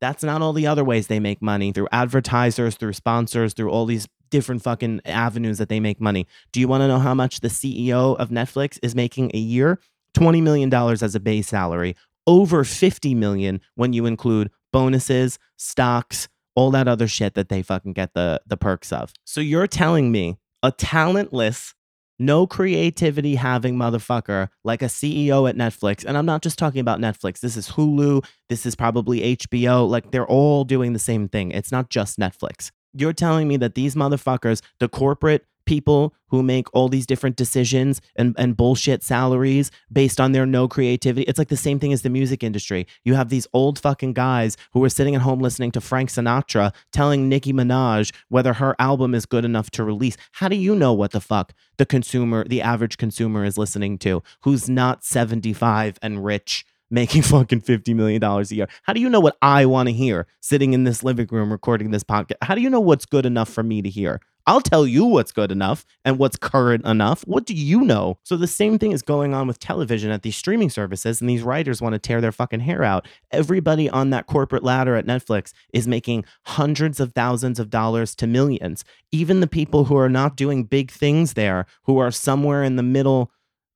That's 0.00 0.22
not 0.22 0.40
all 0.40 0.52
the 0.52 0.68
other 0.68 0.84
ways 0.84 1.08
they 1.08 1.20
make 1.20 1.42
money 1.42 1.72
through 1.72 1.88
advertisers 1.92 2.76
through 2.76 2.94
sponsors 2.94 3.52
through 3.52 3.70
all 3.70 3.84
these 3.84 4.06
different 4.30 4.62
fucking 4.62 5.00
avenues 5.04 5.58
that 5.58 5.68
they 5.68 5.80
make 5.80 6.00
money. 6.00 6.28
Do 6.52 6.60
you 6.60 6.68
want 6.68 6.82
to 6.82 6.88
know 6.88 7.00
how 7.00 7.14
much 7.14 7.40
the 7.40 7.48
ceo 7.48 8.16
of 8.16 8.28
netflix 8.28 8.78
is 8.80 8.94
making 8.94 9.32
a 9.34 9.38
year? 9.38 9.80
$20 10.14 10.42
million 10.42 10.72
as 10.74 11.14
a 11.14 11.20
base 11.20 11.48
salary 11.48 11.96
over 12.30 12.62
50 12.62 13.12
million 13.16 13.60
when 13.74 13.92
you 13.92 14.06
include 14.06 14.52
bonuses, 14.72 15.36
stocks, 15.56 16.28
all 16.54 16.70
that 16.70 16.86
other 16.86 17.08
shit 17.08 17.34
that 17.34 17.48
they 17.48 17.60
fucking 17.60 17.92
get 17.92 18.14
the 18.14 18.40
the 18.46 18.56
perks 18.56 18.92
of. 18.92 19.12
So 19.24 19.40
you're 19.40 19.66
telling 19.66 20.12
me 20.12 20.38
a 20.62 20.70
talentless, 20.70 21.74
no 22.20 22.46
creativity 22.46 23.34
having 23.34 23.74
motherfucker 23.76 24.48
like 24.62 24.80
a 24.80 24.86
CEO 24.86 25.48
at 25.48 25.56
Netflix, 25.56 26.04
and 26.04 26.16
I'm 26.16 26.26
not 26.26 26.42
just 26.42 26.56
talking 26.56 26.80
about 26.80 27.00
Netflix. 27.00 27.40
This 27.40 27.56
is 27.56 27.70
Hulu, 27.70 28.24
this 28.48 28.64
is 28.64 28.76
probably 28.76 29.36
HBO, 29.36 29.88
like 29.88 30.12
they're 30.12 30.26
all 30.26 30.64
doing 30.64 30.92
the 30.92 31.00
same 31.00 31.28
thing. 31.28 31.50
It's 31.50 31.72
not 31.72 31.90
just 31.90 32.16
Netflix. 32.16 32.70
You're 32.92 33.12
telling 33.12 33.48
me 33.48 33.56
that 33.56 33.74
these 33.74 33.96
motherfuckers, 33.96 34.62
the 34.78 34.88
corporate 34.88 35.46
people 35.64 36.14
who 36.28 36.42
make 36.42 36.72
all 36.74 36.88
these 36.88 37.06
different 37.06 37.36
decisions 37.36 38.00
and, 38.16 38.34
and 38.38 38.56
bullshit 38.56 39.02
salaries 39.02 39.70
based 39.92 40.20
on 40.20 40.32
their 40.32 40.46
no 40.46 40.68
creativity. 40.68 41.22
It's 41.22 41.38
like 41.38 41.48
the 41.48 41.56
same 41.56 41.78
thing 41.78 41.92
as 41.92 42.02
the 42.02 42.10
music 42.10 42.42
industry. 42.42 42.86
You 43.04 43.14
have 43.14 43.28
these 43.28 43.46
old 43.52 43.78
fucking 43.78 44.12
guys 44.12 44.56
who 44.72 44.82
are 44.84 44.88
sitting 44.88 45.14
at 45.14 45.22
home 45.22 45.40
listening 45.40 45.72
to 45.72 45.80
Frank 45.80 46.10
Sinatra 46.10 46.72
telling 46.92 47.28
Nicki 47.28 47.52
Minaj 47.52 48.12
whether 48.28 48.54
her 48.54 48.76
album 48.78 49.14
is 49.14 49.26
good 49.26 49.44
enough 49.44 49.70
to 49.72 49.84
release. 49.84 50.16
How 50.32 50.48
do 50.48 50.56
you 50.56 50.74
know 50.74 50.92
what 50.92 51.12
the 51.12 51.20
fuck 51.20 51.52
the 51.76 51.86
consumer, 51.86 52.44
the 52.46 52.62
average 52.62 52.96
consumer 52.96 53.44
is 53.44 53.58
listening 53.58 53.98
to 53.98 54.22
who's 54.42 54.68
not 54.68 55.04
75 55.04 55.98
and 56.02 56.24
rich? 56.24 56.64
making 56.90 57.22
fucking 57.22 57.60
$50 57.60 57.94
million 57.94 58.22
a 58.22 58.42
year. 58.48 58.66
How 58.82 58.92
do 58.92 59.00
you 59.00 59.08
know 59.08 59.20
what 59.20 59.36
I 59.40 59.64
want 59.66 59.88
to 59.88 59.92
hear 59.92 60.26
sitting 60.40 60.72
in 60.72 60.84
this 60.84 61.02
living 61.02 61.28
room 61.30 61.52
recording 61.52 61.90
this 61.90 62.04
podcast? 62.04 62.36
How 62.42 62.54
do 62.54 62.60
you 62.60 62.70
know 62.70 62.80
what's 62.80 63.06
good 63.06 63.26
enough 63.26 63.48
for 63.48 63.62
me 63.62 63.80
to 63.82 63.88
hear? 63.88 64.20
I'll 64.46 64.60
tell 64.60 64.86
you 64.86 65.04
what's 65.04 65.32
good 65.32 65.52
enough 65.52 65.84
and 66.04 66.18
what's 66.18 66.36
current 66.36 66.86
enough. 66.86 67.22
What 67.22 67.46
do 67.46 67.54
you 67.54 67.82
know? 67.82 68.18
So 68.24 68.36
the 68.36 68.46
same 68.46 68.78
thing 68.78 68.92
is 68.92 69.02
going 69.02 69.34
on 69.34 69.46
with 69.46 69.58
television 69.58 70.10
at 70.10 70.22
these 70.22 70.36
streaming 70.36 70.70
services, 70.70 71.20
and 71.20 71.28
these 71.28 71.42
writers 71.42 71.80
want 71.80 71.92
to 71.94 71.98
tear 71.98 72.20
their 72.20 72.32
fucking 72.32 72.60
hair 72.60 72.82
out. 72.82 73.06
Everybody 73.30 73.88
on 73.88 74.10
that 74.10 74.26
corporate 74.26 74.64
ladder 74.64 74.96
at 74.96 75.06
Netflix 75.06 75.52
is 75.72 75.86
making 75.86 76.24
hundreds 76.46 77.00
of 77.00 77.12
thousands 77.12 77.58
of 77.58 77.70
dollars 77.70 78.14
to 78.16 78.26
millions. 78.26 78.84
Even 79.12 79.40
the 79.40 79.46
people 79.46 79.84
who 79.84 79.96
are 79.96 80.08
not 80.08 80.36
doing 80.36 80.64
big 80.64 80.90
things 80.90 81.34
there, 81.34 81.66
who 81.84 81.98
are 81.98 82.10
somewhere 82.10 82.64
in 82.64 82.76
the 82.76 82.82
middle 82.82 83.30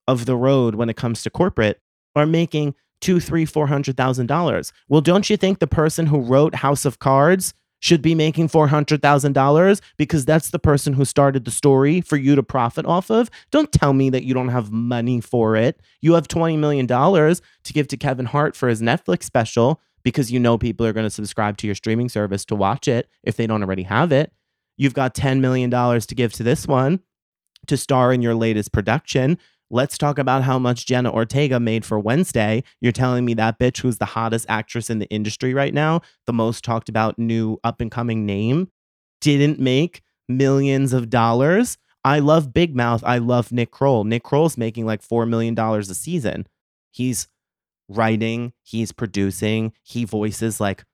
of 0.06 0.26
the 0.26 0.36
road 0.36 0.74
when 0.74 0.88
it 0.88 0.96
comes 0.96 1.22
to 1.22 1.30
corporate, 1.30 1.80
are 2.16 2.26
making 2.26 2.74
two, 3.00 3.20
three, 3.20 3.44
four 3.44 3.66
hundred 3.66 3.96
thousand 3.96 4.26
dollars. 4.26 4.72
Well, 4.88 5.00
don't 5.00 5.28
you 5.28 5.36
think 5.36 5.58
the 5.58 5.66
person 5.66 6.06
who 6.06 6.20
wrote 6.20 6.54
House 6.54 6.84
of 6.84 6.98
Cards 6.98 7.54
should 7.84 8.00
be 8.00 8.14
making 8.14 8.48
$400,000 8.48 9.80
because 9.98 10.24
that's 10.24 10.48
the 10.48 10.58
person 10.58 10.94
who 10.94 11.04
started 11.04 11.44
the 11.44 11.50
story 11.50 12.00
for 12.00 12.16
you 12.16 12.34
to 12.34 12.42
profit 12.42 12.86
off 12.86 13.10
of. 13.10 13.30
Don't 13.50 13.70
tell 13.70 13.92
me 13.92 14.08
that 14.08 14.24
you 14.24 14.32
don't 14.32 14.48
have 14.48 14.72
money 14.72 15.20
for 15.20 15.54
it. 15.54 15.82
You 16.00 16.14
have 16.14 16.26
$20 16.26 16.58
million 16.58 16.86
to 16.86 17.72
give 17.74 17.86
to 17.88 17.98
Kevin 17.98 18.24
Hart 18.24 18.56
for 18.56 18.70
his 18.70 18.80
Netflix 18.80 19.24
special 19.24 19.82
because 20.02 20.32
you 20.32 20.40
know 20.40 20.56
people 20.56 20.86
are 20.86 20.94
going 20.94 21.04
to 21.04 21.10
subscribe 21.10 21.58
to 21.58 21.66
your 21.66 21.74
streaming 21.74 22.08
service 22.08 22.46
to 22.46 22.54
watch 22.54 22.88
it 22.88 23.10
if 23.22 23.36
they 23.36 23.46
don't 23.46 23.62
already 23.62 23.82
have 23.82 24.12
it. 24.12 24.32
You've 24.78 24.94
got 24.94 25.14
$10 25.14 25.40
million 25.40 25.70
to 25.70 26.14
give 26.14 26.32
to 26.32 26.42
this 26.42 26.66
one 26.66 27.00
to 27.66 27.76
star 27.76 28.14
in 28.14 28.22
your 28.22 28.34
latest 28.34 28.72
production. 28.72 29.36
Let's 29.70 29.98
talk 29.98 30.18
about 30.18 30.42
how 30.42 30.58
much 30.58 30.86
Jenna 30.86 31.12
Ortega 31.12 31.58
made 31.58 31.84
for 31.84 31.98
Wednesday. 31.98 32.62
You're 32.80 32.92
telling 32.92 33.24
me 33.24 33.34
that 33.34 33.58
bitch 33.58 33.80
who's 33.80 33.98
the 33.98 34.04
hottest 34.04 34.46
actress 34.48 34.90
in 34.90 34.98
the 34.98 35.08
industry 35.08 35.54
right 35.54 35.74
now, 35.74 36.02
the 36.26 36.32
most 36.32 36.64
talked 36.64 36.88
about 36.88 37.18
new 37.18 37.58
up 37.64 37.80
and 37.80 37.90
coming 37.90 38.26
name, 38.26 38.68
didn't 39.20 39.58
make 39.58 40.02
millions 40.28 40.92
of 40.92 41.10
dollars. 41.10 41.78
I 42.04 42.18
love 42.18 42.52
Big 42.52 42.76
Mouth. 42.76 43.02
I 43.04 43.18
love 43.18 43.50
Nick 43.50 43.70
Kroll. 43.70 44.04
Nick 44.04 44.22
Kroll's 44.22 44.58
making 44.58 44.84
like 44.84 45.02
$4 45.02 45.28
million 45.28 45.58
a 45.58 45.82
season. 45.84 46.46
He's 46.90 47.28
writing, 47.88 48.52
he's 48.62 48.92
producing, 48.92 49.72
he 49.82 50.04
voices 50.04 50.60
like 50.60 50.84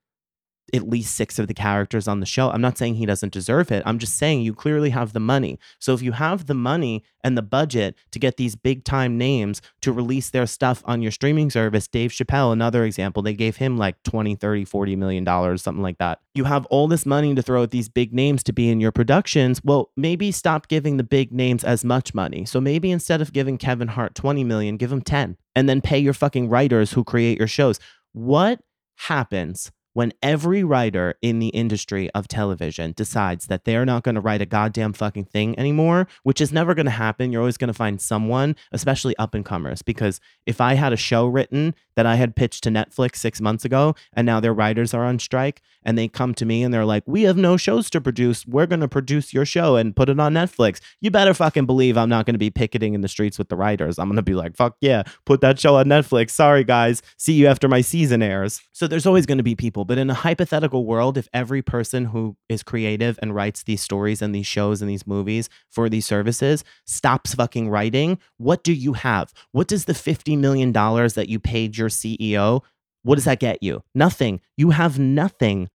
at 0.74 0.88
least 0.88 1.14
six 1.14 1.38
of 1.38 1.46
the 1.46 1.54
characters 1.54 2.08
on 2.08 2.20
the 2.20 2.26
show. 2.26 2.50
I'm 2.50 2.60
not 2.60 2.78
saying 2.78 2.94
he 2.94 3.06
doesn't 3.06 3.32
deserve 3.32 3.70
it. 3.70 3.82
I'm 3.86 3.98
just 3.98 4.16
saying 4.16 4.42
you 4.42 4.54
clearly 4.54 4.90
have 4.90 5.12
the 5.12 5.20
money. 5.20 5.58
So 5.78 5.94
if 5.94 6.02
you 6.02 6.12
have 6.12 6.46
the 6.46 6.54
money 6.54 7.04
and 7.22 7.36
the 7.36 7.42
budget 7.42 7.94
to 8.12 8.18
get 8.18 8.36
these 8.36 8.56
big 8.56 8.84
time 8.84 9.18
names 9.18 9.60
to 9.82 9.92
release 9.92 10.30
their 10.30 10.46
stuff 10.46 10.82
on 10.86 11.02
your 11.02 11.12
streaming 11.12 11.50
service, 11.50 11.88
Dave 11.88 12.10
Chappelle, 12.10 12.52
another 12.52 12.84
example, 12.84 13.22
they 13.22 13.34
gave 13.34 13.56
him 13.56 13.76
like 13.76 14.02
20, 14.04 14.34
30, 14.34 14.64
40 14.64 14.96
million 14.96 15.24
dollars, 15.24 15.62
something 15.62 15.82
like 15.82 15.98
that. 15.98 16.20
You 16.34 16.44
have 16.44 16.66
all 16.66 16.88
this 16.88 17.04
money 17.04 17.34
to 17.34 17.42
throw 17.42 17.62
at 17.62 17.70
these 17.70 17.88
big 17.88 18.14
names 18.14 18.42
to 18.44 18.52
be 18.52 18.70
in 18.70 18.80
your 18.80 18.92
productions. 18.92 19.60
Well, 19.64 19.90
maybe 19.96 20.32
stop 20.32 20.68
giving 20.68 20.96
the 20.96 21.04
big 21.04 21.32
names 21.32 21.64
as 21.64 21.84
much 21.84 22.14
money. 22.14 22.44
So 22.44 22.60
maybe 22.60 22.90
instead 22.90 23.20
of 23.20 23.32
giving 23.32 23.58
Kevin 23.58 23.88
Hart 23.88 24.14
20 24.14 24.44
million, 24.44 24.76
give 24.76 24.92
him 24.92 25.02
10 25.02 25.36
and 25.56 25.68
then 25.68 25.80
pay 25.80 25.98
your 25.98 26.14
fucking 26.14 26.48
writers 26.48 26.92
who 26.92 27.04
create 27.04 27.38
your 27.38 27.48
shows. 27.48 27.80
What 28.12 28.60
happens 28.96 29.70
when 29.92 30.12
every 30.22 30.62
writer 30.62 31.14
in 31.22 31.38
the 31.38 31.48
industry 31.48 32.10
of 32.10 32.28
television 32.28 32.92
decides 32.96 33.46
that 33.46 33.64
they're 33.64 33.84
not 33.84 34.02
going 34.02 34.14
to 34.14 34.20
write 34.20 34.42
a 34.42 34.46
goddamn 34.46 34.92
fucking 34.92 35.24
thing 35.24 35.58
anymore, 35.58 36.06
which 36.22 36.40
is 36.40 36.52
never 36.52 36.74
going 36.74 36.86
to 36.86 36.90
happen. 36.90 37.32
You're 37.32 37.42
always 37.42 37.56
going 37.56 37.68
to 37.68 37.74
find 37.74 38.00
someone, 38.00 38.56
especially 38.72 39.16
up 39.16 39.34
and 39.34 39.44
comers. 39.44 39.82
Because 39.82 40.20
if 40.46 40.60
I 40.60 40.74
had 40.74 40.92
a 40.92 40.96
show 40.96 41.26
written 41.26 41.74
that 41.96 42.06
I 42.06 42.14
had 42.14 42.36
pitched 42.36 42.62
to 42.64 42.70
Netflix 42.70 43.16
six 43.16 43.40
months 43.40 43.64
ago 43.64 43.94
and 44.12 44.24
now 44.24 44.40
their 44.40 44.54
writers 44.54 44.94
are 44.94 45.04
on 45.04 45.18
strike 45.18 45.60
and 45.82 45.98
they 45.98 46.08
come 46.08 46.34
to 46.34 46.46
me 46.46 46.62
and 46.62 46.72
they're 46.72 46.84
like, 46.84 47.02
we 47.06 47.22
have 47.22 47.36
no 47.36 47.56
shows 47.56 47.90
to 47.90 48.00
produce. 48.00 48.46
We're 48.46 48.66
going 48.66 48.80
to 48.80 48.88
produce 48.88 49.34
your 49.34 49.44
show 49.44 49.76
and 49.76 49.94
put 49.94 50.08
it 50.08 50.20
on 50.20 50.34
Netflix. 50.34 50.80
You 51.00 51.10
better 51.10 51.34
fucking 51.34 51.66
believe 51.66 51.98
I'm 51.98 52.08
not 52.08 52.26
going 52.26 52.34
to 52.34 52.38
be 52.38 52.50
picketing 52.50 52.94
in 52.94 53.00
the 53.00 53.08
streets 53.08 53.38
with 53.38 53.48
the 53.48 53.56
writers. 53.56 53.98
I'm 53.98 54.06
going 54.08 54.16
to 54.16 54.22
be 54.22 54.34
like, 54.34 54.56
fuck 54.56 54.76
yeah, 54.80 55.02
put 55.26 55.40
that 55.40 55.58
show 55.58 55.76
on 55.76 55.86
Netflix. 55.86 56.30
Sorry, 56.30 56.64
guys. 56.64 57.02
See 57.16 57.32
you 57.32 57.46
after 57.46 57.68
my 57.68 57.80
season 57.80 58.22
airs. 58.22 58.62
So 58.72 58.86
there's 58.86 59.06
always 59.06 59.26
going 59.26 59.38
to 59.38 59.44
be 59.44 59.54
people. 59.54 59.79
But 59.84 59.98
in 59.98 60.10
a 60.10 60.14
hypothetical 60.14 60.84
world, 60.84 61.16
if 61.16 61.28
every 61.32 61.62
person 61.62 62.06
who 62.06 62.36
is 62.48 62.62
creative 62.62 63.18
and 63.22 63.34
writes 63.34 63.62
these 63.62 63.82
stories 63.82 64.22
and 64.22 64.34
these 64.34 64.46
shows 64.46 64.80
and 64.80 64.90
these 64.90 65.06
movies 65.06 65.48
for 65.68 65.88
these 65.88 66.06
services 66.06 66.64
stops 66.86 67.34
fucking 67.34 67.68
writing, 67.68 68.18
what 68.36 68.62
do 68.64 68.72
you 68.72 68.94
have? 68.94 69.32
What 69.52 69.68
does 69.68 69.86
the 69.86 69.92
$50 69.92 70.38
million 70.38 70.72
that 70.72 71.26
you 71.28 71.38
paid 71.38 71.76
your 71.76 71.88
CEO, 71.88 72.62
what 73.02 73.14
does 73.14 73.24
that 73.24 73.40
get 73.40 73.62
you? 73.62 73.82
Nothing. 73.94 74.40
You 74.56 74.70
have 74.70 74.98
nothing 74.98 75.68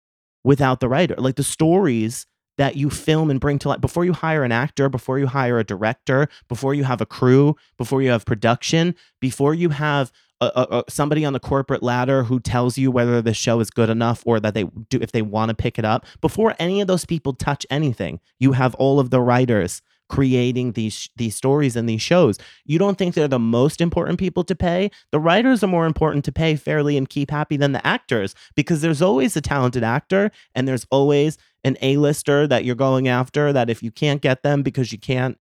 without 0.43 0.79
the 0.79 0.89
writer. 0.89 1.15
Like 1.17 1.35
the 1.35 1.43
stories 1.43 2.25
that 2.57 2.75
you 2.75 2.89
film 2.89 3.29
and 3.29 3.39
bring 3.39 3.57
to 3.59 3.69
life 3.69 3.81
before 3.81 4.05
you 4.05 4.13
hire 4.13 4.43
an 4.43 4.51
actor, 4.51 4.89
before 4.89 5.17
you 5.17 5.27
hire 5.27 5.57
a 5.57 5.63
director, 5.63 6.27
before 6.47 6.73
you 6.73 6.83
have 6.83 7.01
a 7.01 7.05
crew, 7.05 7.55
before 7.77 8.01
you 8.01 8.11
have 8.11 8.25
production, 8.25 8.93
before 9.19 9.53
you 9.53 9.69
have 9.69 10.11
a, 10.55 10.77
a, 10.79 10.83
somebody 10.89 11.25
on 11.25 11.33
the 11.33 11.39
corporate 11.39 11.83
ladder 11.83 12.23
who 12.23 12.39
tells 12.39 12.77
you 12.77 12.91
whether 12.91 13.21
the 13.21 13.33
show 13.33 13.59
is 13.59 13.69
good 13.69 13.89
enough 13.89 14.23
or 14.25 14.39
that 14.39 14.53
they 14.53 14.63
do 14.89 14.99
if 15.01 15.11
they 15.11 15.21
want 15.21 15.49
to 15.49 15.55
pick 15.55 15.79
it 15.79 15.85
up. 15.85 16.05
Before 16.21 16.55
any 16.59 16.81
of 16.81 16.87
those 16.87 17.05
people 17.05 17.33
touch 17.33 17.65
anything, 17.69 18.19
you 18.39 18.53
have 18.53 18.75
all 18.75 18.99
of 18.99 19.09
the 19.09 19.21
writers 19.21 19.81
creating 20.09 20.73
these 20.73 21.09
these 21.15 21.35
stories 21.35 21.75
and 21.75 21.87
these 21.87 22.01
shows. 22.01 22.37
You 22.65 22.77
don't 22.77 22.97
think 22.97 23.15
they're 23.15 23.27
the 23.27 23.39
most 23.39 23.81
important 23.81 24.19
people 24.19 24.43
to 24.43 24.55
pay? 24.55 24.91
The 25.11 25.19
writers 25.19 25.63
are 25.63 25.67
more 25.67 25.85
important 25.85 26.25
to 26.25 26.31
pay 26.31 26.55
fairly 26.55 26.97
and 26.97 27.09
keep 27.09 27.31
happy 27.31 27.57
than 27.57 27.71
the 27.71 27.85
actors 27.85 28.35
because 28.55 28.81
there's 28.81 29.01
always 29.01 29.35
a 29.35 29.41
talented 29.41 29.83
actor 29.83 30.31
and 30.53 30.67
there's 30.67 30.85
always 30.91 31.37
an 31.63 31.77
A-lister 31.81 32.45
that 32.47 32.65
you're 32.65 32.75
going 32.75 33.07
after 33.07 33.53
that 33.53 33.69
if 33.69 33.81
you 33.81 33.89
can't 33.89 34.21
get 34.21 34.43
them 34.43 34.61
because 34.61 34.91
you 34.91 34.99
can't 34.99 35.37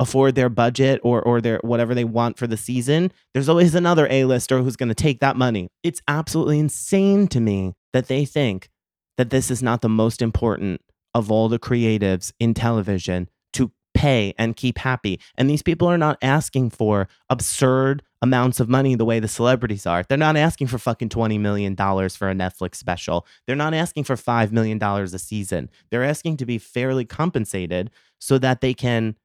afford 0.00 0.34
their 0.34 0.48
budget 0.48 0.98
or 1.04 1.22
or 1.22 1.40
their 1.40 1.60
whatever 1.62 1.94
they 1.94 2.04
want 2.04 2.38
for 2.38 2.48
the 2.48 2.56
season, 2.56 3.12
there's 3.32 3.48
always 3.48 3.74
another 3.76 4.08
A-lister 4.10 4.58
who's 4.62 4.76
going 4.76 4.88
to 4.88 4.94
take 4.94 5.20
that 5.20 5.36
money. 5.36 5.68
It's 5.84 6.02
absolutely 6.08 6.58
insane 6.58 7.28
to 7.28 7.40
me 7.40 7.74
that 7.92 8.08
they 8.08 8.24
think 8.24 8.68
that 9.16 9.30
this 9.30 9.50
is 9.50 9.62
not 9.62 9.82
the 9.82 9.88
most 9.88 10.22
important 10.22 10.80
of 11.14 11.30
all 11.30 11.48
the 11.48 11.58
creatives 11.58 12.32
in 12.40 12.54
television 12.54 13.28
to 13.52 13.70
pay 13.92 14.32
and 14.38 14.56
keep 14.56 14.78
happy. 14.78 15.20
And 15.36 15.50
these 15.50 15.62
people 15.62 15.86
are 15.88 15.98
not 15.98 16.16
asking 16.22 16.70
for 16.70 17.08
absurd 17.28 18.02
amounts 18.22 18.60
of 18.60 18.68
money 18.68 18.94
the 18.94 19.04
way 19.04 19.20
the 19.20 19.28
celebrities 19.28 19.86
are. 19.86 20.04
They're 20.08 20.16
not 20.16 20.36
asking 20.36 20.68
for 20.68 20.78
fucking 20.78 21.08
$20 21.08 21.38
million 21.40 21.76
for 21.76 22.30
a 22.30 22.34
Netflix 22.34 22.76
special. 22.76 23.26
They're 23.46 23.56
not 23.56 23.74
asking 23.74 24.04
for 24.04 24.14
$5 24.14 24.52
million 24.52 24.82
a 24.82 25.18
season. 25.18 25.68
They're 25.90 26.04
asking 26.04 26.36
to 26.38 26.46
be 26.46 26.58
fairly 26.58 27.04
compensated 27.04 27.90
so 28.18 28.38
that 28.38 28.60
they 28.60 28.74
can 28.74 29.16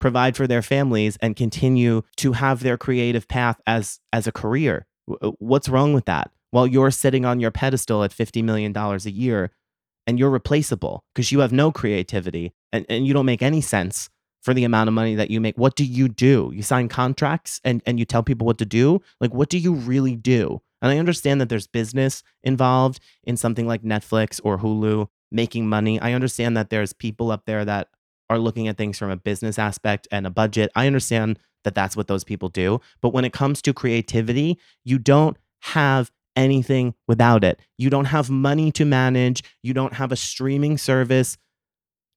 provide 0.00 0.36
for 0.36 0.46
their 0.46 0.62
families 0.62 1.16
and 1.20 1.36
continue 1.36 2.02
to 2.16 2.32
have 2.32 2.62
their 2.62 2.76
creative 2.76 3.28
path 3.28 3.60
as 3.66 4.00
as 4.12 4.26
a 4.26 4.32
career. 4.32 4.86
Uh, 5.22 5.32
what's 5.38 5.68
wrong 5.68 5.92
with 5.92 6.06
that? 6.06 6.30
While 6.50 6.66
you're 6.66 6.90
sitting 6.90 7.24
on 7.24 7.38
your 7.38 7.50
pedestal 7.50 8.02
at 8.02 8.12
50 8.12 8.42
million 8.42 8.72
dollars 8.72 9.06
a 9.06 9.10
year 9.10 9.50
and 10.06 10.18
you're 10.18 10.30
replaceable 10.30 11.04
because 11.14 11.30
you 11.30 11.40
have 11.40 11.52
no 11.52 11.70
creativity 11.70 12.52
and, 12.72 12.84
and 12.88 13.06
you 13.06 13.14
don't 13.14 13.26
make 13.26 13.42
any 13.42 13.60
sense 13.60 14.10
for 14.42 14.54
the 14.54 14.64
amount 14.64 14.88
of 14.88 14.94
money 14.94 15.14
that 15.14 15.30
you 15.30 15.40
make. 15.40 15.56
What 15.58 15.76
do 15.76 15.84
you 15.84 16.08
do? 16.08 16.50
You 16.54 16.62
sign 16.62 16.88
contracts 16.88 17.60
and, 17.62 17.82
and 17.86 17.98
you 17.98 18.04
tell 18.04 18.22
people 18.22 18.46
what 18.46 18.58
to 18.58 18.64
do? 18.64 19.00
Like, 19.20 19.34
what 19.34 19.50
do 19.50 19.58
you 19.58 19.74
really 19.74 20.16
do? 20.16 20.62
And 20.82 20.90
I 20.90 20.98
understand 20.98 21.40
that 21.40 21.50
there's 21.50 21.66
business 21.66 22.22
involved 22.42 23.00
in 23.22 23.36
something 23.36 23.66
like 23.66 23.82
Netflix 23.82 24.40
or 24.42 24.58
Hulu 24.58 25.08
making 25.30 25.68
money. 25.68 26.00
I 26.00 26.14
understand 26.14 26.56
that 26.56 26.70
there's 26.70 26.92
people 26.92 27.30
up 27.30 27.44
there 27.44 27.64
that 27.64 27.88
are 28.30 28.38
looking 28.38 28.68
at 28.68 28.78
things 28.78 28.98
from 28.98 29.10
a 29.10 29.16
business 29.16 29.58
aspect 29.58 30.08
and 30.10 30.26
a 30.26 30.30
budget. 30.30 30.70
I 30.74 30.86
understand 30.86 31.38
that 31.64 31.74
that's 31.74 31.96
what 31.96 32.06
those 32.06 32.24
people 32.24 32.48
do. 32.48 32.80
But 33.02 33.12
when 33.12 33.26
it 33.26 33.34
comes 33.34 33.60
to 33.62 33.74
creativity, 33.74 34.58
you 34.84 34.98
don't 34.98 35.36
have 35.62 36.10
anything 36.36 36.94
without 37.06 37.44
it. 37.44 37.60
You 37.76 37.90
don't 37.90 38.06
have 38.06 38.30
money 38.30 38.72
to 38.72 38.84
manage. 38.86 39.42
You 39.62 39.74
don't 39.74 39.94
have 39.94 40.12
a 40.12 40.16
streaming 40.16 40.78
service 40.78 41.36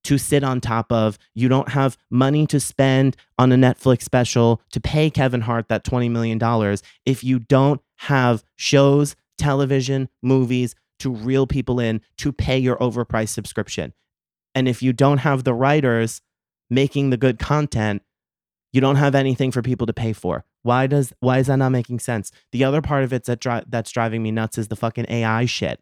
to 0.04 0.18
sit 0.18 0.44
on 0.44 0.60
top 0.60 0.92
of. 0.92 1.18
You 1.34 1.48
don't 1.48 1.70
have 1.70 1.98
money 2.10 2.46
to 2.46 2.60
spend 2.60 3.16
on 3.38 3.52
a 3.52 3.56
Netflix 3.56 4.02
special 4.02 4.62
to 4.70 4.80
pay 4.80 5.10
Kevin 5.10 5.40
Hart 5.42 5.68
that 5.68 5.84
$20 5.84 6.10
million 6.10 6.38
if 7.04 7.24
you 7.24 7.40
don't 7.40 7.80
have 7.96 8.44
shows, 8.56 9.16
television, 9.36 10.08
movies 10.22 10.74
to 11.00 11.10
reel 11.10 11.46
people 11.46 11.80
in 11.80 12.00
to 12.18 12.32
pay 12.32 12.58
your 12.58 12.76
overpriced 12.76 13.30
subscription. 13.30 13.92
And 14.54 14.68
if 14.68 14.82
you 14.82 14.92
don't 14.92 15.18
have 15.18 15.44
the 15.44 15.54
writers 15.54 16.20
making 16.70 17.10
the 17.10 17.16
good 17.16 17.38
content, 17.38 18.02
you 18.72 18.80
don't 18.80 18.96
have 18.96 19.14
anything 19.14 19.50
for 19.50 19.62
people 19.62 19.86
to 19.86 19.92
pay 19.92 20.12
for. 20.12 20.44
Why 20.62 20.86
does 20.86 21.12
why 21.20 21.38
is 21.38 21.46
that 21.46 21.56
not 21.56 21.70
making 21.70 22.00
sense? 22.00 22.32
The 22.52 22.64
other 22.64 22.82
part 22.82 23.04
of 23.04 23.12
it 23.12 23.24
that 23.24 23.40
dri- 23.40 23.62
that's 23.68 23.90
driving 23.90 24.22
me 24.22 24.30
nuts 24.30 24.58
is 24.58 24.68
the 24.68 24.76
fucking 24.76 25.06
AI 25.08 25.44
shit. 25.44 25.80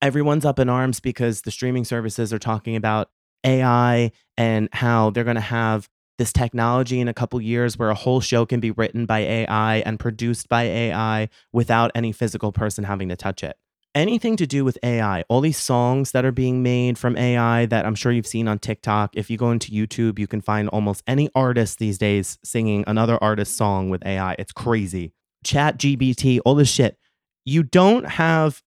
Everyone's 0.00 0.44
up 0.44 0.58
in 0.58 0.68
arms 0.68 1.00
because 1.00 1.42
the 1.42 1.50
streaming 1.50 1.84
services 1.84 2.32
are 2.32 2.38
talking 2.38 2.76
about 2.76 3.10
AI 3.44 4.12
and 4.38 4.68
how 4.72 5.10
they're 5.10 5.24
going 5.24 5.34
to 5.34 5.40
have 5.42 5.88
this 6.16 6.32
technology 6.32 7.00
in 7.00 7.08
a 7.08 7.14
couple 7.14 7.40
years 7.40 7.78
where 7.78 7.90
a 7.90 7.94
whole 7.94 8.20
show 8.20 8.46
can 8.46 8.60
be 8.60 8.70
written 8.70 9.04
by 9.04 9.20
AI 9.20 9.78
and 9.78 9.98
produced 9.98 10.48
by 10.48 10.62
AI 10.62 11.28
without 11.52 11.90
any 11.94 12.12
physical 12.12 12.52
person 12.52 12.84
having 12.84 13.08
to 13.08 13.16
touch 13.16 13.42
it 13.42 13.56
anything 13.94 14.36
to 14.36 14.46
do 14.46 14.64
with 14.64 14.78
AI, 14.82 15.22
all 15.28 15.40
these 15.40 15.58
songs 15.58 16.12
that 16.12 16.24
are 16.24 16.32
being 16.32 16.62
made 16.62 16.98
from 16.98 17.16
AI 17.16 17.66
that 17.66 17.84
I'm 17.86 17.94
sure 17.94 18.12
you've 18.12 18.26
seen 18.26 18.48
on 18.48 18.58
TikTok. 18.58 19.16
If 19.16 19.30
you 19.30 19.36
go 19.36 19.50
into 19.50 19.72
YouTube, 19.72 20.18
you 20.18 20.26
can 20.26 20.40
find 20.40 20.68
almost 20.68 21.02
any 21.06 21.28
artist 21.34 21.78
these 21.78 21.98
days 21.98 22.38
singing 22.44 22.84
another 22.86 23.22
artist's 23.22 23.56
song 23.56 23.90
with 23.90 24.04
AI. 24.06 24.36
It's 24.38 24.52
crazy. 24.52 25.12
ChatGPT, 25.44 26.40
all 26.44 26.54
this 26.54 26.70
shit. 26.70 26.96
You 27.44 27.62
don't 27.62 28.06
have 28.06 28.62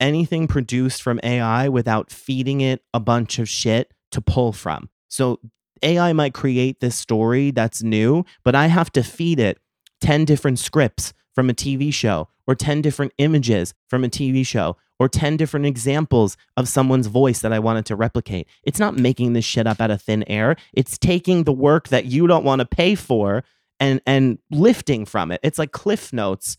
anything 0.00 0.46
produced 0.46 1.02
from 1.02 1.18
AI 1.22 1.68
without 1.68 2.10
feeding 2.10 2.60
it 2.60 2.82
a 2.94 3.00
bunch 3.00 3.38
of 3.38 3.48
shit 3.48 3.92
to 4.12 4.20
pull 4.20 4.52
from. 4.52 4.88
So 5.08 5.40
AI 5.82 6.12
might 6.12 6.34
create 6.34 6.80
this 6.80 6.96
story 6.96 7.50
that's 7.50 7.82
new, 7.82 8.24
but 8.44 8.54
I 8.54 8.66
have 8.66 8.92
to 8.92 9.02
feed 9.02 9.40
it 9.40 9.58
10 10.00 10.24
different 10.24 10.58
scripts 10.58 11.12
from 11.38 11.48
a 11.48 11.54
TV 11.54 11.94
show, 11.94 12.26
or 12.48 12.56
10 12.56 12.82
different 12.82 13.12
images 13.18 13.72
from 13.86 14.02
a 14.02 14.08
TV 14.08 14.44
show, 14.44 14.76
or 14.98 15.08
10 15.08 15.36
different 15.36 15.66
examples 15.66 16.36
of 16.56 16.66
someone's 16.66 17.06
voice 17.06 17.42
that 17.42 17.52
I 17.52 17.60
wanted 17.60 17.86
to 17.86 17.94
replicate. 17.94 18.48
It's 18.64 18.80
not 18.80 18.96
making 18.96 19.34
this 19.34 19.44
shit 19.44 19.64
up 19.64 19.80
out 19.80 19.92
of 19.92 20.02
thin 20.02 20.24
air. 20.26 20.56
It's 20.72 20.98
taking 20.98 21.44
the 21.44 21.52
work 21.52 21.90
that 21.90 22.06
you 22.06 22.26
don't 22.26 22.42
want 22.42 22.58
to 22.58 22.66
pay 22.66 22.96
for 22.96 23.44
and 23.78 24.00
and 24.04 24.40
lifting 24.50 25.04
from 25.04 25.30
it. 25.30 25.38
It's 25.44 25.60
like 25.60 25.70
cliff 25.70 26.12
notes. 26.12 26.56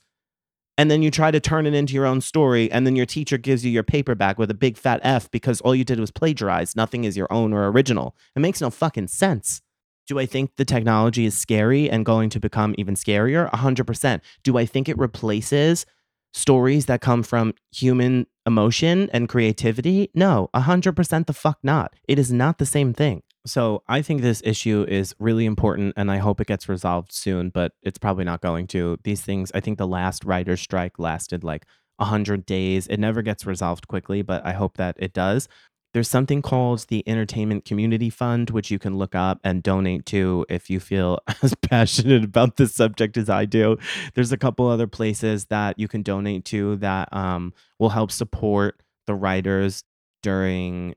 And 0.77 0.89
then 0.89 1.03
you 1.03 1.11
try 1.11 1.29
to 1.29 1.41
turn 1.41 1.65
it 1.65 1.73
into 1.73 1.93
your 1.93 2.05
own 2.05 2.21
story, 2.21 2.71
and 2.71 2.87
then 2.87 2.95
your 2.95 3.05
teacher 3.05 3.37
gives 3.37 3.65
you 3.65 3.71
your 3.71 3.83
paperback 3.83 4.37
with 4.37 4.49
a 4.49 4.53
big 4.53 4.77
fat 4.77 5.01
F 5.03 5.29
because 5.29 5.59
all 5.59 5.75
you 5.75 5.83
did 5.83 5.99
was 5.99 6.09
plagiarize. 6.09 6.73
Nothing 6.73 7.03
is 7.03 7.17
your 7.17 7.27
own 7.29 7.51
or 7.51 7.69
original. 7.69 8.15
It 8.33 8.39
makes 8.39 8.61
no 8.61 8.69
fucking 8.69 9.09
sense. 9.09 9.61
Do 10.09 10.17
I 10.17 10.25
think 10.25 10.55
the 10.55 10.65
technology 10.65 11.27
is 11.27 11.37
scary 11.37 11.87
and 11.87 12.03
going 12.03 12.31
to 12.31 12.39
become 12.39 12.73
even 12.79 12.95
scarier? 12.95 13.47
100%. 13.51 14.21
Do 14.41 14.57
I 14.57 14.65
think 14.65 14.89
it 14.89 14.97
replaces 14.97 15.85
stories 16.33 16.87
that 16.87 16.99
come 16.99 17.21
from 17.21 17.53
human 17.71 18.25
emotion 18.43 19.11
and 19.13 19.29
creativity? 19.29 20.09
No, 20.15 20.49
100% 20.55 21.27
the 21.27 21.33
fuck 21.33 21.59
not. 21.61 21.93
It 22.07 22.17
is 22.17 22.33
not 22.33 22.57
the 22.57 22.65
same 22.65 22.91
thing. 22.91 23.21
So 23.45 23.83
I 23.87 24.01
think 24.01 24.23
this 24.23 24.41
issue 24.43 24.83
is 24.89 25.13
really 25.19 25.45
important 25.45 25.93
and 25.95 26.09
I 26.09 26.17
hope 26.17 26.41
it 26.41 26.47
gets 26.47 26.67
resolved 26.67 27.11
soon, 27.11 27.51
but 27.51 27.73
it's 27.83 27.99
probably 27.99 28.23
not 28.23 28.41
going 28.41 28.65
to. 28.67 28.97
These 29.03 29.21
things, 29.21 29.51
I 29.53 29.59
think 29.59 29.77
the 29.77 29.85
last 29.85 30.25
writer's 30.25 30.59
strike 30.59 30.97
lasted 30.97 31.43
like 31.43 31.67
100 31.97 32.45
days. 32.47 32.87
It 32.87 32.97
never 32.97 33.21
gets 33.21 33.45
resolved 33.45 33.87
quickly, 33.87 34.23
but 34.23 34.43
I 34.43 34.53
hope 34.53 34.77
that 34.77 34.95
it 34.97 35.13
does. 35.13 35.47
There's 35.93 36.07
something 36.07 36.41
called 36.41 36.85
the 36.87 37.03
Entertainment 37.07 37.65
Community 37.65 38.09
Fund, 38.09 38.51
which 38.51 38.69
you 38.69 38.77
can 38.77 38.97
look 38.97 39.15
up 39.15 39.39
and 39.43 39.63
donate 39.63 40.05
to 40.07 40.45
if 40.47 40.69
you 40.69 40.79
feel 40.79 41.19
as 41.41 41.55
passionate 41.61 42.23
about 42.23 42.57
this 42.57 42.75
subject 42.75 43.17
as 43.17 43.29
I 43.29 43.45
do. 43.45 43.77
There's 44.13 44.31
a 44.31 44.37
couple 44.37 44.67
other 44.67 44.87
places 44.87 45.45
that 45.45 45.79
you 45.79 45.87
can 45.87 46.03
donate 46.03 46.45
to 46.45 46.75
that 46.77 47.11
um, 47.11 47.53
will 47.79 47.89
help 47.89 48.11
support 48.11 48.81
the 49.07 49.15
writers 49.15 49.83
during 50.21 50.95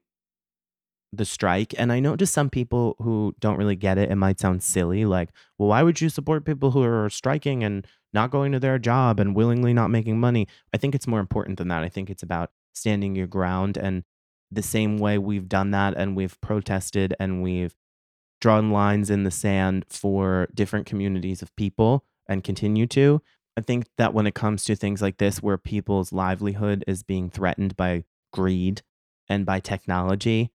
the 1.12 1.24
strike. 1.24 1.74
And 1.78 1.93
I 1.93 2.01
know 2.01 2.16
to 2.16 2.26
some 2.26 2.49
people 2.49 2.97
who 2.99 3.34
don't 3.40 3.57
really 3.57 3.76
get 3.76 3.99
it, 3.99 4.11
it 4.11 4.16
might 4.16 4.40
sound 4.40 4.62
silly. 4.62 5.05
Like, 5.05 5.30
well, 5.59 5.68
why 5.68 5.82
would 5.82 6.01
you 6.01 6.09
support 6.09 6.45
people 6.45 6.70
who 6.70 6.82
are 6.82 7.11
striking 7.11 7.62
and 7.62 7.86
not 8.12 8.30
going 8.30 8.53
to 8.53 8.61
their 8.61 8.78
job 8.78 9.20
and 9.20 9.34
willingly 9.34 9.72
not 9.72 9.88
making 9.88 10.18
money? 10.18 10.49
I 10.72 10.78
think 10.78 10.95
it's 10.95 11.07
more 11.07 11.20
important 11.20 11.59
than 11.59 11.68
that. 11.68 11.82
I 11.82 11.88
think 11.88 12.09
it's 12.09 12.22
about 12.22 12.51
standing 12.74 13.14
your 13.14 13.26
ground. 13.26 13.76
And 13.76 14.05
the 14.53 14.62
same 14.62 14.98
way 14.98 15.18
we've 15.18 15.48
done 15.48 15.70
that 15.70 15.94
and 15.96 16.16
we've 16.16 16.40
protested 16.40 17.14
and 17.18 17.42
we've 17.42 17.74
drawn 18.40 18.70
lines 18.70 19.09
in 19.09 19.22
the 19.22 19.30
sand 19.30 19.86
for 19.88 20.48
different 20.55 20.86
communities 20.86 21.42
of 21.42 21.55
people 21.57 22.05
and 22.28 22.44
continue 22.44 22.86
to. 22.88 23.22
I 23.57 23.61
think 23.61 23.86
that 23.98 24.14
when 24.14 24.26
it 24.26 24.34
comes 24.34 24.64
to 24.64 24.74
things 24.74 25.03
like 25.03 25.18
this, 25.18 25.42
where 25.42 25.59
people's 25.59 26.12
livelihood 26.12 26.84
is 26.86 27.03
being 27.03 27.30
threatened 27.30 27.76
by 27.76 28.05
greed 28.32 28.82
and 29.28 29.46
by 29.46 29.61
technology, 29.61 30.50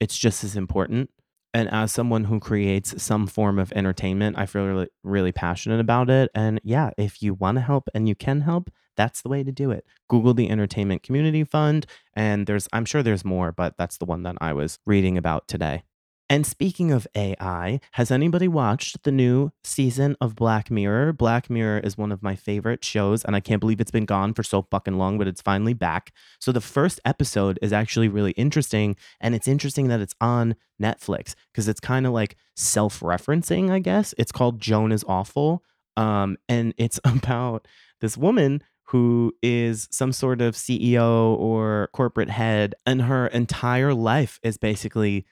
it's 0.00 0.16
just 0.16 0.44
as 0.44 0.56
important. 0.56 1.10
And 1.52 1.70
as 1.70 1.92
someone 1.92 2.24
who 2.24 2.38
creates 2.38 3.02
some 3.02 3.26
form 3.26 3.58
of 3.58 3.72
entertainment, 3.72 4.38
I 4.38 4.46
feel 4.46 4.66
really, 4.66 4.88
really 5.02 5.32
passionate 5.32 5.80
about 5.80 6.10
it. 6.10 6.30
And 6.34 6.60
yeah, 6.62 6.90
if 6.98 7.22
you 7.22 7.34
want 7.34 7.56
to 7.56 7.62
help 7.62 7.88
and 7.94 8.08
you 8.08 8.14
can 8.14 8.42
help, 8.42 8.70
that's 8.96 9.22
the 9.22 9.28
way 9.28 9.42
to 9.42 9.52
do 9.52 9.70
it. 9.70 9.84
Google 10.08 10.34
the 10.34 10.50
Entertainment 10.50 11.02
Community 11.02 11.44
Fund, 11.44 11.86
and 12.14 12.46
there's, 12.46 12.68
I'm 12.72 12.84
sure 12.84 13.02
there's 13.02 13.24
more, 13.24 13.52
but 13.52 13.76
that's 13.76 13.98
the 13.98 14.04
one 14.04 14.22
that 14.24 14.36
I 14.40 14.52
was 14.52 14.78
reading 14.86 15.16
about 15.18 15.48
today. 15.48 15.82
And 16.28 16.44
speaking 16.44 16.90
of 16.90 17.06
AI, 17.14 17.78
has 17.92 18.10
anybody 18.10 18.48
watched 18.48 19.04
the 19.04 19.12
new 19.12 19.52
season 19.62 20.16
of 20.20 20.34
Black 20.34 20.72
Mirror? 20.72 21.12
Black 21.12 21.48
Mirror 21.48 21.80
is 21.80 21.96
one 21.96 22.10
of 22.10 22.20
my 22.20 22.34
favorite 22.34 22.84
shows, 22.84 23.24
and 23.24 23.36
I 23.36 23.40
can't 23.40 23.60
believe 23.60 23.80
it's 23.80 23.92
been 23.92 24.06
gone 24.06 24.34
for 24.34 24.42
so 24.42 24.62
fucking 24.62 24.98
long, 24.98 25.18
but 25.18 25.28
it's 25.28 25.40
finally 25.40 25.72
back. 25.72 26.12
So 26.40 26.50
the 26.50 26.60
first 26.60 26.98
episode 27.04 27.60
is 27.62 27.72
actually 27.72 28.08
really 28.08 28.32
interesting, 28.32 28.96
and 29.20 29.36
it's 29.36 29.46
interesting 29.46 29.86
that 29.86 30.00
it's 30.00 30.16
on 30.20 30.56
Netflix 30.82 31.36
because 31.52 31.68
it's 31.68 31.80
kind 31.80 32.06
of 32.06 32.12
like 32.12 32.36
self-referencing, 32.56 33.70
I 33.70 33.78
guess. 33.78 34.12
It's 34.18 34.32
called 34.32 34.60
Joan 34.60 34.90
is 34.90 35.04
Awful, 35.06 35.62
um, 35.96 36.38
and 36.48 36.74
it's 36.76 36.98
about 37.04 37.68
this 38.00 38.16
woman 38.16 38.64
who 38.86 39.34
is 39.42 39.88
some 39.90 40.12
sort 40.12 40.40
of 40.40 40.54
CEO 40.54 41.36
or 41.38 41.88
corporate 41.92 42.30
head, 42.30 42.74
and 42.84 43.02
her 43.02 43.26
entire 43.28 43.92
life 43.92 44.38
is 44.42 44.58
basically 44.58 45.24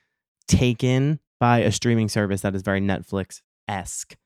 taken 0.49 1.21
by 1.41 1.59
a 1.59 1.73
streaming 1.73 2.09
service 2.09 2.43
that 2.43 2.55
is 2.55 2.63
very 2.63 2.81
Netflix 2.81 3.43
esque 3.69 4.17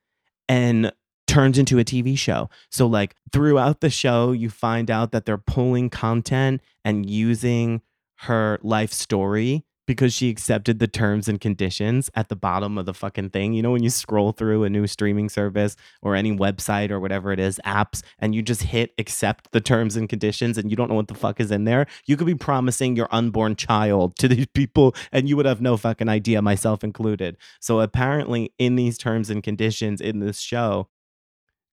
and 0.48 0.92
turns 1.26 1.58
into 1.58 1.78
a 1.78 1.84
TV 1.84 2.18
show. 2.18 2.48
So, 2.70 2.86
like, 2.86 3.14
throughout 3.32 3.80
the 3.80 3.90
show, 3.90 4.32
you 4.32 4.48
find 4.50 4.90
out 4.90 5.12
that 5.12 5.26
they're 5.26 5.38
pulling 5.38 5.90
content 5.90 6.62
and 6.84 7.08
using 7.08 7.82
her 8.20 8.58
life 8.62 8.92
story 8.92 9.64
because 9.88 10.12
she 10.12 10.28
accepted 10.28 10.80
the 10.80 10.86
terms 10.86 11.28
and 11.28 11.40
conditions 11.40 12.10
at 12.14 12.28
the 12.28 12.36
bottom 12.36 12.76
of 12.76 12.84
the 12.84 12.92
fucking 12.92 13.30
thing. 13.30 13.54
You 13.54 13.62
know, 13.62 13.70
when 13.70 13.82
you 13.82 13.88
scroll 13.88 14.32
through 14.32 14.64
a 14.64 14.68
new 14.68 14.86
streaming 14.86 15.30
service 15.30 15.76
or 16.02 16.14
any 16.14 16.30
website 16.30 16.90
or 16.90 17.00
whatever 17.00 17.32
it 17.32 17.40
is, 17.40 17.58
apps, 17.64 18.02
and 18.18 18.34
you 18.34 18.42
just 18.42 18.64
hit 18.64 18.92
accept 18.98 19.50
the 19.52 19.62
terms 19.62 19.96
and 19.96 20.06
conditions 20.06 20.58
and 20.58 20.70
you 20.70 20.76
don't 20.76 20.90
know 20.90 20.94
what 20.94 21.08
the 21.08 21.14
fuck 21.14 21.40
is 21.40 21.50
in 21.50 21.64
there, 21.64 21.86
you 22.04 22.18
could 22.18 22.26
be 22.26 22.34
promising 22.34 22.96
your 22.96 23.08
unborn 23.10 23.56
child 23.56 24.14
to 24.16 24.28
these 24.28 24.46
people 24.48 24.94
and 25.10 25.26
you 25.26 25.38
would 25.38 25.46
have 25.46 25.62
no 25.62 25.78
fucking 25.78 26.10
idea, 26.10 26.42
myself 26.42 26.84
included. 26.84 27.38
So 27.58 27.80
apparently, 27.80 28.52
in 28.58 28.76
these 28.76 28.98
terms 28.98 29.30
and 29.30 29.42
conditions 29.42 30.02
in 30.02 30.18
this 30.18 30.38
show, 30.38 30.90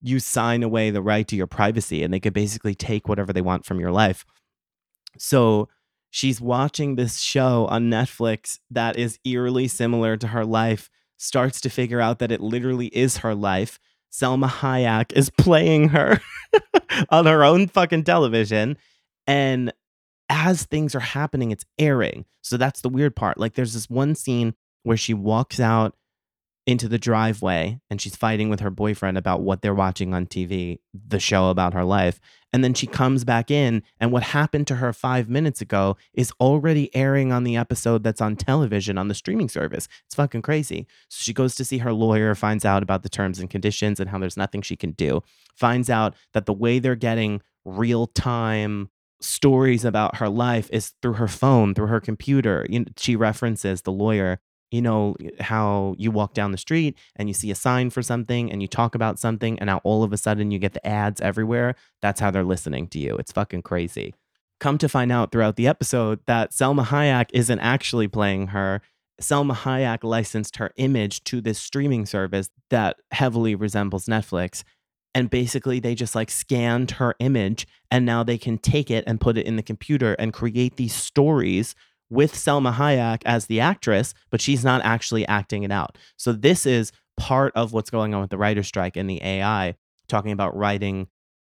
you 0.02 0.20
sign 0.20 0.64
away 0.64 0.90
the 0.90 1.02
right 1.02 1.28
to 1.28 1.36
your 1.36 1.48
privacy 1.48 2.02
and 2.02 2.14
they 2.14 2.22
could 2.22 2.34
basically 2.34 2.76
take 2.76 3.10
whatever 3.10 3.34
they 3.34 3.42
want 3.42 3.66
from 3.66 3.82
your 3.82 3.92
life. 3.92 4.26
So, 5.18 5.68
she's 6.16 6.40
watching 6.40 6.96
this 6.96 7.20
show 7.20 7.66
on 7.66 7.90
Netflix 7.90 8.58
that 8.72 8.98
is 8.98 9.20
eerily 9.26 9.68
similar 9.68 10.16
to 10.16 10.28
her 10.28 10.46
life, 10.46 10.90
starts 11.18 11.60
to 11.60 11.70
figure 11.70 12.00
out 12.00 12.20
that 12.20 12.32
it 12.32 12.40
literally 12.40 12.88
is 12.88 13.18
her 13.18 13.36
life. 13.36 13.80
Salma 14.14 14.48
Hayek 14.48 15.12
is 15.12 15.30
playing 15.38 15.90
her 15.90 16.22
on 17.10 17.26
her 17.26 17.44
own 17.44 17.68
fucking 17.68 18.06
television. 18.06 18.78
And 19.28 19.74
as 20.30 20.64
things 20.64 20.96
are 20.96 21.02
happening, 21.02 21.52
it's 21.52 21.66
airing. 21.78 22.24
So 22.42 22.56
that's 22.56 22.80
the 22.80 22.88
weird 22.88 23.14
part. 23.18 23.38
Like, 23.38 23.56
there's 23.56 23.74
this 23.74 23.90
one 23.90 24.16
scene 24.16 24.56
where 24.84 24.96
she 24.96 25.14
walks 25.14 25.60
out 25.60 25.98
into 26.66 26.88
the 26.88 26.98
driveway 26.98 27.80
and 27.90 28.02
she's 28.02 28.16
fighting 28.16 28.50
with 28.50 28.60
her 28.60 28.72
boyfriend 28.72 29.18
about 29.18 29.42
what 29.42 29.62
they're 29.62 29.74
watching 29.74 30.14
on 30.14 30.26
TV, 30.26 30.80
the 30.94 31.20
show 31.20 31.50
about 31.50 31.74
her 31.74 31.84
life. 31.84 32.20
And 32.52 32.64
then 32.64 32.74
she 32.74 32.88
comes 32.88 33.26
back 33.26 33.52
in, 33.52 33.84
and 34.00 34.14
what 34.14 34.24
happened 34.24 34.66
to 34.68 34.76
her 34.76 34.94
five 34.94 35.30
minutes 35.30 35.62
ago 35.62 35.98
is 36.14 36.32
already 36.40 36.94
airing 36.96 37.34
on 37.34 37.44
the 37.44 37.58
episode 37.58 38.02
that's 38.02 38.22
on 38.22 38.38
television 38.38 38.98
on 38.98 39.10
the 39.10 39.14
streaming 39.14 39.50
service. 39.50 39.90
It's 40.06 40.16
fucking 40.16 40.42
crazy. 40.42 40.88
So 41.10 41.22
she 41.22 41.34
goes 41.34 41.56
to 41.56 41.66
see 41.66 41.80
her 41.80 41.92
lawyer, 41.92 42.34
finds 42.34 42.64
out 42.64 42.82
about 42.82 43.04
the 43.04 43.10
terms 43.10 43.40
and 43.40 43.50
conditions 43.50 44.00
and 44.00 44.10
how 44.10 44.20
there's 44.20 44.38
nothing 44.38 44.62
she 44.62 44.78
can 44.78 44.92
do, 44.92 45.22
finds 45.54 45.90
out 45.90 46.16
that 46.34 46.46
the 46.46 46.54
way 46.54 46.80
they're 46.80 46.96
getting 46.96 47.42
real 47.66 48.08
time 48.08 48.90
stories 49.22 49.84
about 49.84 50.18
her 50.18 50.30
life 50.30 50.70
is 50.72 50.94
through 51.02 51.14
her 51.14 51.28
phone, 51.28 51.74
through 51.74 51.88
her 51.88 52.00
computer. 52.00 52.66
You 52.70 52.80
know, 52.80 52.86
she 52.98 53.16
references 53.16 53.82
the 53.82 53.92
lawyer 53.92 54.40
you 54.72 54.82
know 54.82 55.16
how 55.40 55.96
you 55.98 56.12
walk 56.12 56.34
down 56.34 56.52
the 56.52 56.58
street 56.58 56.98
and 57.16 57.30
you 57.30 57.34
see 57.34 57.52
a 57.52 57.56
sign 57.56 57.90
for 57.90 58.02
something 58.02 58.52
and 58.52 58.62
you 58.62 58.68
talk 58.68 58.96
about 58.96 59.20
something 59.20 59.58
and 59.60 59.68
now 59.68 59.80
all 59.84 60.04
of 60.04 60.12
a 60.12 60.18
sudden 60.18 60.52
you 60.52 60.60
get 60.60 60.74
the 60.74 60.86
ads 60.86 61.22
everywhere 61.22 61.76
that's 62.02 62.20
how 62.20 62.32
they're 62.32 62.44
listening 62.44 62.88
to 62.90 63.00
you. 63.00 63.16
It's 63.18 63.32
fucking 63.32 63.64
crazy. 63.64 64.14
Come 64.60 64.78
to 64.78 64.90
find 64.90 65.12
out 65.12 65.32
throughout 65.32 65.56
the 65.56 65.68
episode 65.68 66.20
that 66.28 66.52
Salma 66.52 66.86
Hayek 66.86 67.30
isn't 67.34 67.60
actually 67.60 68.08
playing 68.08 68.48
her. 68.48 68.82
Salma 69.22 69.56
Hayek 69.56 70.04
licensed 70.04 70.58
her 70.58 70.72
image 70.78 71.24
to 71.26 71.42
this 71.42 71.60
streaming 71.60 72.06
service 72.06 72.50
that 72.70 72.98
heavily 73.12 73.56
resembles 73.56 74.06
Netflix 74.06 74.64
and 75.16 75.30
basically 75.30 75.80
they 75.80 75.96
just 75.96 76.14
like 76.14 76.30
scanned 76.30 76.92
her 76.92 77.16
image 77.20 77.66
and 77.90 78.06
now 78.06 78.22
they 78.22 78.38
can 78.38 78.58
take 78.58 78.92
it 78.92 79.04
and 79.08 79.22
put 79.22 79.38
it 79.38 79.46
in 79.46 79.56
the 79.56 79.64
computer 79.64 80.14
and 80.16 80.34
create 80.34 80.76
these 80.76 80.94
stories 80.94 81.74
with 82.10 82.34
Salma 82.34 82.74
Hayek 82.76 83.22
as 83.26 83.48
the 83.48 83.60
actress, 83.60 84.14
but 84.30 84.42
she's 84.42 84.64
not 84.64 84.82
actually 84.84 85.28
acting 85.28 85.64
it 85.64 85.72
out. 85.72 85.98
So 86.18 86.32
this 86.34 86.66
is 86.66 86.92
part 87.18 87.54
of 87.56 87.74
what's 87.74 87.90
going 87.90 88.14
on 88.14 88.22
with 88.22 88.30
the 88.30 88.38
writer 88.38 88.64
strike 88.64 88.98
and 88.98 89.10
the 89.10 89.22
AI, 89.24 89.76
talking 90.08 90.32
about 90.32 90.56
writing 90.56 91.08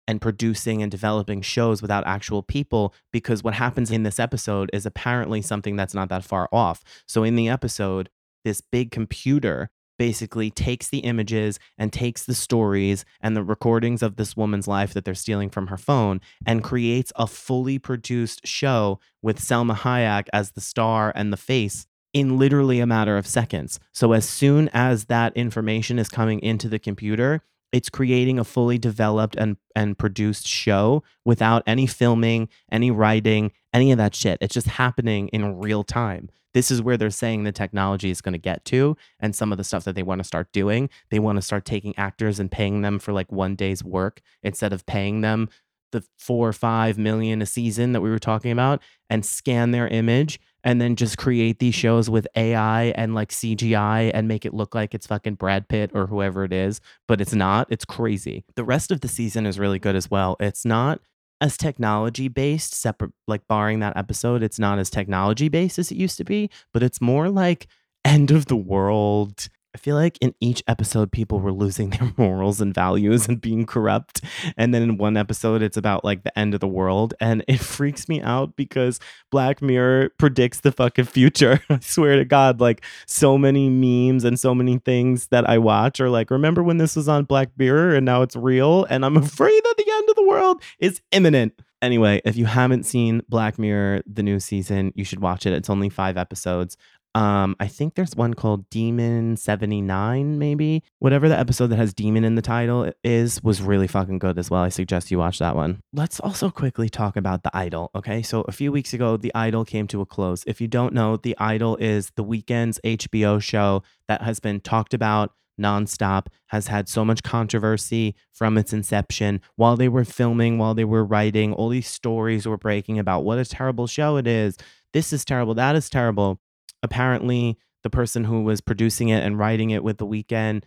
and 0.08 0.20
producing 0.20 0.82
and 0.82 0.92
developing 0.92 1.42
shows 1.42 1.82
without 1.82 2.06
actual 2.06 2.44
people 2.44 2.94
because 3.14 3.44
what 3.44 3.54
happens 3.54 3.92
in 3.92 4.04
this 4.04 4.20
episode 4.20 4.70
is 4.74 4.86
apparently 4.86 5.42
something 5.42 5.76
that's 5.76 5.94
not 5.94 6.10
that 6.10 6.24
far 6.24 6.50
off. 6.52 6.84
So 7.08 7.24
in 7.24 7.36
the 7.36 7.48
episode, 7.48 8.10
this 8.44 8.62
big 8.62 8.92
computer 8.92 9.70
basically 9.98 10.50
takes 10.50 10.90
the 10.90 11.00
images 11.00 11.60
and 11.78 11.94
takes 11.94 12.24
the 12.24 12.34
stories 12.34 13.06
and 13.22 13.36
the 13.36 13.44
recordings 13.44 14.02
of 14.02 14.16
this 14.16 14.36
woman's 14.36 14.68
life 14.68 14.94
that 14.94 15.06
they're 15.06 15.14
stealing 15.14 15.50
from 15.50 15.68
her 15.68 15.78
phone 15.78 16.22
and 16.46 16.64
creates 16.64 17.12
a 17.16 17.28
fully 17.28 17.78
produced 17.78 18.46
show 18.46 19.00
with 19.22 19.40
Salma 19.40 19.76
Hayek 19.76 20.28
as 20.34 20.52
the 20.52 20.62
star 20.62 21.12
and 21.16 21.32
the 21.32 21.38
face 21.38 21.86
in 22.14 22.38
literally 22.38 22.80
a 22.80 22.88
matter 22.88 23.18
of 23.18 23.28
seconds. 23.28 23.80
So 23.94 24.12
as 24.14 24.28
soon 24.28 24.70
as 24.74 25.06
that 25.06 25.36
information 25.36 26.00
is 26.00 26.10
coming 26.10 26.40
into 26.42 26.68
the 26.68 26.80
computer, 26.80 27.44
it's 27.72 27.90
creating 27.90 28.38
a 28.38 28.44
fully 28.44 28.78
developed 28.78 29.36
and 29.38 29.58
and 29.76 29.98
produced 29.98 30.46
show 30.46 31.04
without 31.24 31.64
any 31.66 31.88
filming, 31.88 32.50
any 32.72 32.92
writing, 32.92 33.52
any 33.74 33.92
of 33.92 33.98
that 33.98 34.14
shit. 34.14 34.38
It's 34.42 34.54
just 34.54 34.68
happening 34.68 35.30
in 35.30 35.60
real 35.60 35.84
time. 35.84 36.30
This 36.54 36.72
is 36.72 36.82
where 36.82 36.98
they're 36.98 37.10
saying 37.10 37.44
the 37.44 37.52
technology 37.52 38.10
is 38.10 38.22
going 38.22 38.34
to 38.34 38.40
get 38.40 38.66
to 38.66 38.98
and 39.20 39.36
some 39.36 39.52
of 39.52 39.58
the 39.58 39.64
stuff 39.64 39.84
that 39.86 39.96
they 39.96 40.04
want 40.04 40.20
to 40.20 40.26
start 40.28 40.52
doing. 40.52 40.90
They 41.10 41.20
want 41.20 41.38
to 41.38 41.42
start 41.42 41.66
taking 41.66 41.98
actors 41.98 42.40
and 42.40 42.52
paying 42.52 42.82
them 42.82 43.00
for 43.00 43.14
like 43.14 43.32
one 43.32 43.56
day's 43.56 43.84
work 43.84 44.22
instead 44.44 44.74
of 44.74 44.86
paying 44.86 45.22
them 45.22 45.50
the 45.92 46.04
4 46.18 46.50
or 46.50 46.54
5 46.54 46.98
million 46.98 47.42
a 47.42 47.46
season 47.46 47.92
that 47.92 48.02
we 48.02 48.10
were 48.10 48.20
talking 48.20 48.52
about 48.52 48.82
and 49.10 49.26
scan 49.26 49.72
their 49.72 49.88
image 49.88 50.40
and 50.64 50.80
then 50.80 50.96
just 50.96 51.18
create 51.18 51.60
these 51.60 51.76
shows 51.76 52.10
with 52.10 52.28
AI 52.36 52.86
and 52.96 53.16
like 53.16 53.30
CGI 53.30 54.12
and 54.14 54.28
make 54.28 54.46
it 54.46 54.54
look 54.54 54.76
like 54.76 54.94
it's 54.94 55.08
fucking 55.08 55.36
Brad 55.36 55.68
Pitt 55.68 55.92
or 55.94 56.08
whoever 56.08 56.44
it 56.44 56.54
is, 56.54 56.82
but 57.08 57.20
it's 57.20 57.34
not. 57.34 57.68
It's 57.70 57.86
crazy. 57.86 58.46
The 58.56 58.64
rest 58.64 58.92
of 58.92 59.02
the 59.02 59.08
season 59.08 59.46
is 59.46 59.60
really 59.60 59.80
good 59.80 59.96
as 59.96 60.10
well. 60.10 60.38
It's 60.40 60.66
not 60.66 61.02
as 61.42 61.58
technology 61.58 62.28
based, 62.28 62.74
separate, 62.74 63.12
like 63.28 63.48
barring 63.48 63.80
that 63.80 63.98
episode, 63.98 64.44
it's 64.44 64.60
not 64.60 64.80
as 64.80 64.90
technology 64.90 65.50
based 65.50 65.80
as 65.80 65.92
it 65.92 65.98
used 65.98 66.18
to 66.18 66.24
be, 66.24 66.50
but 66.72 66.84
it's 66.84 67.02
more 67.02 67.30
like 67.30 67.68
end 68.06 68.32
of 68.32 68.46
the 68.46 68.56
world 68.56 69.50
I 69.74 69.78
feel 69.78 69.96
like 69.96 70.18
in 70.20 70.36
each 70.42 70.62
episode, 70.68 71.12
people 71.12 71.40
were 71.40 71.54
losing 71.54 71.90
their 71.92 72.12
morals 72.18 72.60
and 72.60 72.74
values 72.74 73.28
and 73.28 73.40
being 73.40 73.66
corrupt. 73.66 74.22
And 74.58 74.74
then 74.74 74.82
in 74.82 74.98
one 74.98 75.16
episode, 75.16 75.62
it's 75.62 75.78
about 75.78 76.04
like 76.04 76.24
the 76.24 76.38
end 76.38 76.54
of 76.54 76.60
the 76.60 76.68
world. 76.68 77.14
And 77.20 77.44
it 77.48 77.60
freaks 77.62 78.10
me 78.10 78.22
out 78.22 78.56
because 78.56 79.00
Black 79.32 79.62
Mirror 79.62 80.12
predicts 80.18 80.62
the 80.62 80.72
fucking 80.72 81.06
future. 81.06 81.62
I 81.70 81.80
swear 81.80 82.18
to 82.18 82.26
God, 82.26 82.60
like 82.60 82.84
so 83.08 83.38
many 83.38 83.70
memes 83.70 84.24
and 84.24 84.40
so 84.40 84.54
many 84.54 84.78
things 84.80 85.28
that 85.28 85.50
I 85.50 85.58
watch 85.58 86.00
are 86.02 86.10
like, 86.10 86.32
remember 86.32 86.64
when 86.64 86.78
this 86.78 86.96
was 86.96 87.08
on 87.08 87.26
Black 87.26 87.50
Mirror 87.58 87.96
and 87.96 88.06
now 88.06 88.22
it's 88.22 88.36
real? 88.36 88.86
And 88.86 89.06
I'm 89.06 89.18
afraid 89.18 89.64
that 89.64 89.76
the 89.78 89.92
end 89.92 90.10
of 90.10 90.16
the 90.16 90.28
world 90.28 90.62
is 90.80 91.02
imminent. 91.12 91.54
Anyway, 91.82 92.22
if 92.26 92.36
you 92.36 92.46
haven't 92.46 92.84
seen 92.84 93.24
Black 93.28 93.58
Mirror, 93.58 94.04
the 94.06 94.22
new 94.22 94.40
season, 94.40 94.92
you 94.96 95.04
should 95.04 95.20
watch 95.20 95.48
it. 95.48 95.54
It's 95.54 95.70
only 95.70 95.90
five 95.90 96.16
episodes. 96.16 96.78
Um, 97.14 97.56
I 97.60 97.68
think 97.68 97.96
there's 97.96 98.16
one 98.16 98.34
called 98.34 98.70
Demon 98.70 99.36
79, 99.36 100.40
maybe. 100.40 100.84
Whatever 101.00 101.28
the 101.28 101.38
episode 101.38 101.68
that 101.68 101.76
has 101.78 101.94
demon 101.94 102.24
in 102.24 102.36
the 102.36 102.42
title 102.42 102.92
is, 103.04 103.44
was 103.44 103.62
really 103.62 103.88
fucking 103.88 104.20
good 104.20 104.38
as 104.38 104.50
well. 104.50 104.62
I 104.62 104.70
suggest 104.70 105.12
you 105.12 105.20
watch 105.20 105.40
that 105.40 105.56
one. 105.56 105.82
Let's 105.94 106.20
also 106.20 106.50
quickly 106.50 106.88
talk 106.90 107.18
about 107.18 107.44
The 107.44 107.56
Idol. 107.56 107.92
Okay. 107.96 108.22
So 108.22 108.42
a 108.48 108.52
few 108.52 108.72
weeks 108.72 108.94
ago, 108.94 109.18
The 109.18 109.34
Idol 109.36 109.66
came 109.66 109.88
to 109.88 110.02
a 110.02 110.06
close. 110.06 110.44
If 110.48 110.62
you 110.62 110.68
don't 110.68 110.94
know, 110.94 111.18
The 111.18 111.36
Idol 111.38 111.76
is 111.78 112.12
the 112.16 112.24
Weeknd's 112.24 112.80
HBO 112.84 113.42
show 113.42 113.84
that 114.08 114.22
has 114.22 114.40
been 114.40 114.62
talked 114.62 114.94
about 114.94 115.34
nonstop, 115.60 116.28
has 116.48 116.68
had 116.68 116.88
so 116.88 117.04
much 117.04 117.24
controversy 117.24 118.16
from 118.32 118.58
its 118.58 118.72
inception. 118.72 119.42
While 119.58 119.76
they 119.76 119.90
were 119.90 120.06
filming, 120.06 120.58
while 120.58 120.74
they 120.74 120.86
were 120.86 121.06
writing, 121.06 121.54
all 121.54 121.70
these 121.70 121.90
stories 121.90 122.48
were 122.48 122.58
breaking 122.58 122.98
about 122.98 123.26
what 123.26 123.38
a 123.38 123.46
terrible 123.46 123.86
show 123.86 124.16
it 124.16 124.28
is. 124.28 124.58
This 124.94 125.14
is 125.14 125.24
terrible. 125.26 125.54
That 125.54 125.76
is 125.76 125.90
terrible 125.90 126.40
apparently 126.84 127.58
the 127.84 127.90
person 127.90 128.24
who 128.24 128.44
was 128.44 128.62
producing 128.62 129.10
it 129.10 129.24
and 129.24 129.40
writing 129.40 129.70
it 129.70 129.84
with 129.84 129.98
the 129.98 130.06
Weeknd 130.06 130.64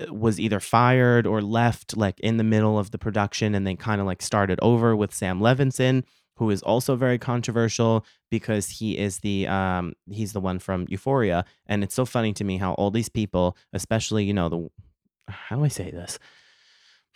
uh, 0.00 0.12
was 0.12 0.40
either 0.40 0.60
fired 0.60 1.26
or 1.26 1.40
left 1.40 1.96
like 1.96 2.18
in 2.20 2.36
the 2.36 2.44
middle 2.44 2.78
of 2.78 2.90
the 2.90 2.98
production 2.98 3.54
and 3.54 3.66
they 3.66 3.74
kind 3.74 4.00
of 4.00 4.06
like 4.06 4.22
started 4.22 4.58
over 4.62 4.96
with 4.96 5.14
Sam 5.14 5.40
Levinson 5.40 6.04
who 6.36 6.50
is 6.50 6.62
also 6.62 6.96
very 6.96 7.18
controversial 7.18 8.04
because 8.30 8.68
he 8.68 8.98
is 8.98 9.20
the 9.20 9.46
um 9.46 9.94
he's 10.10 10.32
the 10.32 10.40
one 10.40 10.58
from 10.58 10.86
Euphoria. 10.88 11.44
And 11.66 11.82
it's 11.82 11.94
so 11.94 12.04
funny 12.04 12.32
to 12.34 12.44
me 12.44 12.58
how 12.58 12.74
all 12.74 12.90
these 12.90 13.08
people 13.08 13.56
especially 13.72 14.24
you 14.24 14.34
know 14.34 14.48
the 14.48 14.68
how 15.28 15.56
do 15.56 15.64
I 15.64 15.68
say 15.68 15.90
this? 15.90 16.18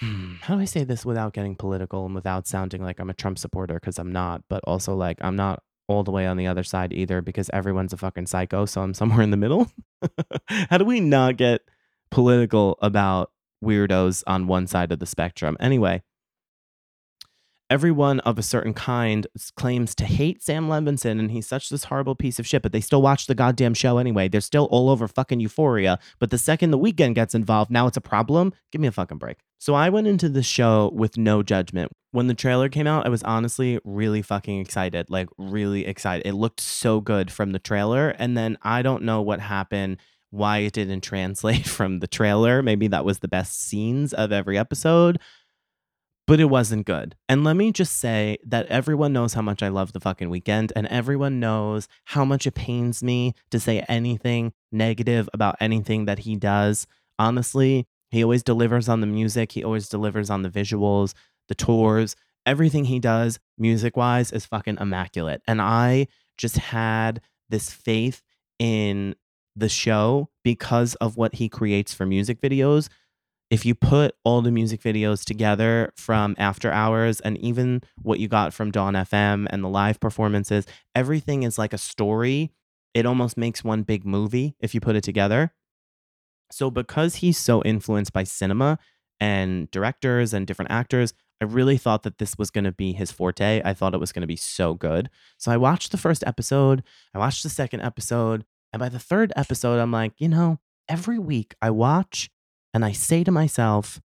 Hmm, 0.01 0.37
how 0.41 0.57
do 0.57 0.63
I 0.63 0.65
say 0.65 0.85
this 0.85 1.05
without 1.05 1.35
getting 1.35 1.55
political 1.55 2.07
and 2.07 2.15
without 2.15 2.47
sounding 2.47 2.83
like 2.83 2.99
I'm 2.99 3.11
a 3.11 3.15
Trump 3.15 3.39
supporter 3.39 3.75
because 3.75 3.99
I'm 3.99 4.13
not 4.13 4.43
but 4.49 4.63
also 4.65 4.95
like 4.95 5.19
I'm 5.21 5.37
not 5.37 5.63
all 5.91 6.05
the 6.05 6.13
way 6.13 6.25
on 6.25 6.37
the 6.37 6.47
other 6.47 6.63
side 6.63 6.93
either 6.93 7.21
because 7.21 7.51
everyone's 7.53 7.93
a 7.93 7.97
fucking 7.97 8.27
psycho. 8.27 8.65
So 8.65 8.81
I'm 8.81 8.95
somewhere 8.95 9.23
in 9.23 9.33
the 9.33 9.37
middle. 9.37 9.71
How 10.49 10.79
do 10.79 10.85
we 10.85 11.01
not 11.01 11.37
get 11.37 11.63
political 12.13 12.79
about 12.81 13.33
weirdos 13.63 14.23
on 14.27 14.47
one 14.47 14.69
side 14.69 14.93
of 14.93 15.01
the 15.01 15.07
spectrum? 15.07 15.57
Anyway, 15.59 16.03
everyone 17.71 18.19
of 18.21 18.37
a 18.37 18.43
certain 18.43 18.75
kind 18.75 19.27
claims 19.55 19.95
to 19.95 20.05
hate 20.05 20.43
Sam 20.43 20.69
Levinson 20.69 21.21
and 21.21 21.31
he's 21.31 21.47
such 21.47 21.69
this 21.69 21.85
horrible 21.85 22.17
piece 22.17 22.41
of 22.41 22.47
shit, 22.47 22.63
but 22.63 22.73
they 22.73 22.81
still 22.81 23.01
watch 23.01 23.27
the 23.27 23.35
goddamn 23.35 23.75
show 23.75 23.99
anyway. 23.99 24.29
They're 24.29 24.41
still 24.41 24.65
all 24.67 24.91
over 24.91 25.07
fucking 25.07 25.41
euphoria. 25.41 25.99
But 26.19 26.31
the 26.31 26.39
second 26.39 26.73
the 26.73 26.79
Weeknd 26.79 27.15
gets 27.15 27.35
involved, 27.35 27.71
now 27.71 27.87
it's 27.87 27.97
a 27.97 28.03
problem. 28.03 28.53
Give 28.73 28.81
me 28.81 28.89
a 28.89 28.93
fucking 28.93 29.19
break. 29.19 29.39
So 29.59 29.75
I 29.75 29.89
went 29.89 30.09
into 30.09 30.29
the 30.29 30.43
show 30.43 30.91
with 30.93 31.17
no 31.17 31.43
judgment. 31.43 31.93
When 32.11 32.27
the 32.27 32.35
trailer 32.35 32.69
came 32.69 32.89
out, 32.89 33.07
I 33.07 33.09
was 33.09 33.23
honestly 33.23 33.79
really 33.85 34.23
fucking 34.23 34.59
excited. 34.59 35.09
Like, 35.09 35.29
really 35.39 35.87
excited. 35.87 36.27
It 36.27 36.33
looked 36.33 36.61
so 36.61 37.01
good 37.01 37.31
from 37.31 37.53
the 37.53 37.59
trailer. 37.61 38.09
And 38.11 38.37
then 38.37 38.59
I 38.63 38.83
don't 38.83 39.05
know 39.05 39.23
what 39.23 39.41
happened 39.41 39.99
why 40.31 40.59
it 40.59 40.73
didn't 40.73 41.01
translate 41.03 41.67
from 41.67 42.01
the 42.01 42.07
trailer. 42.07 42.63
Maybe 42.63 42.89
that 42.89 43.05
was 43.05 43.19
the 43.19 43.29
best 43.29 43.61
scenes 43.61 44.13
of 44.13 44.33
every 44.33 44.57
episode 44.57 45.21
but 46.31 46.39
it 46.39 46.45
wasn't 46.45 46.87
good. 46.87 47.17
And 47.29 47.43
let 47.43 47.57
me 47.57 47.73
just 47.73 47.97
say 47.97 48.39
that 48.47 48.67
everyone 48.67 49.13
knows 49.13 49.35
how 49.35 49.43
much 49.43 49.65
I 49.65 49.69
love 49.69 49.93
the 49.93 49.99
fucking 49.99 50.31
Weeknd, 50.31 50.71
and 50.77 50.87
everyone 50.87 51.41
knows 51.41 51.89
how 52.05 52.25
much 52.25 52.47
it 52.47 52.55
pains 52.55 53.03
me 53.03 53.35
to 53.51 53.59
say 53.59 53.85
anything 53.89 54.53
negative 54.71 55.29
about 55.35 55.57
anything 55.59 56.05
that 56.05 56.21
he 56.21 56.37
does. 56.37 56.87
Honestly, 57.19 57.89
he 58.13 58.23
always 58.23 58.45
delivers 58.45 58.89
on 58.89 59.01
the 59.01 59.09
music, 59.09 59.51
he 59.51 59.65
always 59.65 59.89
delivers 59.89 60.31
on 60.31 60.43
the 60.43 60.49
visuals, 60.49 61.15
the 61.49 61.57
tours. 61.57 62.15
Everything 62.47 62.85
he 62.85 63.01
does, 63.01 63.41
music 63.59 63.97
wise, 63.97 64.31
is 64.31 64.47
fucking 64.47 64.79
immaculate. 64.81 65.43
And 65.49 65.61
I 65.61 66.07
just 66.39 66.59
had 66.59 67.23
this 67.49 67.73
faith 67.73 68.23
in 68.61 69.17
the 69.57 69.69
show 69.69 70.29
because 70.45 70.95
of 70.97 71.17
what 71.17 71.35
he 71.35 71.49
creates 71.49 71.93
for 71.93 72.07
music 72.07 72.41
videos 72.41 72.89
if 73.51 73.67
you 73.67 73.75
put 73.75 74.15
all 74.25 74.43
the 74.43 74.53
music 74.53 74.81
videos 74.81 75.25
together 75.25 75.93
from 75.97 76.37
After 76.39 76.71
Hours 76.71 77.21
and 77.21 77.37
even 77.39 77.83
what 78.01 78.21
you 78.21 78.29
got 78.29 78.55
from 78.55 78.71
Dawn 78.71 78.95
FM 78.95 79.49
and 79.51 79.65
the 79.65 79.69
live 79.69 79.99
performances, 79.99 80.67
everything 80.95 81.43
is 81.43 81.59
like 81.59 81.73
a 81.73 81.79
story. 81.79 82.53
It 82.95 83.07
almost 83.07 83.37
makes 83.37 83.65
one 83.65 83.83
big 83.83 84.07
movie 84.07 84.55
if 84.61 84.73
you 84.73 84.81
put 84.81 84.95
it 84.95 85.03
together. 85.03 85.53
So, 86.53 86.71
because 86.71 87.17
he's 87.17 87.39
so 87.39 87.63
influenced 87.63 88.13
by 88.13 88.25
cinema 88.25 88.79
and 89.19 89.71
directors 89.71 90.33
and 90.33 90.47
different 90.47 90.71
actors, 90.71 91.13
I 91.41 91.45
really 91.45 91.77
thought 91.77 92.05
that 92.05 92.19
this 92.19 92.39
was 92.39 92.51
going 92.51 92.65
to 92.65 92.73
be 92.73 92.93
his 92.93 93.11
forte. 93.11 93.63
I 93.65 93.75
thought 93.75 93.95
it 93.95 94.01
was 94.01 94.13
going 94.13 94.23
to 94.23 94.29
be 94.29 94.37
so 94.37 94.75
good. 94.75 95.11
So, 95.39 95.51
I 95.51 95.57
watched 95.57 95.91
the 95.91 95.99
first 95.99 96.23
episode, 96.27 96.83
I 97.15 97.19
watched 97.19 97.43
the 97.43 97.49
second 97.49 97.83
episode, 97.83 98.45
and 98.73 98.79
by 98.79 98.89
the 98.89 98.99
third 98.99 99.33
episode, 99.35 99.81
I'm 99.81 99.93
like, 99.93 100.13
you 100.19 100.29
know, 100.29 100.59
every 100.89 101.19
week 101.19 101.55
I 101.61 101.71
watch 101.71 102.31
and 102.73 102.85
I 102.85 102.93
say 102.93 103.25
to 103.25 103.31
myself, 103.31 104.01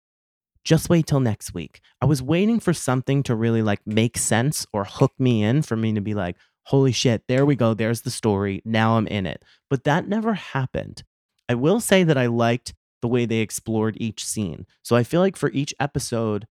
just 0.64 0.90
wait 0.90 1.06
till 1.06 1.20
next 1.20 1.54
week. 1.54 1.80
I 2.00 2.06
was 2.06 2.22
waiting 2.22 2.60
for 2.60 2.74
something 2.74 3.22
to 3.24 3.34
really 3.34 3.62
like 3.62 3.80
make 3.86 4.18
sense 4.18 4.66
or 4.72 4.84
hook 4.84 5.12
me 5.18 5.42
in 5.42 5.62
for 5.62 5.76
me 5.76 5.94
to 5.94 6.00
be 6.00 6.14
like, 6.14 6.36
holy 6.64 6.92
shit, 6.92 7.24
there 7.28 7.46
we 7.46 7.56
go. 7.56 7.74
There's 7.74 8.02
the 8.02 8.10
story. 8.10 8.62
Now 8.64 8.96
I'm 8.96 9.06
in 9.06 9.26
it. 9.26 9.42
But 9.68 9.84
that 9.84 10.06
never 10.06 10.34
happened. 10.34 11.02
I 11.48 11.54
will 11.54 11.80
say 11.80 12.04
that 12.04 12.18
I 12.18 12.26
liked 12.26 12.74
the 13.02 13.08
way 13.08 13.24
they 13.24 13.38
explored 13.38 13.96
each 13.98 14.24
scene. 14.24 14.66
So 14.82 14.94
I 14.94 15.02
feel 15.02 15.20
like 15.20 15.36
for 15.36 15.50
each 15.50 15.74
episode, 15.80 16.46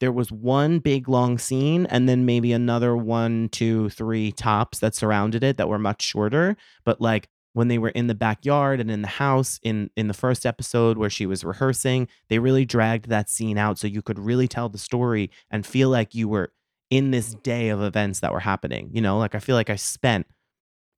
there 0.00 0.12
was 0.12 0.30
one 0.30 0.80
big 0.80 1.08
long 1.08 1.38
scene 1.38 1.86
and 1.86 2.08
then 2.08 2.26
maybe 2.26 2.52
another 2.52 2.96
one, 2.96 3.48
two, 3.48 3.88
three 3.90 4.32
tops 4.32 4.78
that 4.80 4.94
surrounded 4.94 5.42
it 5.42 5.56
that 5.56 5.68
were 5.68 5.78
much 5.78 6.02
shorter. 6.02 6.56
But 6.84 7.00
like 7.00 7.28
when 7.54 7.68
they 7.68 7.78
were 7.78 7.88
in 7.90 8.06
the 8.06 8.14
backyard 8.14 8.80
and 8.80 8.90
in 8.90 9.02
the 9.02 9.08
house 9.08 9.58
in 9.62 9.90
in 9.96 10.08
the 10.08 10.14
first 10.14 10.44
episode 10.44 10.98
where 10.98 11.10
she 11.10 11.26
was 11.26 11.42
rehearsing 11.42 12.06
they 12.28 12.38
really 12.38 12.64
dragged 12.66 13.08
that 13.08 13.30
scene 13.30 13.56
out 13.56 13.78
so 13.78 13.86
you 13.86 14.02
could 14.02 14.18
really 14.18 14.46
tell 14.46 14.68
the 14.68 14.78
story 14.78 15.30
and 15.50 15.66
feel 15.66 15.88
like 15.88 16.14
you 16.14 16.28
were 16.28 16.52
in 16.90 17.10
this 17.10 17.34
day 17.36 17.70
of 17.70 17.82
events 17.82 18.20
that 18.20 18.32
were 18.32 18.40
happening 18.40 18.90
you 18.92 19.00
know? 19.00 19.18
Like 19.18 19.34
i 19.34 19.38
feel 19.38 19.56
like 19.56 19.70
i 19.70 19.76
spent 19.76 20.26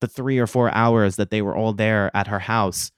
the 0.00 0.08
3 0.08 0.38
or 0.38 0.46
4 0.46 0.74
hours 0.74 1.16
that 1.16 1.30
they 1.30 1.40
were 1.40 1.56
all 1.56 1.72
there 1.72 2.10
at 2.14 2.26
her 2.26 2.40
house 2.40 2.90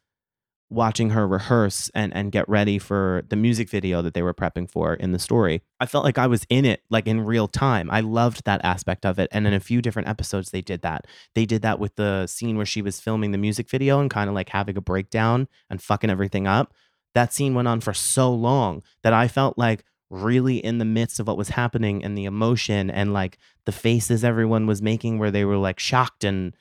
watching 0.71 1.11
her 1.11 1.27
rehearse 1.27 1.91
and 1.95 2.15
and 2.15 2.31
get 2.31 2.49
ready 2.49 2.79
for 2.79 3.23
the 3.29 3.37
music 3.37 3.71
video 3.71 4.03
that 4.03 4.15
they 4.15 4.23
were 4.23 4.35
prepping 4.35 4.71
for 4.71 4.95
in 4.95 5.13
the 5.13 5.19
story. 5.19 5.63
I 5.81 5.87
felt 5.87 6.05
like 6.05 6.19
I 6.19 6.27
was 6.27 6.47
in 6.51 6.65
it 6.65 6.83
like 6.91 7.07
in 7.07 7.25
real 7.25 7.49
time. 7.49 7.91
I 7.91 8.01
loved 8.01 8.45
that 8.45 8.61
aspect 8.65 9.07
of 9.07 9.19
it 9.19 9.29
and 9.33 9.47
in 9.47 9.55
a 9.55 9.61
few 9.61 9.81
different 9.81 10.09
episodes 10.09 10.51
they 10.51 10.61
did 10.61 10.83
that. 10.83 11.07
They 11.35 11.47
did 11.47 11.63
that 11.63 11.79
with 11.79 11.97
the 11.97 12.27
scene 12.27 12.57
where 12.57 12.67
she 12.67 12.83
was 12.83 13.01
filming 13.01 13.31
the 13.31 13.39
music 13.39 13.71
video 13.71 14.01
and 14.01 14.11
kind 14.11 14.29
of 14.29 14.35
like 14.35 14.51
having 14.51 14.77
a 14.77 14.83
breakdown 14.83 15.49
and 15.71 15.81
fucking 15.81 16.11
everything 16.11 16.47
up. 16.47 16.75
That 17.15 17.33
scene 17.33 17.55
went 17.55 17.69
on 17.69 17.81
for 17.81 17.95
so 17.95 18.33
long 18.33 18.83
that 19.03 19.13
I 19.13 19.29
felt 19.29 19.57
like 19.57 19.85
really 20.11 20.59
in 20.59 20.79
the 20.79 20.85
midst 20.85 21.21
of 21.21 21.27
what 21.27 21.37
was 21.37 21.51
happening 21.51 22.05
and 22.05 22.17
the 22.17 22.25
emotion 22.25 22.91
and 22.91 23.13
like 23.13 23.39
the 23.65 23.73
faces 23.73 24.25
everyone 24.25 24.67
was 24.67 24.81
making 24.83 25.19
where 25.19 25.31
they 25.31 25.45
were 25.45 25.57
like 25.57 25.79
shocked 25.79 26.25
and 26.25 26.55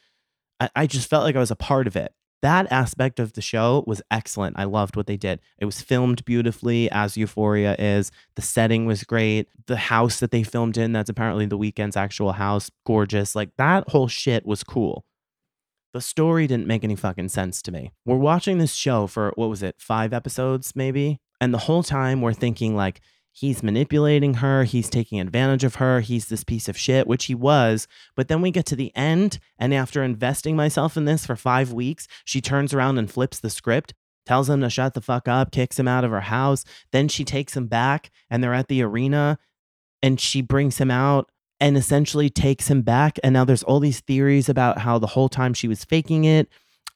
I, 0.60 0.70
I 0.76 0.88
just 0.88 1.10
felt 1.10 1.24
like 1.24 1.36
I 1.36 1.40
was 1.40 1.52
a 1.52 1.56
part 1.56 1.88
of 1.88 1.96
it 1.96 2.14
that 2.42 2.72
aspect 2.72 3.20
of 3.20 3.34
the 3.34 3.42
show 3.42 3.84
was 3.88 4.02
excellent. 4.12 4.60
I 4.60 4.66
loved 4.66 4.96
what 4.96 5.08
they 5.08 5.18
did. 5.18 5.40
It 5.58 5.66
was 5.66 5.82
filmed 5.82 6.24
beautifully, 6.24 6.90
as 6.92 7.18
Euphoria 7.18 7.76
is. 7.80 8.12
The 8.36 8.42
setting 8.42 8.86
was 8.86 9.04
great. 9.04 9.50
The 9.66 9.78
house 9.78 10.20
that 10.20 10.32
they 10.32 10.44
filmed 10.44 10.78
in, 10.78 10.92
that's 10.92 11.10
apparently 11.10 11.48
the 11.48 11.58
Weeknd's 11.58 11.98
actual 11.98 12.34
house, 12.34 12.70
gorgeous. 12.86 13.36
Like 13.36 13.50
that 13.58 13.90
whole 13.90 14.08
shit 14.08 14.46
was 14.46 14.64
cool. 14.64 15.04
The 15.94 16.02
story 16.02 16.46
didn't 16.46 16.68
make 16.68 16.84
any 16.84 16.96
fucking 16.96 17.30
sense 17.30 17.62
to 17.64 17.72
me. 17.72 17.92
We're 18.06 18.18
watching 18.18 18.60
this 18.60 18.76
show 18.76 19.08
for, 19.08 19.32
what 19.36 19.50
was 19.50 19.64
it, 19.64 19.76
five 19.80 20.14
episodes 20.14 20.76
maybe? 20.76 21.20
And 21.42 21.54
the 21.54 21.60
whole 21.60 21.82
time 21.82 22.22
we're 22.22 22.34
thinking, 22.34 22.76
like, 22.76 23.02
he's 23.38 23.62
manipulating 23.62 24.36
her, 24.36 24.64
he's 24.64 24.90
taking 24.90 25.20
advantage 25.20 25.64
of 25.64 25.76
her, 25.76 26.00
he's 26.00 26.26
this 26.26 26.44
piece 26.44 26.68
of 26.68 26.76
shit, 26.76 27.06
which 27.06 27.26
he 27.26 27.36
was. 27.36 27.88
But 28.16 28.30
then 28.30 28.42
we 28.42 28.50
get 28.50 28.66
to 28.68 28.76
the 28.76 28.92
end, 28.96 29.38
and 29.60 29.76
after 29.76 30.04
investing 30.04 30.56
myself 30.56 30.98
in 30.98 31.06
this 31.06 31.26
for 31.28 31.36
five 31.36 31.72
weeks, 31.72 32.08
she 32.26 32.42
turns 32.42 32.74
around 32.74 32.98
and 32.98 33.12
flips 33.12 33.40
the 33.40 33.52
script, 33.52 33.94
tells 34.26 34.50
him 34.50 34.62
to 34.62 34.72
shut 34.72 34.96
the 34.96 35.02
fuck 35.02 35.28
up, 35.28 35.52
kicks 35.52 35.78
him 35.78 35.88
out 35.88 36.04
of 36.04 36.10
her 36.10 36.22
house. 36.22 36.66
Then 36.92 37.08
she 37.08 37.24
takes 37.24 37.56
him 37.56 37.68
back, 37.68 38.10
and 38.28 38.44
they're 38.44 38.56
at 38.56 38.70
the 38.70 38.82
arena, 38.82 39.38
and 40.02 40.20
she 40.20 40.42
brings 40.42 40.80
him 40.80 40.90
out 40.90 41.30
and 41.60 41.78
essentially 41.78 42.32
takes 42.32 42.70
him 42.70 42.82
back. 42.82 43.20
And 43.24 43.34
now 43.34 43.46
there's 43.46 43.64
all 43.64 43.80
these 43.80 44.00
theories 44.00 44.50
about 44.50 44.80
how 44.80 44.98
the 44.98 45.08
whole 45.08 45.30
time 45.30 45.54
she 45.54 45.68
was 45.68 45.86
faking 45.86 46.24
it 46.24 46.50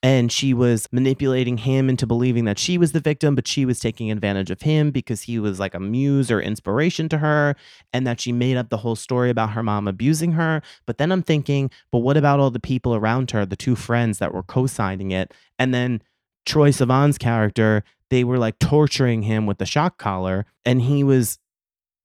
and 0.03 0.31
she 0.31 0.53
was 0.53 0.87
manipulating 0.91 1.57
him 1.57 1.89
into 1.89 2.07
believing 2.07 2.45
that 2.45 2.57
she 2.57 2.77
was 2.77 2.91
the 2.91 2.99
victim, 2.99 3.35
but 3.35 3.47
she 3.47 3.65
was 3.65 3.79
taking 3.79 4.09
advantage 4.09 4.49
of 4.49 4.61
him 4.61 4.89
because 4.89 5.23
he 5.23 5.37
was 5.37 5.59
like 5.59 5.75
a 5.75 5.79
muse 5.79 6.31
or 6.31 6.41
inspiration 6.41 7.07
to 7.09 7.19
her, 7.19 7.55
and 7.93 8.07
that 8.07 8.19
she 8.19 8.31
made 8.31 8.57
up 8.57 8.69
the 8.69 8.77
whole 8.77 8.95
story 8.95 9.29
about 9.29 9.51
her 9.51 9.61
mom 9.61 9.87
abusing 9.87 10.31
her. 10.31 10.61
But 10.87 10.97
then 10.97 11.11
I'm 11.11 11.21
thinking, 11.21 11.69
but 11.91 11.99
what 11.99 12.17
about 12.17 12.39
all 12.39 12.49
the 12.49 12.59
people 12.59 12.95
around 12.95 13.31
her, 13.31 13.45
the 13.45 13.55
two 13.55 13.75
friends 13.75 14.17
that 14.17 14.33
were 14.33 14.43
co 14.43 14.65
signing 14.65 15.11
it? 15.11 15.33
And 15.59 15.73
then 15.73 16.01
Troye 16.47 16.73
Sivan's 16.73 17.19
character, 17.19 17.83
they 18.09 18.23
were 18.23 18.39
like 18.39 18.57
torturing 18.57 19.21
him 19.21 19.45
with 19.45 19.59
the 19.59 19.65
shock 19.67 19.99
collar, 19.99 20.47
and 20.65 20.81
he 20.81 21.03
was 21.03 21.37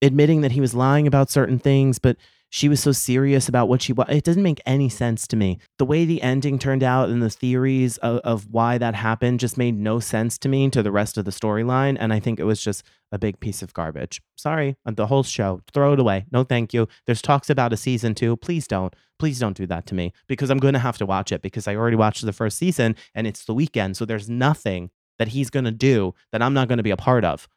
admitting 0.02 0.42
that 0.42 0.52
he 0.52 0.60
was 0.60 0.74
lying 0.74 1.06
about 1.06 1.30
certain 1.30 1.58
things, 1.58 1.98
but 1.98 2.18
she 2.56 2.70
was 2.70 2.80
so 2.80 2.90
serious 2.90 3.50
about 3.50 3.68
what 3.68 3.82
she 3.82 3.92
was. 3.92 4.06
It 4.08 4.24
doesn't 4.24 4.42
make 4.42 4.62
any 4.64 4.88
sense 4.88 5.26
to 5.26 5.36
me. 5.36 5.58
The 5.76 5.84
way 5.84 6.06
the 6.06 6.22
ending 6.22 6.58
turned 6.58 6.82
out 6.82 7.10
and 7.10 7.22
the 7.22 7.28
theories 7.28 7.98
of, 7.98 8.20
of 8.20 8.50
why 8.50 8.78
that 8.78 8.94
happened 8.94 9.40
just 9.40 9.58
made 9.58 9.78
no 9.78 10.00
sense 10.00 10.38
to 10.38 10.48
me 10.48 10.70
to 10.70 10.82
the 10.82 10.90
rest 10.90 11.18
of 11.18 11.26
the 11.26 11.30
storyline. 11.32 11.98
And 12.00 12.14
I 12.14 12.18
think 12.18 12.40
it 12.40 12.44
was 12.44 12.62
just 12.62 12.82
a 13.12 13.18
big 13.18 13.40
piece 13.40 13.60
of 13.60 13.74
garbage. 13.74 14.22
Sorry, 14.36 14.74
uh, 14.86 14.92
the 14.92 15.08
whole 15.08 15.22
show. 15.22 15.60
Throw 15.74 15.92
it 15.92 16.00
away. 16.00 16.24
No, 16.32 16.44
thank 16.44 16.72
you. 16.72 16.88
There's 17.04 17.20
talks 17.20 17.50
about 17.50 17.74
a 17.74 17.76
season 17.76 18.14
two. 18.14 18.38
Please 18.38 18.66
don't. 18.66 18.96
Please 19.18 19.38
don't 19.38 19.54
do 19.54 19.66
that 19.66 19.84
to 19.88 19.94
me 19.94 20.14
because 20.26 20.48
I'm 20.48 20.56
going 20.56 20.72
to 20.72 20.80
have 20.80 20.96
to 20.96 21.04
watch 21.04 21.32
it 21.32 21.42
because 21.42 21.68
I 21.68 21.76
already 21.76 21.96
watched 21.96 22.24
the 22.24 22.32
first 22.32 22.56
season 22.56 22.96
and 23.14 23.26
it's 23.26 23.44
the 23.44 23.54
Weeknd. 23.54 23.96
So 23.96 24.06
there's 24.06 24.30
nothing 24.30 24.88
that 25.18 25.28
he's 25.28 25.50
going 25.50 25.66
to 25.66 25.70
do 25.70 26.14
that 26.32 26.40
I'm 26.40 26.54
not 26.54 26.68
going 26.68 26.78
to 26.78 26.82
be 26.82 26.90
a 26.90 26.96
part 26.96 27.24
of. 27.24 27.48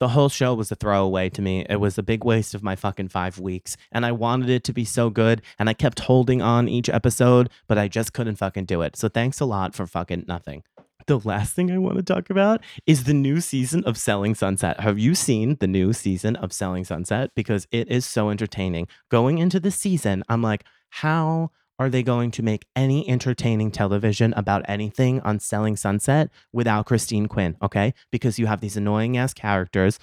The 0.00 0.08
whole 0.08 0.30
show 0.30 0.54
was 0.54 0.72
a 0.72 0.76
throwaway 0.76 1.28
to 1.28 1.42
me. 1.42 1.66
It 1.68 1.76
was 1.76 1.98
a 1.98 2.02
big 2.02 2.24
waste 2.24 2.54
of 2.54 2.62
my 2.62 2.74
fucking 2.74 3.08
five 3.08 3.38
weeks. 3.38 3.76
And 3.92 4.06
I 4.06 4.12
wanted 4.12 4.48
it 4.48 4.64
to 4.64 4.72
be 4.72 4.86
so 4.86 5.10
good. 5.10 5.42
And 5.58 5.68
I 5.68 5.74
kept 5.74 6.00
holding 6.00 6.40
on 6.40 6.70
each 6.70 6.88
episode, 6.88 7.50
but 7.68 7.76
I 7.76 7.86
just 7.86 8.14
couldn't 8.14 8.36
fucking 8.36 8.64
do 8.64 8.80
it. 8.80 8.96
So 8.96 9.10
thanks 9.10 9.40
a 9.40 9.44
lot 9.44 9.74
for 9.74 9.86
fucking 9.86 10.24
nothing. 10.26 10.62
The 11.06 11.18
last 11.18 11.54
thing 11.54 11.70
I 11.70 11.76
want 11.76 11.96
to 11.96 12.02
talk 12.02 12.30
about 12.30 12.62
is 12.86 13.04
the 13.04 13.12
new 13.12 13.42
season 13.42 13.84
of 13.84 13.98
Selling 13.98 14.34
Sunset. 14.34 14.80
Have 14.80 14.98
you 14.98 15.14
seen 15.14 15.58
the 15.60 15.66
new 15.66 15.92
season 15.92 16.34
of 16.36 16.52
Selling 16.52 16.84
Sunset? 16.84 17.32
Because 17.34 17.66
it 17.70 17.88
is 17.88 18.06
so 18.06 18.30
entertaining. 18.30 18.88
Going 19.10 19.36
into 19.36 19.60
the 19.60 19.70
season, 19.70 20.24
I'm 20.30 20.40
like, 20.40 20.64
how 20.88 21.50
are 21.80 21.88
they 21.88 22.02
going 22.02 22.30
to 22.30 22.42
make 22.42 22.66
any 22.76 23.08
entertaining 23.08 23.70
television 23.70 24.34
about 24.36 24.62
anything 24.68 25.18
on 25.22 25.40
Selling 25.40 25.76
Sunset 25.76 26.28
without 26.52 26.84
Christine 26.84 27.26
Quinn? 27.26 27.56
Okay. 27.62 27.94
Because 28.12 28.38
you 28.38 28.46
have 28.46 28.60
these 28.60 28.76
annoying 28.76 29.16
ass 29.16 29.32
characters. 29.32 29.98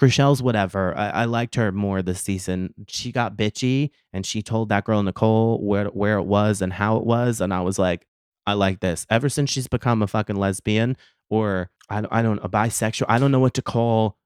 Chrishell's 0.00 0.42
whatever. 0.42 0.96
I, 0.96 1.10
I, 1.10 1.24
liked 1.26 1.56
her 1.56 1.72
more 1.72 2.00
this 2.00 2.22
season. 2.22 2.72
She 2.88 3.12
got 3.12 3.36
bitchy 3.36 3.90
and 4.14 4.24
she 4.24 4.40
told 4.40 4.70
that 4.70 4.84
girl 4.84 5.02
Nicole 5.02 5.62
where 5.62 5.88
where 5.88 6.16
it 6.16 6.24
was 6.24 6.62
and 6.62 6.72
how 6.72 6.96
it 6.96 7.04
was. 7.04 7.42
And 7.42 7.52
I 7.52 7.60
was 7.60 7.78
like, 7.78 8.06
I 8.46 8.54
like 8.54 8.80
this. 8.80 9.06
Ever 9.10 9.28
since 9.28 9.50
she's 9.50 9.68
become 9.68 10.00
a 10.00 10.06
fucking 10.06 10.36
lesbian 10.36 10.96
or 11.28 11.68
I, 11.90 12.02
I 12.10 12.22
don't 12.22 12.42
a 12.42 12.48
bisexual, 12.48 13.04
I 13.10 13.18
don't 13.18 13.30
know 13.30 13.40
what 13.40 13.52
to 13.54 13.62
call 13.62 14.16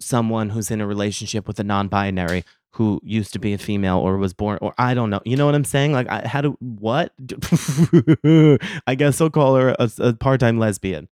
someone 0.00 0.48
who's 0.48 0.70
in 0.70 0.80
a 0.80 0.86
relationship 0.86 1.46
with 1.46 1.60
a 1.60 1.64
non-binary 1.64 2.44
who 2.76 3.00
used 3.02 3.32
to 3.32 3.38
be 3.38 3.54
a 3.54 3.58
female 3.58 3.98
or 3.98 4.18
was 4.18 4.34
born 4.34 4.58
or 4.60 4.74
I 4.76 4.92
don't 4.92 5.08
know. 5.08 5.20
You 5.24 5.36
know 5.36 5.46
what 5.46 5.54
I'm 5.54 5.64
saying? 5.64 5.92
Like 5.92 6.08
I 6.08 6.26
had 6.26 6.42
to 6.42 6.56
what? 6.60 7.12
I 8.86 8.94
guess 8.94 9.20
I'll 9.20 9.30
call 9.30 9.56
her 9.56 9.74
a, 9.78 9.90
a 9.98 10.12
part-time 10.12 10.58
lesbian. 10.58 11.08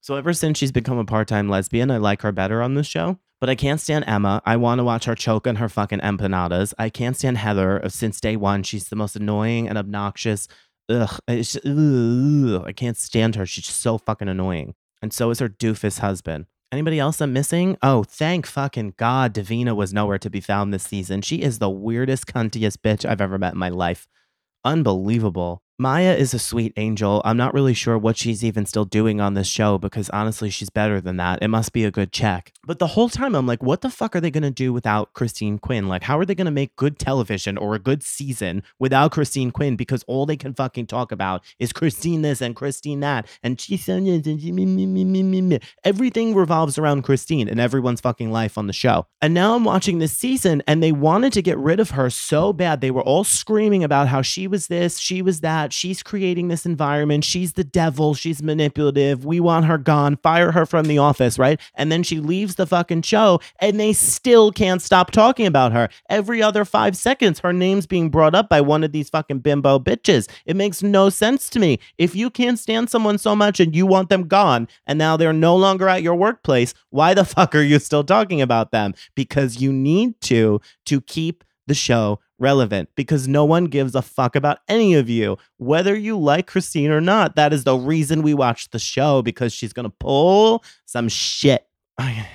So 0.00 0.14
ever 0.14 0.32
since 0.32 0.58
she's 0.58 0.72
become 0.72 0.98
a 0.98 1.04
part-time 1.04 1.48
lesbian, 1.48 1.90
I 1.90 1.98
like 1.98 2.22
her 2.22 2.32
better 2.32 2.62
on 2.62 2.74
this 2.74 2.86
show. 2.86 3.18
But 3.38 3.50
I 3.50 3.54
can't 3.54 3.80
stand 3.80 4.06
Emma. 4.06 4.40
I 4.46 4.56
want 4.56 4.78
to 4.78 4.84
watch 4.84 5.04
her 5.04 5.14
choke 5.14 5.46
on 5.46 5.56
her 5.56 5.68
fucking 5.68 6.00
empanadas. 6.00 6.72
I 6.78 6.88
can't 6.88 7.14
stand 7.16 7.36
Heather 7.36 7.84
uh, 7.84 7.90
since 7.90 8.18
day 8.18 8.36
one. 8.36 8.62
She's 8.62 8.88
the 8.88 8.96
most 8.96 9.14
annoying 9.14 9.68
and 9.68 9.76
obnoxious. 9.76 10.48
Ugh, 10.88 11.18
just, 11.28 11.56
ugh, 11.66 12.64
I 12.66 12.72
can't 12.74 12.96
stand 12.96 13.34
her. 13.34 13.44
She's 13.44 13.66
so 13.66 13.98
fucking 13.98 14.28
annoying. 14.28 14.74
And 15.02 15.12
so 15.12 15.28
is 15.28 15.40
her 15.40 15.48
doofus 15.50 15.98
husband. 15.98 16.46
Anybody 16.72 16.98
else 16.98 17.20
I'm 17.20 17.32
missing? 17.32 17.76
Oh, 17.80 18.02
thank 18.02 18.44
fucking 18.44 18.94
God 18.96 19.32
Davina 19.32 19.74
was 19.76 19.94
nowhere 19.94 20.18
to 20.18 20.28
be 20.28 20.40
found 20.40 20.74
this 20.74 20.82
season. 20.82 21.22
She 21.22 21.36
is 21.42 21.60
the 21.60 21.70
weirdest, 21.70 22.26
cuntiest 22.26 22.78
bitch 22.78 23.08
I've 23.08 23.20
ever 23.20 23.38
met 23.38 23.52
in 23.52 23.58
my 23.58 23.68
life. 23.68 24.08
Unbelievable. 24.64 25.62
Maya 25.78 26.14
is 26.14 26.32
a 26.32 26.38
sweet 26.38 26.72
angel. 26.78 27.20
I'm 27.22 27.36
not 27.36 27.52
really 27.52 27.74
sure 27.74 27.98
what 27.98 28.16
she's 28.16 28.42
even 28.42 28.64
still 28.64 28.86
doing 28.86 29.20
on 29.20 29.34
this 29.34 29.46
show 29.46 29.76
because 29.76 30.08
honestly, 30.08 30.48
she's 30.48 30.70
better 30.70 31.02
than 31.02 31.18
that. 31.18 31.42
It 31.42 31.48
must 31.48 31.74
be 31.74 31.84
a 31.84 31.90
good 31.90 32.12
check. 32.12 32.54
But 32.64 32.78
the 32.78 32.86
whole 32.86 33.10
time, 33.10 33.34
I'm 33.34 33.46
like, 33.46 33.62
what 33.62 33.82
the 33.82 33.90
fuck 33.90 34.16
are 34.16 34.20
they 34.20 34.30
going 34.30 34.42
to 34.42 34.50
do 34.50 34.72
without 34.72 35.12
Christine 35.12 35.58
Quinn? 35.58 35.86
Like, 35.86 36.02
how 36.04 36.18
are 36.18 36.24
they 36.24 36.34
going 36.34 36.46
to 36.46 36.50
make 36.50 36.74
good 36.76 36.98
television 36.98 37.58
or 37.58 37.74
a 37.74 37.78
good 37.78 38.02
season 38.02 38.62
without 38.78 39.12
Christine 39.12 39.50
Quinn? 39.50 39.76
Because 39.76 40.02
all 40.04 40.24
they 40.24 40.38
can 40.38 40.54
fucking 40.54 40.86
talk 40.86 41.12
about 41.12 41.44
is 41.58 41.74
Christine 41.74 42.22
this 42.22 42.40
and 42.40 42.56
Christine 42.56 43.00
that. 43.00 43.26
And 43.42 43.60
she 43.60 43.76
said, 43.76 44.02
everything 45.84 46.34
revolves 46.34 46.78
around 46.78 47.02
Christine 47.02 47.48
and 47.48 47.60
everyone's 47.60 48.00
fucking 48.00 48.32
life 48.32 48.56
on 48.56 48.66
the 48.66 48.72
show. 48.72 49.06
And 49.20 49.34
now 49.34 49.54
I'm 49.54 49.64
watching 49.64 49.98
this 49.98 50.16
season 50.16 50.62
and 50.66 50.82
they 50.82 50.92
wanted 50.92 51.34
to 51.34 51.42
get 51.42 51.58
rid 51.58 51.80
of 51.80 51.90
her 51.90 52.08
so 52.08 52.54
bad. 52.54 52.80
They 52.80 52.90
were 52.90 53.02
all 53.02 53.24
screaming 53.24 53.84
about 53.84 54.08
how 54.08 54.22
she 54.22 54.46
was 54.46 54.68
this, 54.68 54.98
she 54.98 55.20
was 55.20 55.40
that 55.40 55.65
that. 55.66 55.72
She's 55.72 56.02
creating 56.02 56.48
this 56.48 56.64
environment. 56.64 57.24
She's 57.24 57.54
the 57.54 57.64
devil. 57.64 58.14
She's 58.14 58.42
manipulative. 58.42 59.24
We 59.24 59.40
want 59.40 59.66
her 59.66 59.78
gone. 59.78 60.16
Fire 60.16 60.52
her 60.52 60.64
from 60.64 60.86
the 60.86 60.98
office, 60.98 61.38
right? 61.38 61.60
And 61.74 61.90
then 61.90 62.02
she 62.02 62.20
leaves 62.20 62.54
the 62.54 62.66
fucking 62.66 63.02
show 63.02 63.40
and 63.58 63.80
they 63.80 63.92
still 63.92 64.52
can't 64.52 64.80
stop 64.80 65.10
talking 65.10 65.46
about 65.46 65.72
her. 65.72 65.88
Every 66.08 66.42
other 66.42 66.64
five 66.64 66.96
seconds, 66.96 67.40
her 67.40 67.52
name's 67.52 67.86
being 67.86 68.10
brought 68.10 68.34
up 68.34 68.48
by 68.48 68.60
one 68.60 68.84
of 68.84 68.92
these 68.92 69.10
fucking 69.10 69.40
bimbo 69.40 69.78
bitches. 69.78 70.28
It 70.44 70.56
makes 70.56 70.82
no 70.82 71.08
sense 71.08 71.50
to 71.50 71.58
me. 71.58 71.80
If 71.98 72.14
you 72.14 72.30
can't 72.30 72.58
stand 72.58 72.88
someone 72.88 73.18
so 73.18 73.34
much 73.34 73.58
and 73.58 73.74
you 73.74 73.86
want 73.86 74.08
them 74.08 74.28
gone 74.28 74.68
and 74.86 74.98
now 74.98 75.16
they're 75.16 75.32
no 75.32 75.56
longer 75.56 75.88
at 75.88 76.02
your 76.02 76.14
workplace, 76.14 76.74
why 76.90 77.14
the 77.14 77.24
fuck 77.36 77.54
are 77.54 77.62
you 77.62 77.80
still 77.80 78.04
talking 78.04 78.40
about 78.40 78.70
them? 78.70 78.94
Because 79.16 79.60
you 79.60 79.72
need 79.72 80.20
to 80.22 80.60
to 80.84 81.00
keep 81.00 81.42
the 81.66 81.74
show 81.74 82.20
relevant 82.38 82.88
because 82.96 83.26
no 83.26 83.44
one 83.44 83.66
gives 83.66 83.94
a 83.94 84.02
fuck 84.02 84.36
about 84.36 84.58
any 84.68 84.94
of 84.94 85.08
you, 85.08 85.36
whether 85.56 85.94
you 85.94 86.18
like 86.18 86.46
Christine 86.46 86.90
or 86.90 87.00
not. 87.00 87.36
That 87.36 87.52
is 87.52 87.64
the 87.64 87.76
reason 87.76 88.22
we 88.22 88.34
watch 88.34 88.70
the 88.70 88.78
show 88.78 89.22
because 89.22 89.52
she's 89.52 89.72
going 89.72 89.84
to 89.84 89.96
pull 89.98 90.64
some 90.84 91.08
shit. 91.08 91.66
I, 91.98 92.26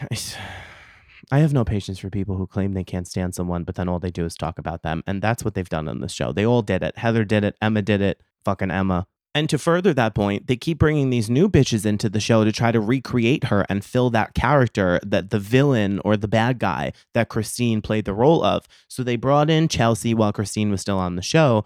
I, 1.32 1.40
have 1.40 1.54
no 1.54 1.64
patience 1.64 2.00
for 2.00 2.10
people 2.10 2.36
who 2.36 2.48
claim 2.48 2.74
they 2.74 2.84
can't 2.84 3.08
stand 3.08 3.36
someone, 3.36 3.64
but 3.64 3.76
then 3.76 3.88
all 3.88 4.00
they 4.00 4.10
do 4.10 4.26
is 4.26 4.36
talk 4.36 4.58
about 4.58 4.82
them. 4.82 5.04
And 5.06 5.22
that's 5.22 5.46
what 5.46 5.54
they've 5.54 5.70
done 5.70 5.88
on 5.88 6.02
this 6.02 6.14
show. 6.14 6.32
They 6.32 6.46
all 6.46 6.64
did 6.64 6.82
it. 6.82 6.98
Heather 6.98 7.24
did 7.24 7.44
it. 7.44 7.56
Emma 7.62 7.82
did 7.82 8.02
it. 8.02 8.22
Fucking 8.44 8.72
Emma. 8.72 9.06
And 9.34 9.50
to 9.50 9.58
further 9.58 9.94
that 9.94 10.14
point, 10.14 10.48
they 10.48 10.58
keep 10.58 10.78
bringing 10.78 11.10
these 11.10 11.30
new 11.30 11.48
bitches 11.48 11.86
into 11.86 12.10
the 12.10 12.20
show 12.20 12.44
to 12.44 12.52
try 12.52 12.72
to 12.72 12.82
recreate 12.82 13.46
her 13.46 13.66
and 13.70 13.84
fill 13.84 14.10
that 14.10 14.34
character 14.34 15.00
that 15.04 15.30
the 15.30 15.40
villain 15.40 16.00
or 16.04 16.18
the 16.18 16.28
bad 16.28 16.60
guy 16.60 16.92
that 17.14 17.30
Christine 17.30 17.82
played 17.82 18.06
the 18.06 18.14
role 18.14 18.44
of. 18.44 18.68
So 18.90 19.04
they 19.04 19.16
brought 19.16 19.50
in 19.50 19.70
Chelsea 19.70 20.14
while 20.14 20.34
Christine 20.34 20.70
was 20.70 20.82
still 20.82 20.98
on 20.98 21.16
the 21.16 21.22
show 21.22 21.64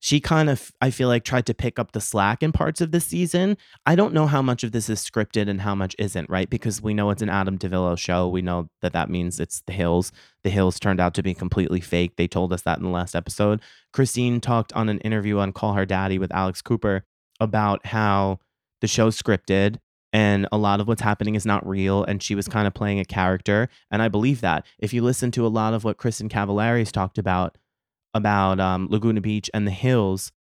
she 0.00 0.20
kind 0.20 0.48
of 0.48 0.70
i 0.80 0.90
feel 0.90 1.08
like 1.08 1.24
tried 1.24 1.46
to 1.46 1.54
pick 1.54 1.78
up 1.78 1.92
the 1.92 2.00
slack 2.00 2.42
in 2.42 2.52
parts 2.52 2.80
of 2.80 2.92
the 2.92 3.00
season. 3.00 3.56
I 3.86 3.96
don't 3.96 4.14
know 4.14 4.26
how 4.26 4.42
much 4.42 4.64
of 4.64 4.72
this 4.72 4.88
is 4.88 5.02
scripted 5.02 5.48
and 5.48 5.60
how 5.60 5.74
much 5.74 5.96
isn't 5.98 6.30
right? 6.30 6.48
Because 6.48 6.80
we 6.80 6.94
know 6.94 7.10
it's 7.10 7.22
an 7.22 7.28
Adam 7.28 7.58
DiVello 7.58 7.98
show. 7.98 8.28
We 8.28 8.42
know 8.42 8.68
that 8.82 8.92
that 8.92 9.10
means 9.10 9.40
it's 9.40 9.62
the 9.66 9.72
hills. 9.72 10.12
The 10.44 10.50
hills 10.50 10.78
turned 10.78 11.00
out 11.00 11.14
to 11.14 11.22
be 11.22 11.34
completely 11.34 11.80
fake. 11.80 12.16
They 12.16 12.28
told 12.28 12.52
us 12.52 12.62
that 12.62 12.78
in 12.78 12.84
the 12.84 12.90
last 12.90 13.14
episode. 13.14 13.60
Christine 13.92 14.40
talked 14.40 14.72
on 14.74 14.88
an 14.88 14.98
interview 15.00 15.38
on 15.38 15.52
call 15.52 15.74
her 15.74 15.86
daddy 15.86 16.18
with 16.18 16.34
alex 16.34 16.62
cooper 16.62 17.04
about 17.40 17.86
how 17.86 18.38
the 18.80 18.86
show's 18.86 19.20
scripted 19.20 19.78
and 20.12 20.46
a 20.50 20.58
lot 20.58 20.80
of 20.80 20.88
what's 20.88 21.02
happening 21.02 21.34
is 21.34 21.44
not 21.44 21.66
real 21.66 22.04
and 22.04 22.22
she 22.22 22.34
was 22.34 22.48
kind 22.48 22.66
of 22.66 22.74
playing 22.74 22.98
a 22.98 23.04
character 23.04 23.68
and 23.90 24.02
i 24.02 24.08
believe 24.08 24.40
that. 24.40 24.64
If 24.78 24.92
you 24.92 25.02
listen 25.02 25.30
to 25.32 25.46
a 25.46 25.48
lot 25.48 25.74
of 25.74 25.84
what 25.84 25.98
kristin 25.98 26.30
cavallari's 26.30 26.92
talked 26.92 27.18
about 27.18 27.56
about 28.14 28.60
um, 28.60 28.88
Laguna 28.90 29.20
Beach 29.20 29.50
and 29.52 29.66
the 29.66 29.72
hills 29.72 30.32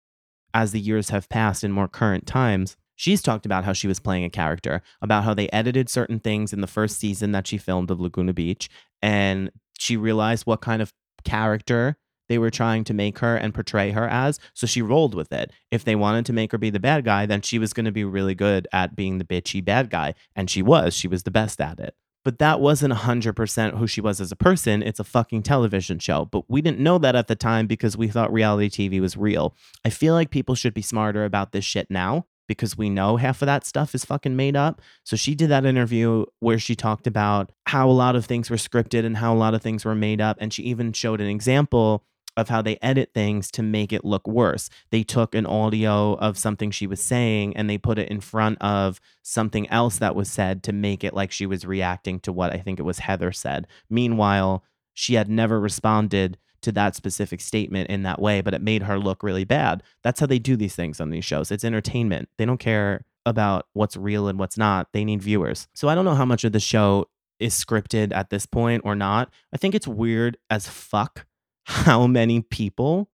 as 0.54 0.72
the 0.72 0.80
years 0.80 1.10
have 1.10 1.28
passed 1.28 1.64
in 1.64 1.72
more 1.72 1.88
current 1.88 2.26
times. 2.26 2.76
She's 2.94 3.20
talked 3.20 3.44
about 3.44 3.64
how 3.64 3.74
she 3.74 3.88
was 3.88 4.00
playing 4.00 4.24
a 4.24 4.30
character, 4.30 4.82
about 5.02 5.24
how 5.24 5.34
they 5.34 5.50
edited 5.50 5.90
certain 5.90 6.18
things 6.18 6.52
in 6.52 6.62
the 6.62 6.66
first 6.66 6.98
season 6.98 7.32
that 7.32 7.46
she 7.46 7.58
filmed 7.58 7.90
of 7.90 8.00
Laguna 8.00 8.32
Beach, 8.32 8.70
and 9.02 9.50
she 9.78 9.96
realized 9.96 10.46
what 10.46 10.62
kind 10.62 10.80
of 10.80 10.94
character 11.24 11.98
they 12.28 12.38
were 12.38 12.50
trying 12.50 12.84
to 12.84 12.94
make 12.94 13.18
her 13.18 13.36
and 13.36 13.54
portray 13.54 13.90
her 13.90 14.08
as. 14.08 14.40
So 14.54 14.66
she 14.66 14.82
rolled 14.82 15.14
with 15.14 15.32
it. 15.32 15.52
If 15.70 15.84
they 15.84 15.94
wanted 15.94 16.26
to 16.26 16.32
make 16.32 16.52
her 16.52 16.58
be 16.58 16.70
the 16.70 16.80
bad 16.80 17.04
guy, 17.04 17.26
then 17.26 17.42
she 17.42 17.58
was 17.58 17.72
going 17.72 17.84
to 17.84 17.92
be 17.92 18.04
really 18.04 18.34
good 18.34 18.66
at 18.72 18.96
being 18.96 19.18
the 19.18 19.24
bitchy 19.24 19.64
bad 19.64 19.90
guy. 19.90 20.14
And 20.34 20.50
she 20.50 20.62
was. 20.62 20.94
She 20.94 21.06
was 21.06 21.22
the 21.22 21.30
best 21.30 21.60
at 21.60 21.78
it 21.78 21.94
but 22.26 22.40
that 22.40 22.58
wasn't 22.58 22.92
100% 22.92 23.78
who 23.78 23.86
she 23.86 24.00
was 24.00 24.20
as 24.20 24.32
a 24.32 24.36
person. 24.36 24.82
It's 24.82 24.98
a 24.98 25.04
fucking 25.04 25.44
television 25.44 26.00
show. 26.00 26.24
But 26.24 26.50
we 26.50 26.60
didn't 26.60 26.80
know 26.80 26.98
that 26.98 27.14
at 27.14 27.28
the 27.28 27.36
time 27.36 27.68
because 27.68 27.96
we 27.96 28.08
thought 28.08 28.32
reality 28.32 28.68
TV 28.88 29.00
was 29.00 29.16
real. 29.16 29.54
I 29.84 29.90
feel 29.90 30.12
like 30.12 30.30
people 30.30 30.56
should 30.56 30.74
be 30.74 30.82
smarter 30.82 31.24
about 31.24 31.52
this 31.52 31.64
shit 31.64 31.88
now 31.88 32.26
because 32.48 32.76
we 32.76 32.90
know 32.90 33.16
half 33.16 33.42
of 33.42 33.46
that 33.46 33.64
stuff 33.64 33.94
is 33.94 34.04
fucking 34.04 34.34
made 34.34 34.56
up. 34.56 34.82
So 35.04 35.14
she 35.14 35.36
did 35.36 35.50
that 35.50 35.64
interview 35.64 36.24
where 36.40 36.58
she 36.58 36.74
talked 36.74 37.06
about 37.06 37.52
how 37.66 37.88
a 37.88 37.92
lot 37.92 38.16
of 38.16 38.26
things 38.26 38.50
were 38.50 38.56
scripted 38.56 39.04
and 39.04 39.18
how 39.18 39.32
a 39.32 39.38
lot 39.38 39.54
of 39.54 39.62
things 39.62 39.84
were 39.84 39.94
made 39.94 40.20
up. 40.20 40.36
And 40.40 40.52
she 40.52 40.64
even 40.64 40.92
showed 40.92 41.20
an 41.20 41.28
example 41.28 42.02
of 42.36 42.48
how 42.48 42.62
they 42.62 42.78
edit 42.82 43.10
things 43.14 43.50
to 43.52 43.62
make 43.62 43.92
it 43.92 44.04
look 44.04 44.26
worse. 44.26 44.68
They 44.90 45.02
took 45.02 45.34
an 45.34 45.46
audio 45.46 46.14
of 46.14 46.38
something 46.38 46.70
she 46.70 46.86
was 46.86 47.02
saying 47.02 47.56
and 47.56 47.68
they 47.68 47.78
put 47.78 47.98
it 47.98 48.08
in 48.08 48.20
front 48.20 48.58
of 48.60 49.00
something 49.22 49.68
else 49.70 49.98
that 49.98 50.14
was 50.14 50.30
said 50.30 50.62
to 50.64 50.72
make 50.72 51.02
it 51.02 51.14
like 51.14 51.32
she 51.32 51.46
was 51.46 51.64
reacting 51.64 52.20
to 52.20 52.32
what 52.32 52.52
I 52.52 52.58
think 52.58 52.78
it 52.78 52.84
was 52.84 53.00
Heather 53.00 53.32
said. 53.32 53.66
Meanwhile, 53.88 54.64
she 54.92 55.14
had 55.14 55.28
never 55.28 55.60
responded 55.60 56.38
to 56.62 56.72
that 56.72 56.96
specific 56.96 57.40
statement 57.40 57.88
in 57.90 58.02
that 58.02 58.20
way, 58.20 58.40
but 58.40 58.54
it 58.54 58.62
made 58.62 58.82
her 58.84 58.98
look 58.98 59.22
really 59.22 59.44
bad. 59.44 59.82
That's 60.02 60.20
how 60.20 60.26
they 60.26 60.38
do 60.38 60.56
these 60.56 60.74
things 60.74 61.00
on 61.00 61.10
these 61.10 61.24
shows. 61.24 61.50
It's 61.50 61.64
entertainment. 61.64 62.28
They 62.38 62.44
don't 62.44 62.58
care 62.58 63.04
about 63.24 63.66
what's 63.72 63.96
real 63.96 64.28
and 64.28 64.38
what's 64.38 64.56
not. 64.56 64.88
They 64.92 65.04
need 65.04 65.22
viewers. 65.22 65.68
So 65.74 65.88
I 65.88 65.94
don't 65.94 66.04
know 66.04 66.14
how 66.14 66.24
much 66.24 66.44
of 66.44 66.52
the 66.52 66.60
show 66.60 67.08
is 67.38 67.54
scripted 67.54 68.14
at 68.14 68.30
this 68.30 68.46
point 68.46 68.82
or 68.84 68.94
not. 68.94 69.30
I 69.52 69.58
think 69.58 69.74
it's 69.74 69.86
weird 69.86 70.38
as 70.48 70.68
fuck 70.68 71.25
how 71.66 72.06
many 72.06 72.40
people 72.40 73.10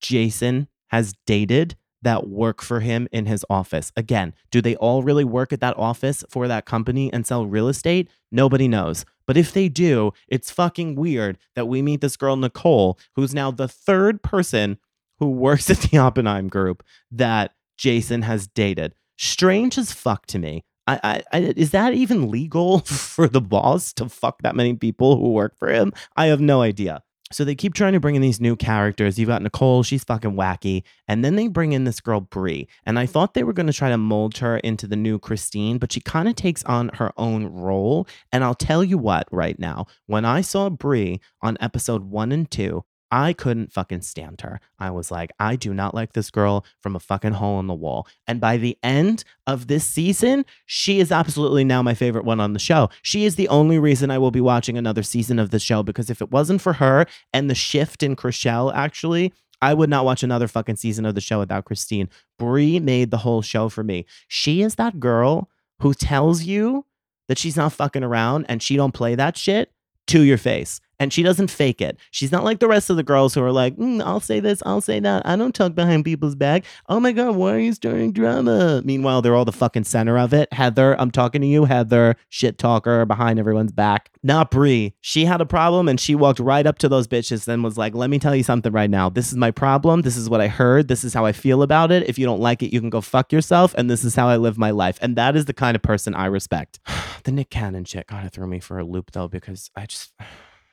Jason 0.00 0.68
has 0.88 1.14
dated 1.26 1.76
that 2.02 2.28
work 2.28 2.60
for 2.60 2.80
him 2.80 3.08
in 3.12 3.26
his 3.26 3.46
office. 3.48 3.92
Again, 3.96 4.34
do 4.50 4.60
they 4.60 4.76
all 4.76 5.02
really 5.02 5.24
work 5.24 5.52
at 5.52 5.60
that 5.60 5.78
office 5.78 6.24
for 6.28 6.48
that 6.48 6.66
company 6.66 7.12
and 7.12 7.26
sell 7.26 7.46
real 7.46 7.68
estate? 7.68 8.10
Nobody 8.30 8.68
knows. 8.68 9.04
But 9.26 9.36
if 9.36 9.52
they 9.52 9.68
do, 9.68 10.12
it's 10.28 10.50
fucking 10.50 10.96
weird 10.96 11.38
that 11.54 11.68
we 11.68 11.80
meet 11.80 12.00
this 12.00 12.16
girl, 12.16 12.36
Nicole, 12.36 12.98
who's 13.14 13.32
now 13.32 13.50
the 13.50 13.68
third 13.68 14.22
person 14.22 14.78
who 15.18 15.30
works 15.30 15.70
at 15.70 15.78
the 15.78 15.98
Oppenheim 15.98 16.48
group 16.48 16.82
that 17.10 17.54
Jason 17.78 18.22
has 18.22 18.48
dated. 18.48 18.94
Strange 19.16 19.78
as 19.78 19.92
fuck 19.92 20.26
to 20.26 20.38
me. 20.38 20.64
I, 20.88 21.00
I, 21.04 21.22
I, 21.32 21.38
is 21.56 21.70
that 21.70 21.94
even 21.94 22.30
legal 22.30 22.80
for 22.84 23.28
the 23.28 23.40
boss 23.40 23.92
to 23.94 24.08
fuck 24.08 24.42
that 24.42 24.56
many 24.56 24.74
people 24.74 25.16
who 25.16 25.30
work 25.32 25.56
for 25.56 25.68
him? 25.72 25.92
I 26.16 26.26
have 26.26 26.40
no 26.40 26.60
idea. 26.60 27.04
So 27.32 27.44
they 27.44 27.54
keep 27.54 27.74
trying 27.74 27.94
to 27.94 28.00
bring 28.00 28.14
in 28.14 28.22
these 28.22 28.40
new 28.40 28.56
characters. 28.56 29.18
You've 29.18 29.28
got 29.28 29.42
Nicole, 29.42 29.82
she's 29.82 30.04
fucking 30.04 30.32
wacky. 30.32 30.82
And 31.08 31.24
then 31.24 31.36
they 31.36 31.48
bring 31.48 31.72
in 31.72 31.84
this 31.84 32.00
girl, 32.00 32.20
Bre. 32.20 32.62
And 32.84 32.98
I 32.98 33.06
thought 33.06 33.34
they 33.34 33.44
were 33.44 33.52
going 33.52 33.66
to 33.66 33.72
try 33.72 33.88
to 33.88 33.98
mold 33.98 34.38
her 34.38 34.58
into 34.58 34.86
the 34.86 34.96
new 34.96 35.18
Christine, 35.18 35.78
but 35.78 35.92
she 35.92 36.00
kind 36.00 36.28
of 36.28 36.36
takes 36.36 36.62
on 36.64 36.90
her 36.94 37.12
own 37.16 37.46
role. 37.46 38.06
And 38.32 38.44
I'll 38.44 38.54
tell 38.54 38.84
you 38.84 38.98
what, 38.98 39.26
right 39.30 39.58
now, 39.58 39.86
when 40.06 40.24
I 40.24 40.40
saw 40.40 40.68
Bre 40.70 41.14
on 41.40 41.56
episode 41.60 42.04
one 42.04 42.32
and 42.32 42.50
two, 42.50 42.84
I 43.12 43.34
couldn't 43.34 43.74
fucking 43.74 44.00
stand 44.00 44.40
her. 44.40 44.58
I 44.78 44.90
was 44.90 45.10
like, 45.10 45.32
I 45.38 45.54
do 45.54 45.74
not 45.74 45.94
like 45.94 46.14
this 46.14 46.30
girl 46.30 46.64
from 46.80 46.96
a 46.96 47.00
fucking 47.00 47.34
hole 47.34 47.60
in 47.60 47.66
the 47.66 47.74
wall. 47.74 48.08
And 48.26 48.40
by 48.40 48.56
the 48.56 48.78
end 48.82 49.22
of 49.46 49.66
this 49.66 49.84
season, 49.84 50.46
she 50.64 50.98
is 50.98 51.12
absolutely 51.12 51.62
now 51.62 51.82
my 51.82 51.92
favorite 51.92 52.24
one 52.24 52.40
on 52.40 52.54
the 52.54 52.58
show. 52.58 52.88
She 53.02 53.26
is 53.26 53.36
the 53.36 53.48
only 53.48 53.78
reason 53.78 54.10
I 54.10 54.16
will 54.16 54.30
be 54.30 54.40
watching 54.40 54.78
another 54.78 55.02
season 55.02 55.38
of 55.38 55.50
the 55.50 55.58
show 55.58 55.82
because 55.82 56.08
if 56.08 56.22
it 56.22 56.30
wasn't 56.30 56.62
for 56.62 56.72
her 56.74 57.04
and 57.34 57.50
the 57.50 57.54
shift 57.54 58.02
in 58.02 58.16
Chrishell, 58.16 58.74
actually, 58.74 59.34
I 59.60 59.74
would 59.74 59.90
not 59.90 60.06
watch 60.06 60.22
another 60.22 60.48
fucking 60.48 60.76
season 60.76 61.04
of 61.04 61.14
the 61.14 61.20
show 61.20 61.38
without 61.38 61.66
Christine. 61.66 62.08
Bre 62.38 62.80
made 62.80 63.10
the 63.10 63.18
whole 63.18 63.42
show 63.42 63.68
for 63.68 63.84
me. 63.84 64.06
She 64.26 64.62
is 64.62 64.76
that 64.76 64.98
girl 64.98 65.50
who 65.80 65.92
tells 65.92 66.44
you 66.44 66.86
that 67.28 67.36
she's 67.36 67.58
not 67.58 67.74
fucking 67.74 68.02
around 68.02 68.46
and 68.48 68.62
she 68.62 68.74
don't 68.74 68.94
play 68.94 69.14
that 69.16 69.36
shit 69.36 69.70
to 70.06 70.22
your 70.22 70.38
face 70.38 70.80
and 71.02 71.12
she 71.12 71.24
doesn't 71.24 71.50
fake 71.50 71.80
it. 71.80 71.98
She's 72.12 72.30
not 72.30 72.44
like 72.44 72.60
the 72.60 72.68
rest 72.68 72.88
of 72.88 72.94
the 72.94 73.02
girls 73.02 73.34
who 73.34 73.42
are 73.42 73.50
like, 73.50 73.76
mm, 73.76 74.00
I'll 74.04 74.20
say 74.20 74.38
this, 74.38 74.62
I'll 74.64 74.80
say 74.80 75.00
that. 75.00 75.26
I 75.26 75.34
don't 75.34 75.52
talk 75.52 75.74
behind 75.74 76.04
people's 76.04 76.36
back. 76.36 76.64
Oh 76.88 77.00
my 77.00 77.10
God, 77.10 77.34
why 77.34 77.54
are 77.54 77.58
you 77.58 77.72
starting 77.72 78.12
drama? 78.12 78.82
Meanwhile, 78.84 79.20
they're 79.20 79.34
all 79.34 79.44
the 79.44 79.50
fucking 79.50 79.82
center 79.82 80.16
of 80.16 80.32
it. 80.32 80.52
Heather, 80.52 80.94
I'm 81.00 81.10
talking 81.10 81.40
to 81.40 81.46
you, 81.48 81.64
Heather, 81.64 82.14
shit 82.28 82.56
talker 82.56 83.04
behind 83.04 83.40
everyone's 83.40 83.72
back. 83.72 84.10
Not 84.22 84.52
Bre. 84.52 84.90
She 85.00 85.24
had 85.24 85.40
a 85.40 85.46
problem 85.46 85.88
and 85.88 85.98
she 85.98 86.14
walked 86.14 86.38
right 86.38 86.68
up 86.68 86.78
to 86.78 86.88
those 86.88 87.08
bitches 87.08 87.48
and 87.48 87.64
was 87.64 87.76
like, 87.76 87.96
let 87.96 88.08
me 88.08 88.20
tell 88.20 88.36
you 88.36 88.44
something 88.44 88.70
right 88.70 88.88
now. 88.88 89.08
This 89.08 89.32
is 89.32 89.36
my 89.36 89.50
problem. 89.50 90.02
This 90.02 90.16
is 90.16 90.30
what 90.30 90.40
I 90.40 90.46
heard. 90.46 90.86
This 90.86 91.02
is 91.02 91.14
how 91.14 91.24
I 91.24 91.32
feel 91.32 91.64
about 91.64 91.90
it. 91.90 92.08
If 92.08 92.16
you 92.16 92.26
don't 92.26 92.40
like 92.40 92.62
it, 92.62 92.72
you 92.72 92.78
can 92.78 92.90
go 92.90 93.00
fuck 93.00 93.32
yourself. 93.32 93.74
And 93.76 93.90
this 93.90 94.04
is 94.04 94.14
how 94.14 94.28
I 94.28 94.36
live 94.36 94.56
my 94.56 94.70
life. 94.70 95.00
And 95.02 95.16
that 95.16 95.34
is 95.34 95.46
the 95.46 95.52
kind 95.52 95.74
of 95.74 95.82
person 95.82 96.14
I 96.14 96.26
respect. 96.26 96.78
the 97.24 97.32
Nick 97.32 97.50
Cannon 97.50 97.84
shit 97.84 98.06
kind 98.06 98.24
of 98.24 98.32
threw 98.32 98.46
me 98.46 98.60
for 98.60 98.78
a 98.78 98.84
loop 98.84 99.10
though, 99.10 99.26
because 99.26 99.68
I 99.74 99.86
just 99.86 100.12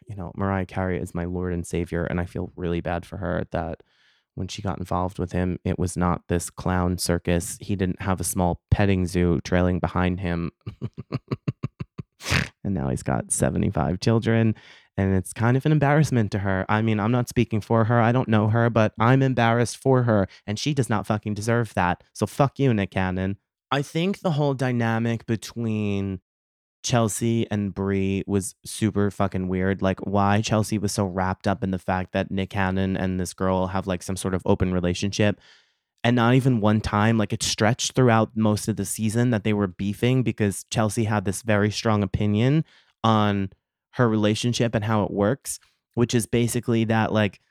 you 0.10 0.16
know, 0.16 0.32
Mariah 0.36 0.66
Carey 0.66 1.00
is 1.00 1.14
my 1.14 1.26
Lord 1.26 1.54
and 1.54 1.66
Savior, 1.66 2.04
and 2.04 2.20
I 2.20 2.26
feel 2.26 2.52
really 2.56 2.82
bad 2.82 3.06
for 3.06 3.18
her 3.18 3.46
that 3.52 3.84
when 4.34 4.48
she 4.48 4.62
got 4.62 4.80
involved 4.80 5.20
with 5.20 5.34
him, 5.34 5.60
it 5.64 5.78
was 5.78 5.96
not 5.96 6.24
this 6.28 6.50
clown 6.50 6.98
circus. 6.98 7.58
He 7.62 7.76
didn't 7.76 8.02
have 8.02 8.20
a 8.20 8.24
small 8.24 8.62
petting 8.72 9.06
zoo 9.06 9.40
trailing 9.44 9.80
behind 9.80 10.22
him. 10.22 10.52
and 12.64 12.74
now 12.74 12.90
he's 12.90 13.04
got 13.04 13.32
75 13.32 14.00
children. 14.00 14.56
And 14.98 15.16
it's 15.16 15.34
kind 15.34 15.56
of 15.56 15.66
an 15.66 15.72
embarrassment 15.72 16.32
to 16.32 16.40
her. 16.40 16.66
I 16.68 16.82
mean, 16.82 17.00
I'm 17.00 17.12
not 17.12 17.30
speaking 17.30 17.62
for 17.62 17.86
her. 17.86 18.02
I 18.02 18.12
don't 18.12 18.28
know 18.28 18.48
her, 18.48 18.70
but 18.70 18.94
I'm 19.00 19.22
embarrassed 19.22 19.78
for 19.78 20.04
her. 20.04 20.28
And 20.48 20.58
she 20.58 20.74
does 20.74 20.90
not 20.90 21.06
fucking 21.06 21.36
deserve 21.36 21.74
that. 21.76 22.04
So 22.14 22.26
fuck 22.26 22.60
you, 22.60 22.74
Nick 22.74 22.92
Cannon. 22.92 23.38
I 23.72 23.82
think 23.82 24.20
the 24.20 24.32
whole 24.32 24.54
dynamic 24.54 25.26
between 25.26 26.22
Chelsea 26.84 27.50
and 27.52 27.74
Bre 27.74 28.22
was 28.26 28.56
super 28.66 29.12
fucking 29.12 29.48
weird. 29.48 29.82
Like, 29.82 30.00
why 30.02 30.42
Chelsea 30.42 30.78
was 30.78 30.92
so 30.92 31.06
wrapped 31.06 31.48
up 31.48 31.64
in 31.64 31.72
the 31.72 31.80
fact 31.80 32.14
that 32.14 32.32
Nick 32.32 32.52
Cannon 32.52 32.96
and 32.96 33.20
this 33.20 33.34
girl 33.34 33.68
have 33.68 33.88
like 33.88 34.04
some 34.04 34.16
sort 34.16 34.34
of 34.34 34.42
open 34.46 34.74
relationship. 34.74 35.40
And 36.04 36.16
not 36.16 36.34
even 36.36 36.62
one 36.62 36.80
time, 36.80 37.18
like 37.18 37.34
it 37.34 37.44
stretched 37.44 37.92
throughout 37.92 38.36
most 38.36 38.70
of 38.70 38.78
the 38.78 38.86
season 38.86 39.32
that 39.32 39.44
they 39.44 39.52
were 39.52 39.68
beefing 39.68 40.24
because 40.24 40.66
Chelsea 40.72 41.04
had 41.04 41.26
this 41.26 41.42
very 41.42 41.72
strong 41.72 42.04
opinion 42.04 42.64
on 43.04 43.50
her 43.92 44.08
relationship 44.08 44.74
and 44.76 44.86
how 44.86 45.04
it 45.04 45.12
works, 45.12 45.60
which 45.96 46.16
is 46.16 46.26
basically 46.26 46.86
that, 46.86 47.12
like, 47.12 47.42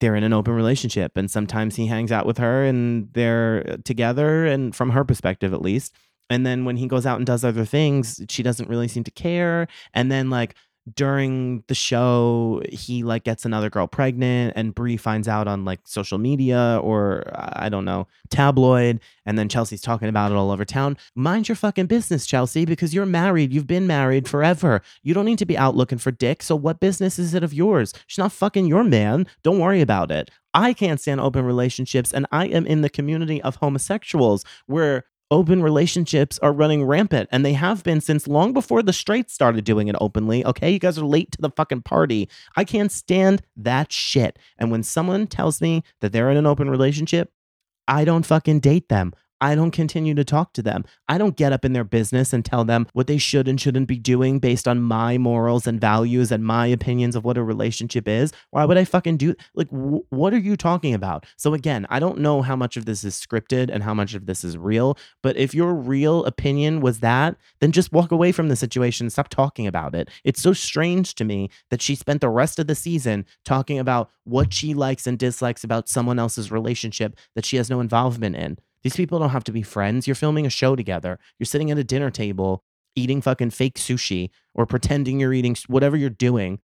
they're 0.00 0.16
in 0.16 0.24
an 0.24 0.32
open 0.32 0.54
relationship 0.54 1.16
and 1.16 1.30
sometimes 1.30 1.76
he 1.76 1.86
hangs 1.86 2.12
out 2.12 2.26
with 2.26 2.38
her 2.38 2.64
and 2.64 3.08
they're 3.14 3.64
uh, 3.68 3.76
together 3.84 4.44
and 4.44 4.74
from 4.74 4.90
her 4.90 5.04
perspective 5.04 5.54
at 5.54 5.62
least 5.62 5.94
and 6.30 6.46
then 6.46 6.64
when 6.64 6.76
he 6.76 6.86
goes 6.86 7.06
out 7.06 7.16
and 7.18 7.26
does 7.26 7.44
other 7.44 7.64
things 7.64 8.22
she 8.28 8.42
doesn't 8.42 8.68
really 8.68 8.88
seem 8.88 9.04
to 9.04 9.10
care. 9.10 9.68
And 9.94 10.10
then 10.10 10.30
like 10.30 10.54
during 10.94 11.64
the 11.66 11.74
show 11.74 12.62
he 12.70 13.02
like 13.02 13.24
gets 13.24 13.44
another 13.44 13.68
girl 13.68 13.88
pregnant 13.88 14.52
and 14.54 14.72
Bre 14.72 14.96
finds 14.96 15.26
out 15.26 15.48
on 15.48 15.64
like 15.64 15.80
social 15.84 16.16
media 16.16 16.78
or 16.82 17.24
I 17.34 17.68
don't 17.68 17.84
know 17.84 18.06
tabloid. 18.30 19.00
And 19.24 19.38
then 19.38 19.48
Chelsea's 19.48 19.80
talking 19.80 20.08
about 20.08 20.30
it 20.30 20.36
all 20.36 20.52
over 20.52 20.64
town. 20.64 20.96
Mind 21.14 21.48
your 21.48 21.56
fucking 21.56 21.86
business 21.86 22.26
Chelsea 22.26 22.64
because 22.64 22.94
you're 22.94 23.06
married. 23.06 23.52
You've 23.52 23.66
been 23.66 23.86
married 23.86 24.28
forever. 24.28 24.80
You 25.02 25.14
don't 25.14 25.24
need 25.24 25.38
to 25.38 25.46
be 25.46 25.58
out 25.58 25.74
looking 25.74 25.98
for 25.98 26.12
dick. 26.12 26.42
So 26.42 26.54
what 26.54 26.78
business 26.78 27.18
is 27.18 27.34
it 27.34 27.42
of 27.42 27.52
yours? 27.52 27.92
She's 28.06 28.18
not 28.18 28.32
fucking 28.32 28.66
your 28.66 28.84
man. 28.84 29.26
Don't 29.42 29.58
worry 29.58 29.80
about 29.80 30.12
it. 30.12 30.30
I 30.54 30.72
can't 30.72 31.00
stand 31.00 31.20
open 31.20 31.44
relationships 31.44 32.12
and 32.12 32.26
I 32.30 32.46
am 32.46 32.64
in 32.64 32.82
the 32.82 32.88
community 32.88 33.42
of 33.42 33.56
homosexuals 33.56 34.44
where 34.66 35.04
open 35.30 35.62
relationships 35.62 36.38
are 36.40 36.52
running 36.52 36.84
rampant 36.84 37.28
and 37.32 37.44
they 37.44 37.54
have 37.54 37.82
been 37.82 38.00
since 38.00 38.28
long 38.28 38.52
before 38.52 38.82
the 38.82 38.92
straights 38.92 39.32
started 39.32 39.64
doing 39.64 39.88
it 39.88 39.96
openly. 40.00 40.44
Okay, 40.44 40.70
you 40.70 40.78
guys 40.78 40.98
are 40.98 41.04
late 41.04 41.32
to 41.32 41.42
the 41.42 41.50
fucking 41.50 41.82
party. 41.82 42.28
I 42.56 42.64
can't 42.64 42.92
stand 42.92 43.42
that 43.56 43.92
shit. 43.92 44.38
And 44.58 44.70
when 44.70 44.82
someone 44.82 45.26
tells 45.26 45.60
me 45.60 45.82
that 46.00 46.12
they're 46.12 46.30
in 46.30 46.36
an 46.36 46.46
open 46.46 46.70
relationship, 46.70 47.32
I 47.88 48.04
don't 48.04 48.26
fucking 48.26 48.60
date 48.60 48.88
them. 48.88 49.12
I 49.40 49.54
don't 49.54 49.70
continue 49.70 50.14
to 50.14 50.24
talk 50.24 50.52
to 50.54 50.62
them. 50.62 50.84
I 51.08 51.18
don't 51.18 51.36
get 51.36 51.52
up 51.52 51.64
in 51.64 51.72
their 51.72 51.84
business 51.84 52.32
and 52.32 52.44
tell 52.44 52.64
them 52.64 52.86
what 52.92 53.06
they 53.06 53.18
should 53.18 53.48
and 53.48 53.60
shouldn't 53.60 53.88
be 53.88 53.98
doing 53.98 54.38
based 54.38 54.66
on 54.66 54.80
my 54.80 55.18
morals 55.18 55.66
and 55.66 55.80
values 55.80 56.32
and 56.32 56.44
my 56.44 56.66
opinions 56.66 57.14
of 57.14 57.24
what 57.24 57.36
a 57.36 57.42
relationship 57.42 58.08
is. 58.08 58.32
Why 58.50 58.64
would 58.64 58.78
I 58.78 58.84
fucking 58.84 59.18
do 59.18 59.34
like 59.54 59.70
w- 59.70 60.04
what 60.10 60.32
are 60.32 60.38
you 60.38 60.56
talking 60.56 60.94
about? 60.94 61.26
So 61.36 61.52
again, 61.54 61.86
I 61.90 61.98
don't 61.98 62.18
know 62.18 62.42
how 62.42 62.56
much 62.56 62.76
of 62.76 62.86
this 62.86 63.04
is 63.04 63.14
scripted 63.14 63.70
and 63.70 63.82
how 63.82 63.92
much 63.92 64.14
of 64.14 64.26
this 64.26 64.42
is 64.42 64.56
real, 64.56 64.96
but 65.22 65.36
if 65.36 65.54
your 65.54 65.74
real 65.74 66.24
opinion 66.24 66.80
was 66.80 67.00
that, 67.00 67.36
then 67.60 67.72
just 67.72 67.92
walk 67.92 68.12
away 68.12 68.32
from 68.32 68.48
the 68.48 68.56
situation, 68.56 69.10
stop 69.10 69.28
talking 69.28 69.66
about 69.66 69.94
it. 69.94 70.08
It's 70.24 70.40
so 70.40 70.52
strange 70.52 71.14
to 71.16 71.24
me 71.24 71.50
that 71.70 71.82
she 71.82 71.94
spent 71.94 72.20
the 72.20 72.30
rest 72.30 72.58
of 72.58 72.66
the 72.66 72.74
season 72.74 73.26
talking 73.44 73.78
about 73.78 74.10
what 74.24 74.52
she 74.52 74.74
likes 74.74 75.06
and 75.06 75.18
dislikes 75.18 75.62
about 75.62 75.88
someone 75.88 76.18
else's 76.18 76.50
relationship 76.50 77.16
that 77.34 77.44
she 77.44 77.56
has 77.56 77.70
no 77.70 77.80
involvement 77.80 78.36
in. 78.36 78.56
These 78.86 78.94
people 78.94 79.18
don't 79.18 79.30
have 79.30 79.42
to 79.42 79.50
be 79.50 79.62
friends. 79.62 80.06
You're 80.06 80.14
filming 80.14 80.46
a 80.46 80.48
show 80.48 80.76
together. 80.76 81.18
You're 81.40 81.44
sitting 81.44 81.72
at 81.72 81.76
a 81.76 81.82
dinner 81.82 82.08
table 82.08 82.62
eating 82.94 83.20
fucking 83.20 83.50
fake 83.50 83.80
sushi 83.80 84.30
or 84.54 84.64
pretending 84.64 85.18
you're 85.18 85.32
eating 85.32 85.56
whatever 85.66 85.96
you're 85.96 86.08
doing 86.08 86.60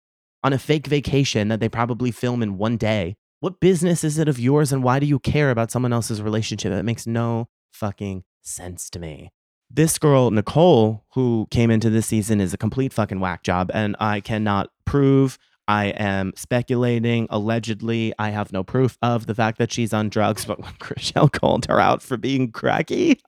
on 0.45 0.53
a 0.53 0.59
fake 0.59 0.87
vacation 0.87 1.49
that 1.49 1.61
they 1.61 1.69
probably 1.71 2.11
film 2.11 2.43
in 2.43 2.59
one 2.59 2.77
day. 2.77 3.17
What 3.41 3.59
business 3.59 4.05
is 4.05 4.19
it 4.19 4.29
of 4.29 4.39
yours 4.39 4.71
and 4.71 4.85
why 4.85 4.99
do 4.99 5.07
you 5.07 5.19
care 5.19 5.51
about 5.51 5.71
someone 5.71 5.95
else's 5.95 6.21
relationship? 6.21 6.71
That 6.71 6.85
makes 6.85 7.07
no 7.07 7.49
fucking 7.73 8.25
sense 8.43 8.91
to 8.91 8.99
me. 8.99 9.31
This 9.71 9.97
girl, 9.97 10.31
Nicole, 10.31 11.07
who 11.15 11.49
came 11.51 11.71
into 11.71 11.89
this 11.89 12.09
season, 12.09 12.39
is 12.39 12.53
a 12.53 12.59
complete 12.59 12.93
fucking 12.93 13.21
whack 13.21 13.43
job, 13.43 13.71
and 13.73 13.97
I 13.99 14.21
cannot 14.21 14.69
prove 14.85 15.39
I 15.71 15.91
am 15.91 16.33
speculating. 16.35 17.29
Allegedly, 17.31 18.13
I 18.19 18.31
have 18.31 18.53
no 18.53 18.65
proof 18.65 18.99
of 19.03 19.27
the 19.27 19.37
fact 19.37 19.57
that 19.59 19.71
she's 19.71 19.93
on 19.93 20.09
drugs, 20.09 20.45
but 20.45 20.61
when 20.61 20.73
Chrishell 20.81 21.31
called 21.31 21.67
her 21.67 21.79
out 21.79 22.03
for 22.03 22.17
being 22.17 22.51
cracky, 22.51 23.21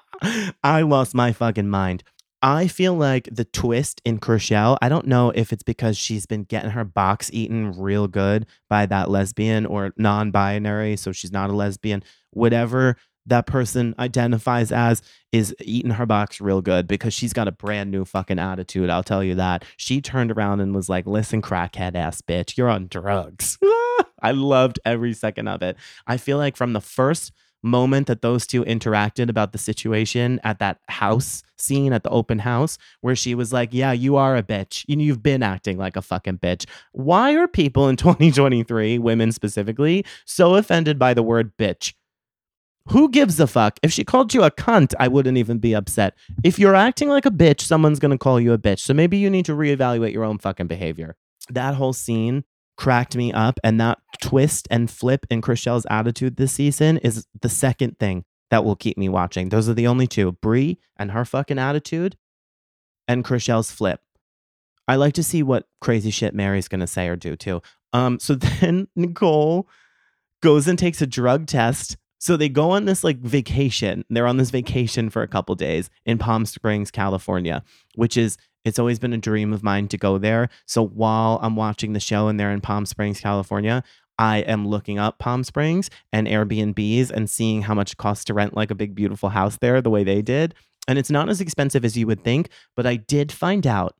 I 0.64 0.80
lost 0.80 1.14
my 1.14 1.32
fucking 1.32 1.68
mind. 1.68 2.02
I 2.40 2.68
feel 2.68 2.94
like 2.94 3.28
the 3.30 3.44
twist 3.44 4.00
in 4.06 4.18
Chrishell, 4.18 4.78
I 4.80 4.88
don't 4.88 5.06
know 5.06 5.30
if 5.34 5.52
it's 5.52 5.62
because 5.62 5.98
she's 5.98 6.24
been 6.24 6.44
getting 6.44 6.70
her 6.70 6.84
box 6.84 7.28
eaten 7.34 7.72
real 7.72 8.08
good 8.08 8.46
by 8.70 8.86
that 8.86 9.10
lesbian 9.10 9.66
or 9.66 9.92
non 9.98 10.30
binary, 10.30 10.96
so 10.96 11.12
she's 11.12 11.32
not 11.32 11.50
a 11.50 11.54
lesbian, 11.54 12.02
whatever 12.30 12.96
that 13.26 13.46
person 13.46 13.94
identifies 13.98 14.70
as 14.70 15.02
is 15.32 15.54
eating 15.60 15.92
her 15.92 16.06
box 16.06 16.40
real 16.40 16.60
good 16.60 16.86
because 16.86 17.12
she's 17.14 17.32
got 17.32 17.48
a 17.48 17.52
brand 17.52 17.90
new 17.90 18.04
fucking 18.04 18.38
attitude. 18.38 18.90
I'll 18.90 19.02
tell 19.02 19.24
you 19.24 19.34
that. 19.36 19.64
She 19.76 20.00
turned 20.00 20.30
around 20.30 20.60
and 20.60 20.74
was 20.74 20.88
like, 20.88 21.06
listen, 21.06 21.42
crackhead 21.42 21.94
ass 21.94 22.20
bitch, 22.20 22.56
you're 22.56 22.68
on 22.68 22.88
drugs. 22.88 23.58
I 24.22 24.30
loved 24.30 24.80
every 24.84 25.12
second 25.12 25.48
of 25.48 25.62
it. 25.62 25.76
I 26.06 26.16
feel 26.16 26.38
like 26.38 26.56
from 26.56 26.72
the 26.72 26.80
first 26.80 27.32
moment 27.64 28.06
that 28.06 28.22
those 28.22 28.46
two 28.46 28.62
interacted 28.64 29.28
about 29.30 29.52
the 29.52 29.58
situation 29.58 30.38
at 30.44 30.58
that 30.58 30.78
house 30.88 31.42
scene 31.56 31.92
at 31.92 32.02
the 32.02 32.10
open 32.10 32.38
house 32.38 32.76
where 33.00 33.16
she 33.16 33.34
was 33.34 33.52
like, 33.52 33.70
Yeah, 33.72 33.92
you 33.92 34.16
are 34.16 34.36
a 34.36 34.42
bitch. 34.42 34.84
You, 34.86 34.98
you've 34.98 35.22
been 35.22 35.42
acting 35.42 35.78
like 35.78 35.96
a 35.96 36.02
fucking 36.02 36.38
bitch. 36.38 36.66
Why 36.92 37.34
are 37.34 37.48
people 37.48 37.88
in 37.88 37.96
2023, 37.96 38.98
women 38.98 39.32
specifically, 39.32 40.04
so 40.26 40.54
offended 40.54 40.98
by 40.98 41.14
the 41.14 41.22
word 41.22 41.56
bitch? 41.56 41.94
Who 42.88 43.08
gives 43.08 43.40
a 43.40 43.46
fuck? 43.46 43.78
If 43.82 43.92
she 43.92 44.04
called 44.04 44.34
you 44.34 44.42
a 44.42 44.50
cunt, 44.50 44.92
I 45.00 45.08
wouldn't 45.08 45.38
even 45.38 45.58
be 45.58 45.74
upset. 45.74 46.14
If 46.42 46.58
you're 46.58 46.74
acting 46.74 47.08
like 47.08 47.24
a 47.24 47.30
bitch, 47.30 47.62
someone's 47.62 47.98
gonna 47.98 48.18
call 48.18 48.38
you 48.38 48.52
a 48.52 48.58
bitch. 48.58 48.80
So 48.80 48.92
maybe 48.92 49.16
you 49.16 49.30
need 49.30 49.46
to 49.46 49.52
reevaluate 49.52 50.12
your 50.12 50.24
own 50.24 50.38
fucking 50.38 50.66
behavior. 50.66 51.16
That 51.48 51.74
whole 51.74 51.94
scene 51.94 52.44
cracked 52.76 53.16
me 53.16 53.32
up, 53.32 53.58
and 53.64 53.80
that 53.80 53.98
twist 54.20 54.68
and 54.70 54.90
flip 54.90 55.26
in 55.30 55.40
Chrishell's 55.40 55.86
attitude 55.88 56.36
this 56.36 56.52
season 56.52 56.98
is 56.98 57.26
the 57.40 57.48
second 57.48 57.98
thing 57.98 58.24
that 58.50 58.64
will 58.64 58.76
keep 58.76 58.98
me 58.98 59.08
watching. 59.08 59.48
Those 59.48 59.68
are 59.68 59.74
the 59.74 59.86
only 59.86 60.06
two 60.06 60.32
Bre 60.32 60.72
and 60.96 61.12
her 61.12 61.24
fucking 61.24 61.58
attitude, 61.58 62.16
and 63.08 63.24
Chrishell's 63.24 63.70
flip. 63.70 64.00
I 64.86 64.96
like 64.96 65.14
to 65.14 65.22
see 65.22 65.42
what 65.42 65.66
crazy 65.80 66.10
shit 66.10 66.34
Mary's 66.34 66.68
gonna 66.68 66.86
say 66.86 67.08
or 67.08 67.16
do 67.16 67.36
too. 67.36 67.62
Um, 67.94 68.18
so 68.20 68.34
then 68.60 68.88
Nicole 68.94 69.68
goes 70.42 70.68
and 70.68 70.78
takes 70.78 71.00
a 71.00 71.06
drug 71.06 71.46
test. 71.46 71.96
So 72.24 72.38
they 72.38 72.48
go 72.48 72.70
on 72.70 72.86
this 72.86 73.04
like 73.04 73.18
vacation. 73.18 74.02
They're 74.08 74.26
on 74.26 74.38
this 74.38 74.48
vacation 74.48 75.10
for 75.10 75.20
a 75.20 75.28
couple 75.28 75.54
days 75.56 75.90
in 76.06 76.16
Palm 76.16 76.46
Springs, 76.46 76.90
California, 76.90 77.62
which 77.96 78.16
is 78.16 78.38
it's 78.64 78.78
always 78.78 78.98
been 78.98 79.12
a 79.12 79.18
dream 79.18 79.52
of 79.52 79.62
mine 79.62 79.88
to 79.88 79.98
go 79.98 80.16
there. 80.16 80.48
So 80.64 80.82
while 80.86 81.38
I'm 81.42 81.54
watching 81.54 81.92
the 81.92 82.00
show 82.00 82.28
and 82.28 82.40
they're 82.40 82.50
in 82.50 82.62
Palm 82.62 82.86
Springs, 82.86 83.20
California, 83.20 83.84
I 84.18 84.38
am 84.38 84.66
looking 84.66 84.98
up 84.98 85.18
Palm 85.18 85.44
Springs 85.44 85.90
and 86.14 86.26
Airbnbs 86.26 87.10
and 87.10 87.28
seeing 87.28 87.60
how 87.60 87.74
much 87.74 87.92
it 87.92 87.98
costs 87.98 88.24
to 88.24 88.32
rent 88.32 88.56
like 88.56 88.70
a 88.70 88.74
big, 88.74 88.94
beautiful 88.94 89.28
house 89.28 89.58
there 89.58 89.82
the 89.82 89.90
way 89.90 90.02
they 90.02 90.22
did. 90.22 90.54
And 90.88 90.98
it's 90.98 91.10
not 91.10 91.28
as 91.28 91.42
expensive 91.42 91.84
as 91.84 91.94
you 91.94 92.06
would 92.06 92.24
think, 92.24 92.48
but 92.74 92.86
I 92.86 92.96
did 92.96 93.32
find 93.32 93.66
out 93.66 93.96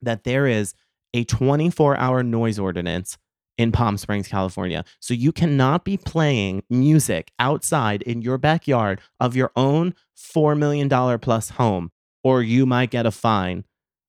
that 0.00 0.24
there 0.24 0.46
is 0.46 0.72
a 1.12 1.24
24 1.24 1.98
hour 1.98 2.22
noise 2.22 2.58
ordinance 2.58 3.18
in 3.58 3.72
Palm 3.72 3.96
Springs, 3.96 4.28
California. 4.28 4.84
So 5.00 5.14
you 5.14 5.32
cannot 5.32 5.84
be 5.84 5.96
playing 5.96 6.62
music 6.70 7.30
outside 7.38 8.02
in 8.02 8.22
your 8.22 8.38
backyard 8.38 9.00
of 9.20 9.36
your 9.36 9.52
own 9.56 9.94
$4 10.16 10.56
million 10.58 10.88
plus 11.18 11.50
home, 11.50 11.90
or 12.24 12.42
you 12.42 12.66
might 12.66 12.90
get 12.90 13.06
a 13.06 13.10
fine 13.10 13.64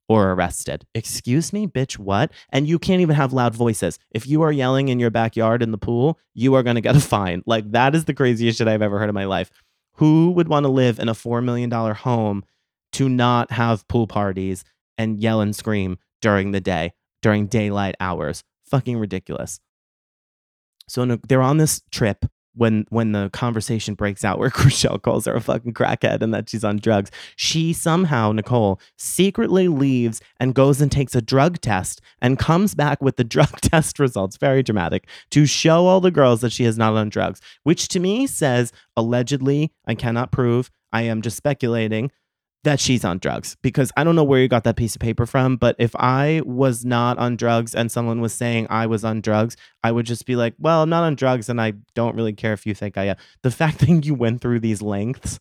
or 0.10 0.32
arrested. 0.32 0.86
Excuse 0.94 1.54
me, 1.54 1.68
bitch, 1.68 1.98
what? 1.98 2.32
And 2.50 2.68
you 2.68 2.78
can't 2.78 3.02
even 3.02 3.16
have 3.16 3.34
loud 3.34 3.56
voices. 3.56 4.00
If 4.12 4.28
you 4.28 4.42
are 4.42 4.52
yelling 4.52 4.90
in 4.90 5.00
your 5.00 5.10
backyard 5.10 5.64
in 5.64 5.72
the 5.72 5.78
pool, 5.78 6.20
you 6.34 6.54
are 6.56 6.64
going 6.64 6.76
to 6.76 6.82
get 6.82 6.96
a 6.96 7.00
fine. 7.00 7.42
Like, 7.54 7.72
that 7.72 7.96
is 7.96 8.06
the 8.06 8.14
craziest 8.14 8.58
shit 8.58 8.68
I've 8.68 8.82
ever 8.82 9.00
heard 9.00 9.10
in 9.10 9.16
my 9.16 9.26
life. 9.26 9.52
Who 9.98 10.32
would 10.32 10.48
want 10.48 10.66
to 10.66 10.72
live 10.72 11.00
in 11.00 11.10
a 11.10 11.14
$4 11.14 11.44
million 11.44 11.70
home 11.72 12.44
to 12.94 13.10
not 13.10 13.52
have 13.52 13.88
pool 13.88 14.08
parties 14.08 14.64
and 14.98 15.20
yell 15.20 15.42
and 15.42 15.56
scream 15.56 15.98
during 16.22 16.52
the 16.52 16.62
day, 16.62 16.94
during 17.22 17.48
daylight 17.48 17.96
hours? 18.00 18.44
Fucking 18.74 18.98
ridiculous. 18.98 19.60
So 20.88 21.06
they're 21.28 21.44
on 21.44 21.58
this 21.58 21.84
trip 21.92 22.26
when 22.56 22.88
when 22.90 23.12
the 23.12 23.30
conversation 23.32 23.94
breaks 23.94 24.26
out 24.26 24.40
where 24.40 24.50
Chrishell 24.60 25.00
calls 25.00 25.26
her 25.28 25.36
a 25.36 25.42
fucking 25.42 25.76
crackhead 25.76 26.24
and 26.24 26.34
that 26.34 26.50
she's 26.50 26.64
on 26.64 26.78
drugs, 26.78 27.12
she 27.36 27.72
somehow, 27.72 28.32
Nicole, 28.32 28.80
secretly 28.98 29.68
leaves 29.68 30.22
and 30.40 30.56
goes 30.56 30.82
and 30.82 30.92
takes 30.92 31.14
a 31.14 31.22
drug 31.22 31.62
test 31.62 32.02
and 32.20 32.40
comes 32.40 32.74
back 32.74 33.00
with 33.00 33.18
the 33.18 33.24
drug 33.36 33.62
test 33.62 34.00
results, 34.00 34.38
very 34.38 34.64
dramatic, 34.64 35.08
to 35.30 35.46
show 35.46 35.86
all 35.86 36.02
the 36.02 36.10
girls 36.10 36.42
that 36.42 36.52
she 36.52 36.66
is 36.66 36.76
not 36.76 36.96
on 36.96 37.10
drugs, 37.10 37.42
which 37.62 37.88
to 37.90 38.00
me 38.00 38.26
says 38.26 38.72
allegedly, 38.98 39.72
I 39.86 39.94
cannot 39.94 40.32
prove, 40.32 40.72
I 40.92 41.04
am 41.04 41.22
just 41.22 41.38
speculating, 41.38 42.10
that 42.64 42.80
she's 42.80 43.04
on 43.04 43.18
drugs 43.18 43.58
because 43.62 43.92
I 43.98 44.04
don't 44.04 44.16
know 44.16 44.24
where 44.24 44.40
you 44.40 44.48
got 44.48 44.64
that 44.64 44.78
piece 44.78 44.96
of 44.96 45.02
paper 45.02 45.26
from, 45.26 45.58
but 45.58 45.76
if 45.80 45.96
I 45.96 46.42
was 46.46 46.86
not 46.86 47.18
on 47.18 47.36
drugs 47.36 47.76
and 47.76 47.92
someone 47.92 48.22
was 48.22 48.34
saying 48.34 48.68
I 48.70 48.88
was 48.88 49.04
on 49.04 49.22
drugs, 49.22 49.58
I 49.84 49.92
would 49.92 50.06
just 50.06 50.26
be 50.26 50.36
like, 50.36 50.56
well, 50.58 50.82
I'm 50.82 50.90
not 50.90 51.04
on 51.04 51.16
drugs 51.16 51.50
and 51.50 51.60
I 51.60 51.74
don't 51.94 52.16
really 52.16 52.34
care 52.34 52.54
if 52.54 52.66
you 52.66 52.74
think 52.74 52.98
I 52.98 53.06
am. 53.06 53.18
The 53.42 53.52
fact 53.52 53.80
that 53.88 54.06
you 54.06 54.14
went 54.14 54.42
through 54.42 54.62
these 54.62 54.82
lengths 54.82 55.40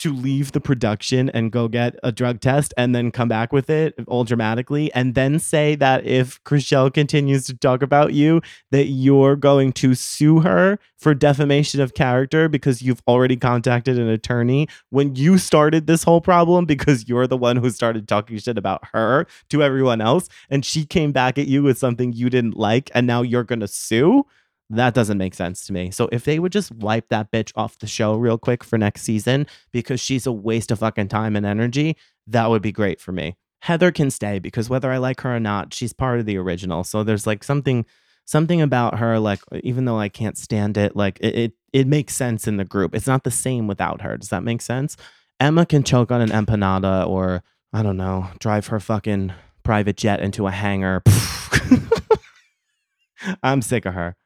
to 0.00 0.12
leave 0.12 0.52
the 0.52 0.60
production 0.60 1.30
and 1.30 1.52
go 1.52 1.68
get 1.68 1.94
a 2.02 2.10
drug 2.10 2.40
test 2.40 2.72
and 2.76 2.94
then 2.94 3.10
come 3.10 3.28
back 3.28 3.52
with 3.52 3.70
it 3.70 3.94
all 4.06 4.24
dramatically 4.24 4.92
and 4.94 5.14
then 5.14 5.38
say 5.38 5.74
that 5.74 6.04
if 6.06 6.42
Chrishell 6.44 6.92
continues 6.92 7.46
to 7.46 7.56
talk 7.56 7.82
about 7.82 8.12
you 8.12 8.40
that 8.70 8.86
you're 8.86 9.36
going 9.36 9.72
to 9.74 9.94
sue 9.94 10.40
her 10.40 10.78
for 10.98 11.14
defamation 11.14 11.80
of 11.80 11.94
character 11.94 12.48
because 12.48 12.82
you've 12.82 13.02
already 13.06 13.36
contacted 13.36 13.98
an 13.98 14.08
attorney 14.08 14.68
when 14.88 15.14
you 15.14 15.38
started 15.38 15.86
this 15.86 16.02
whole 16.02 16.20
problem 16.20 16.64
because 16.64 17.08
you're 17.08 17.26
the 17.26 17.36
one 17.36 17.56
who 17.56 17.70
started 17.70 18.08
talking 18.08 18.38
shit 18.38 18.58
about 18.58 18.82
her 18.92 19.26
to 19.50 19.62
everyone 19.62 20.00
else 20.00 20.28
and 20.48 20.64
she 20.64 20.84
came 20.84 21.12
back 21.12 21.38
at 21.38 21.46
you 21.46 21.62
with 21.62 21.78
something 21.78 22.12
you 22.12 22.30
didn't 22.30 22.56
like 22.56 22.90
and 22.94 23.06
now 23.06 23.22
you're 23.22 23.44
going 23.44 23.60
to 23.60 23.68
sue 23.68 24.24
that 24.70 24.94
doesn't 24.94 25.18
make 25.18 25.34
sense 25.34 25.66
to 25.66 25.72
me. 25.72 25.90
So 25.90 26.08
if 26.12 26.24
they 26.24 26.38
would 26.38 26.52
just 26.52 26.72
wipe 26.72 27.08
that 27.08 27.32
bitch 27.32 27.52
off 27.56 27.78
the 27.78 27.88
show 27.88 28.14
real 28.14 28.38
quick 28.38 28.62
for 28.62 28.78
next 28.78 29.02
season 29.02 29.46
because 29.72 30.00
she's 30.00 30.26
a 30.26 30.32
waste 30.32 30.70
of 30.70 30.78
fucking 30.78 31.08
time 31.08 31.34
and 31.34 31.44
energy, 31.44 31.96
that 32.28 32.48
would 32.48 32.62
be 32.62 32.70
great 32.70 33.00
for 33.00 33.10
me. 33.10 33.36
Heather 33.62 33.90
can 33.90 34.10
stay 34.10 34.38
because 34.38 34.70
whether 34.70 34.90
I 34.90 34.98
like 34.98 35.20
her 35.22 35.36
or 35.36 35.40
not, 35.40 35.74
she's 35.74 35.92
part 35.92 36.20
of 36.20 36.26
the 36.26 36.38
original. 36.38 36.84
So 36.84 37.02
there's 37.02 37.26
like 37.26 37.42
something 37.44 37.84
something 38.24 38.62
about 38.62 39.00
her 39.00 39.18
like 39.18 39.40
even 39.64 39.86
though 39.86 39.98
I 39.98 40.08
can't 40.08 40.38
stand 40.38 40.76
it, 40.78 40.94
like 40.94 41.18
it 41.20 41.34
it, 41.34 41.52
it 41.72 41.86
makes 41.88 42.14
sense 42.14 42.46
in 42.46 42.56
the 42.56 42.64
group. 42.64 42.94
It's 42.94 43.08
not 43.08 43.24
the 43.24 43.30
same 43.30 43.66
without 43.66 44.02
her. 44.02 44.16
Does 44.16 44.28
that 44.28 44.44
make 44.44 44.62
sense? 44.62 44.96
Emma 45.40 45.66
can 45.66 45.82
choke 45.82 46.12
on 46.12 46.20
an 46.20 46.30
empanada 46.30 47.06
or 47.06 47.42
I 47.72 47.82
don't 47.82 47.96
know, 47.96 48.28
drive 48.38 48.68
her 48.68 48.78
fucking 48.78 49.32
private 49.64 49.96
jet 49.96 50.20
into 50.20 50.46
a 50.46 50.52
hangar. 50.52 51.02
I'm 53.42 53.62
sick 53.62 53.84
of 53.84 53.94
her. 53.94 54.16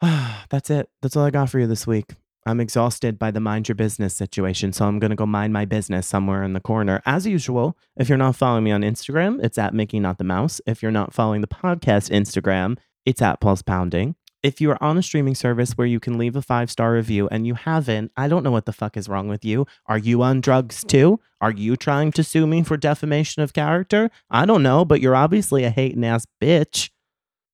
That's 0.50 0.70
it. 0.70 0.88
That's 1.02 1.16
all 1.16 1.24
I 1.24 1.30
got 1.30 1.50
for 1.50 1.58
you 1.58 1.66
this 1.66 1.86
week. 1.86 2.14
I'm 2.46 2.60
exhausted 2.60 3.18
by 3.18 3.30
the 3.30 3.40
mind 3.40 3.68
your 3.68 3.74
business 3.74 4.14
situation, 4.14 4.72
so 4.72 4.86
I'm 4.86 4.98
going 4.98 5.10
to 5.10 5.16
go 5.16 5.26
mind 5.26 5.52
my 5.52 5.64
business 5.64 6.06
somewhere 6.06 6.42
in 6.42 6.54
the 6.54 6.60
corner. 6.60 7.02
As 7.04 7.26
usual, 7.26 7.76
if 7.96 8.08
you're 8.08 8.16
not 8.16 8.36
following 8.36 8.64
me 8.64 8.70
on 8.70 8.80
Instagram, 8.80 9.44
it's 9.44 9.58
at 9.58 9.74
Mickey 9.74 10.00
Not 10.00 10.18
the 10.18 10.24
Mouse. 10.24 10.60
If 10.66 10.82
you're 10.82 10.90
not 10.90 11.12
following 11.12 11.42
the 11.42 11.46
podcast 11.46 12.10
Instagram, 12.10 12.78
it's 13.04 13.20
at 13.20 13.40
Pulse 13.40 13.60
Pounding. 13.60 14.14
If 14.42 14.60
you 14.60 14.70
are 14.70 14.82
on 14.82 14.96
a 14.96 15.02
streaming 15.02 15.34
service 15.34 15.72
where 15.72 15.86
you 15.86 15.98
can 15.98 16.16
leave 16.16 16.36
a 16.36 16.42
five 16.42 16.70
star 16.70 16.92
review 16.92 17.28
and 17.28 17.44
you 17.44 17.54
haven't, 17.54 18.12
I 18.16 18.28
don't 18.28 18.44
know 18.44 18.52
what 18.52 18.66
the 18.66 18.72
fuck 18.72 18.96
is 18.96 19.08
wrong 19.08 19.26
with 19.28 19.44
you. 19.44 19.66
Are 19.86 19.98
you 19.98 20.22
on 20.22 20.40
drugs 20.40 20.84
too? 20.84 21.18
Are 21.40 21.50
you 21.50 21.76
trying 21.76 22.12
to 22.12 22.22
sue 22.22 22.46
me 22.46 22.62
for 22.62 22.76
defamation 22.76 23.42
of 23.42 23.52
character? 23.52 24.10
I 24.30 24.46
don't 24.46 24.62
know, 24.62 24.84
but 24.84 25.00
you're 25.00 25.16
obviously 25.16 25.64
a 25.64 25.70
hating 25.70 26.04
ass 26.04 26.24
bitch 26.40 26.90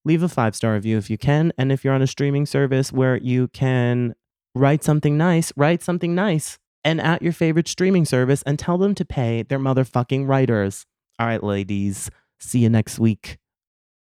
leave 0.05 0.23
a 0.23 0.29
five 0.29 0.55
star 0.55 0.75
review 0.75 0.99
if 0.99 1.11
you 1.11 1.19
can. 1.19 1.53
And 1.59 1.73
if 1.73 1.85
you're 1.85 1.95
on 1.95 2.03
a 2.03 2.07
streaming 2.07 2.47
service 2.47 2.93
where 2.93 3.17
you 3.17 3.49
can 3.49 4.15
write 4.55 4.85
something 4.85 5.17
nice, 5.17 5.53
write 5.57 5.83
something 5.83 6.15
nice 6.15 6.59
and 6.85 7.01
at 7.01 7.23
your 7.23 7.33
favorite 7.33 7.67
streaming 7.67 8.05
service 8.05 8.43
and 8.43 8.59
tell 8.59 8.79
them 8.79 8.95
to 8.95 9.05
pay 9.05 9.43
their 9.43 9.59
motherfucking 9.59 10.29
writers. 10.29 10.87
All 11.19 11.27
right, 11.27 11.43
ladies, 11.43 12.11
see 12.39 12.61
you 12.61 12.69
next 12.69 12.99
week. 12.99 13.39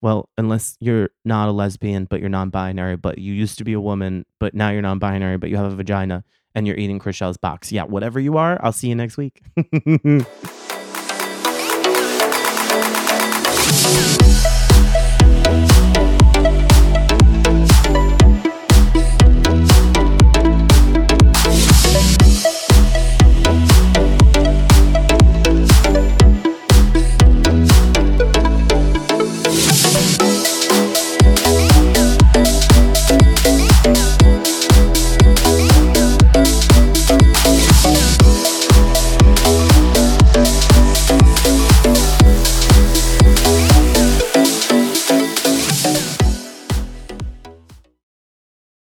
Well, 0.02 0.30
unless 0.38 0.78
you're 0.80 1.10
not 1.26 1.50
a 1.50 1.52
lesbian, 1.52 2.06
but 2.06 2.20
you're 2.20 2.30
non 2.30 2.50
binary, 2.50 2.98
but 2.98 3.18
you 3.18 3.34
used 3.34 3.58
to 3.58 3.64
be 3.64 3.74
a 3.74 3.82
woman, 3.82 4.26
but 4.40 4.54
now 4.54 4.70
you're 4.70 4.82
non 4.82 5.00
binary, 5.00 5.38
but 5.38 5.50
you 5.50 5.56
have 5.56 5.72
a 5.72 5.76
vagina 5.76 6.24
and 6.54 6.68
you're 6.68 6.78
eating 6.78 7.00
Chrishell's 7.00 7.38
box. 7.38 7.72
Yeah, 7.72 7.84
whatever 7.84 8.20
you 8.20 8.38
are, 8.38 8.60
I'll 8.62 8.74
see 8.74 8.90
you 8.90 8.96
next 8.96 9.18
week. 9.18 9.42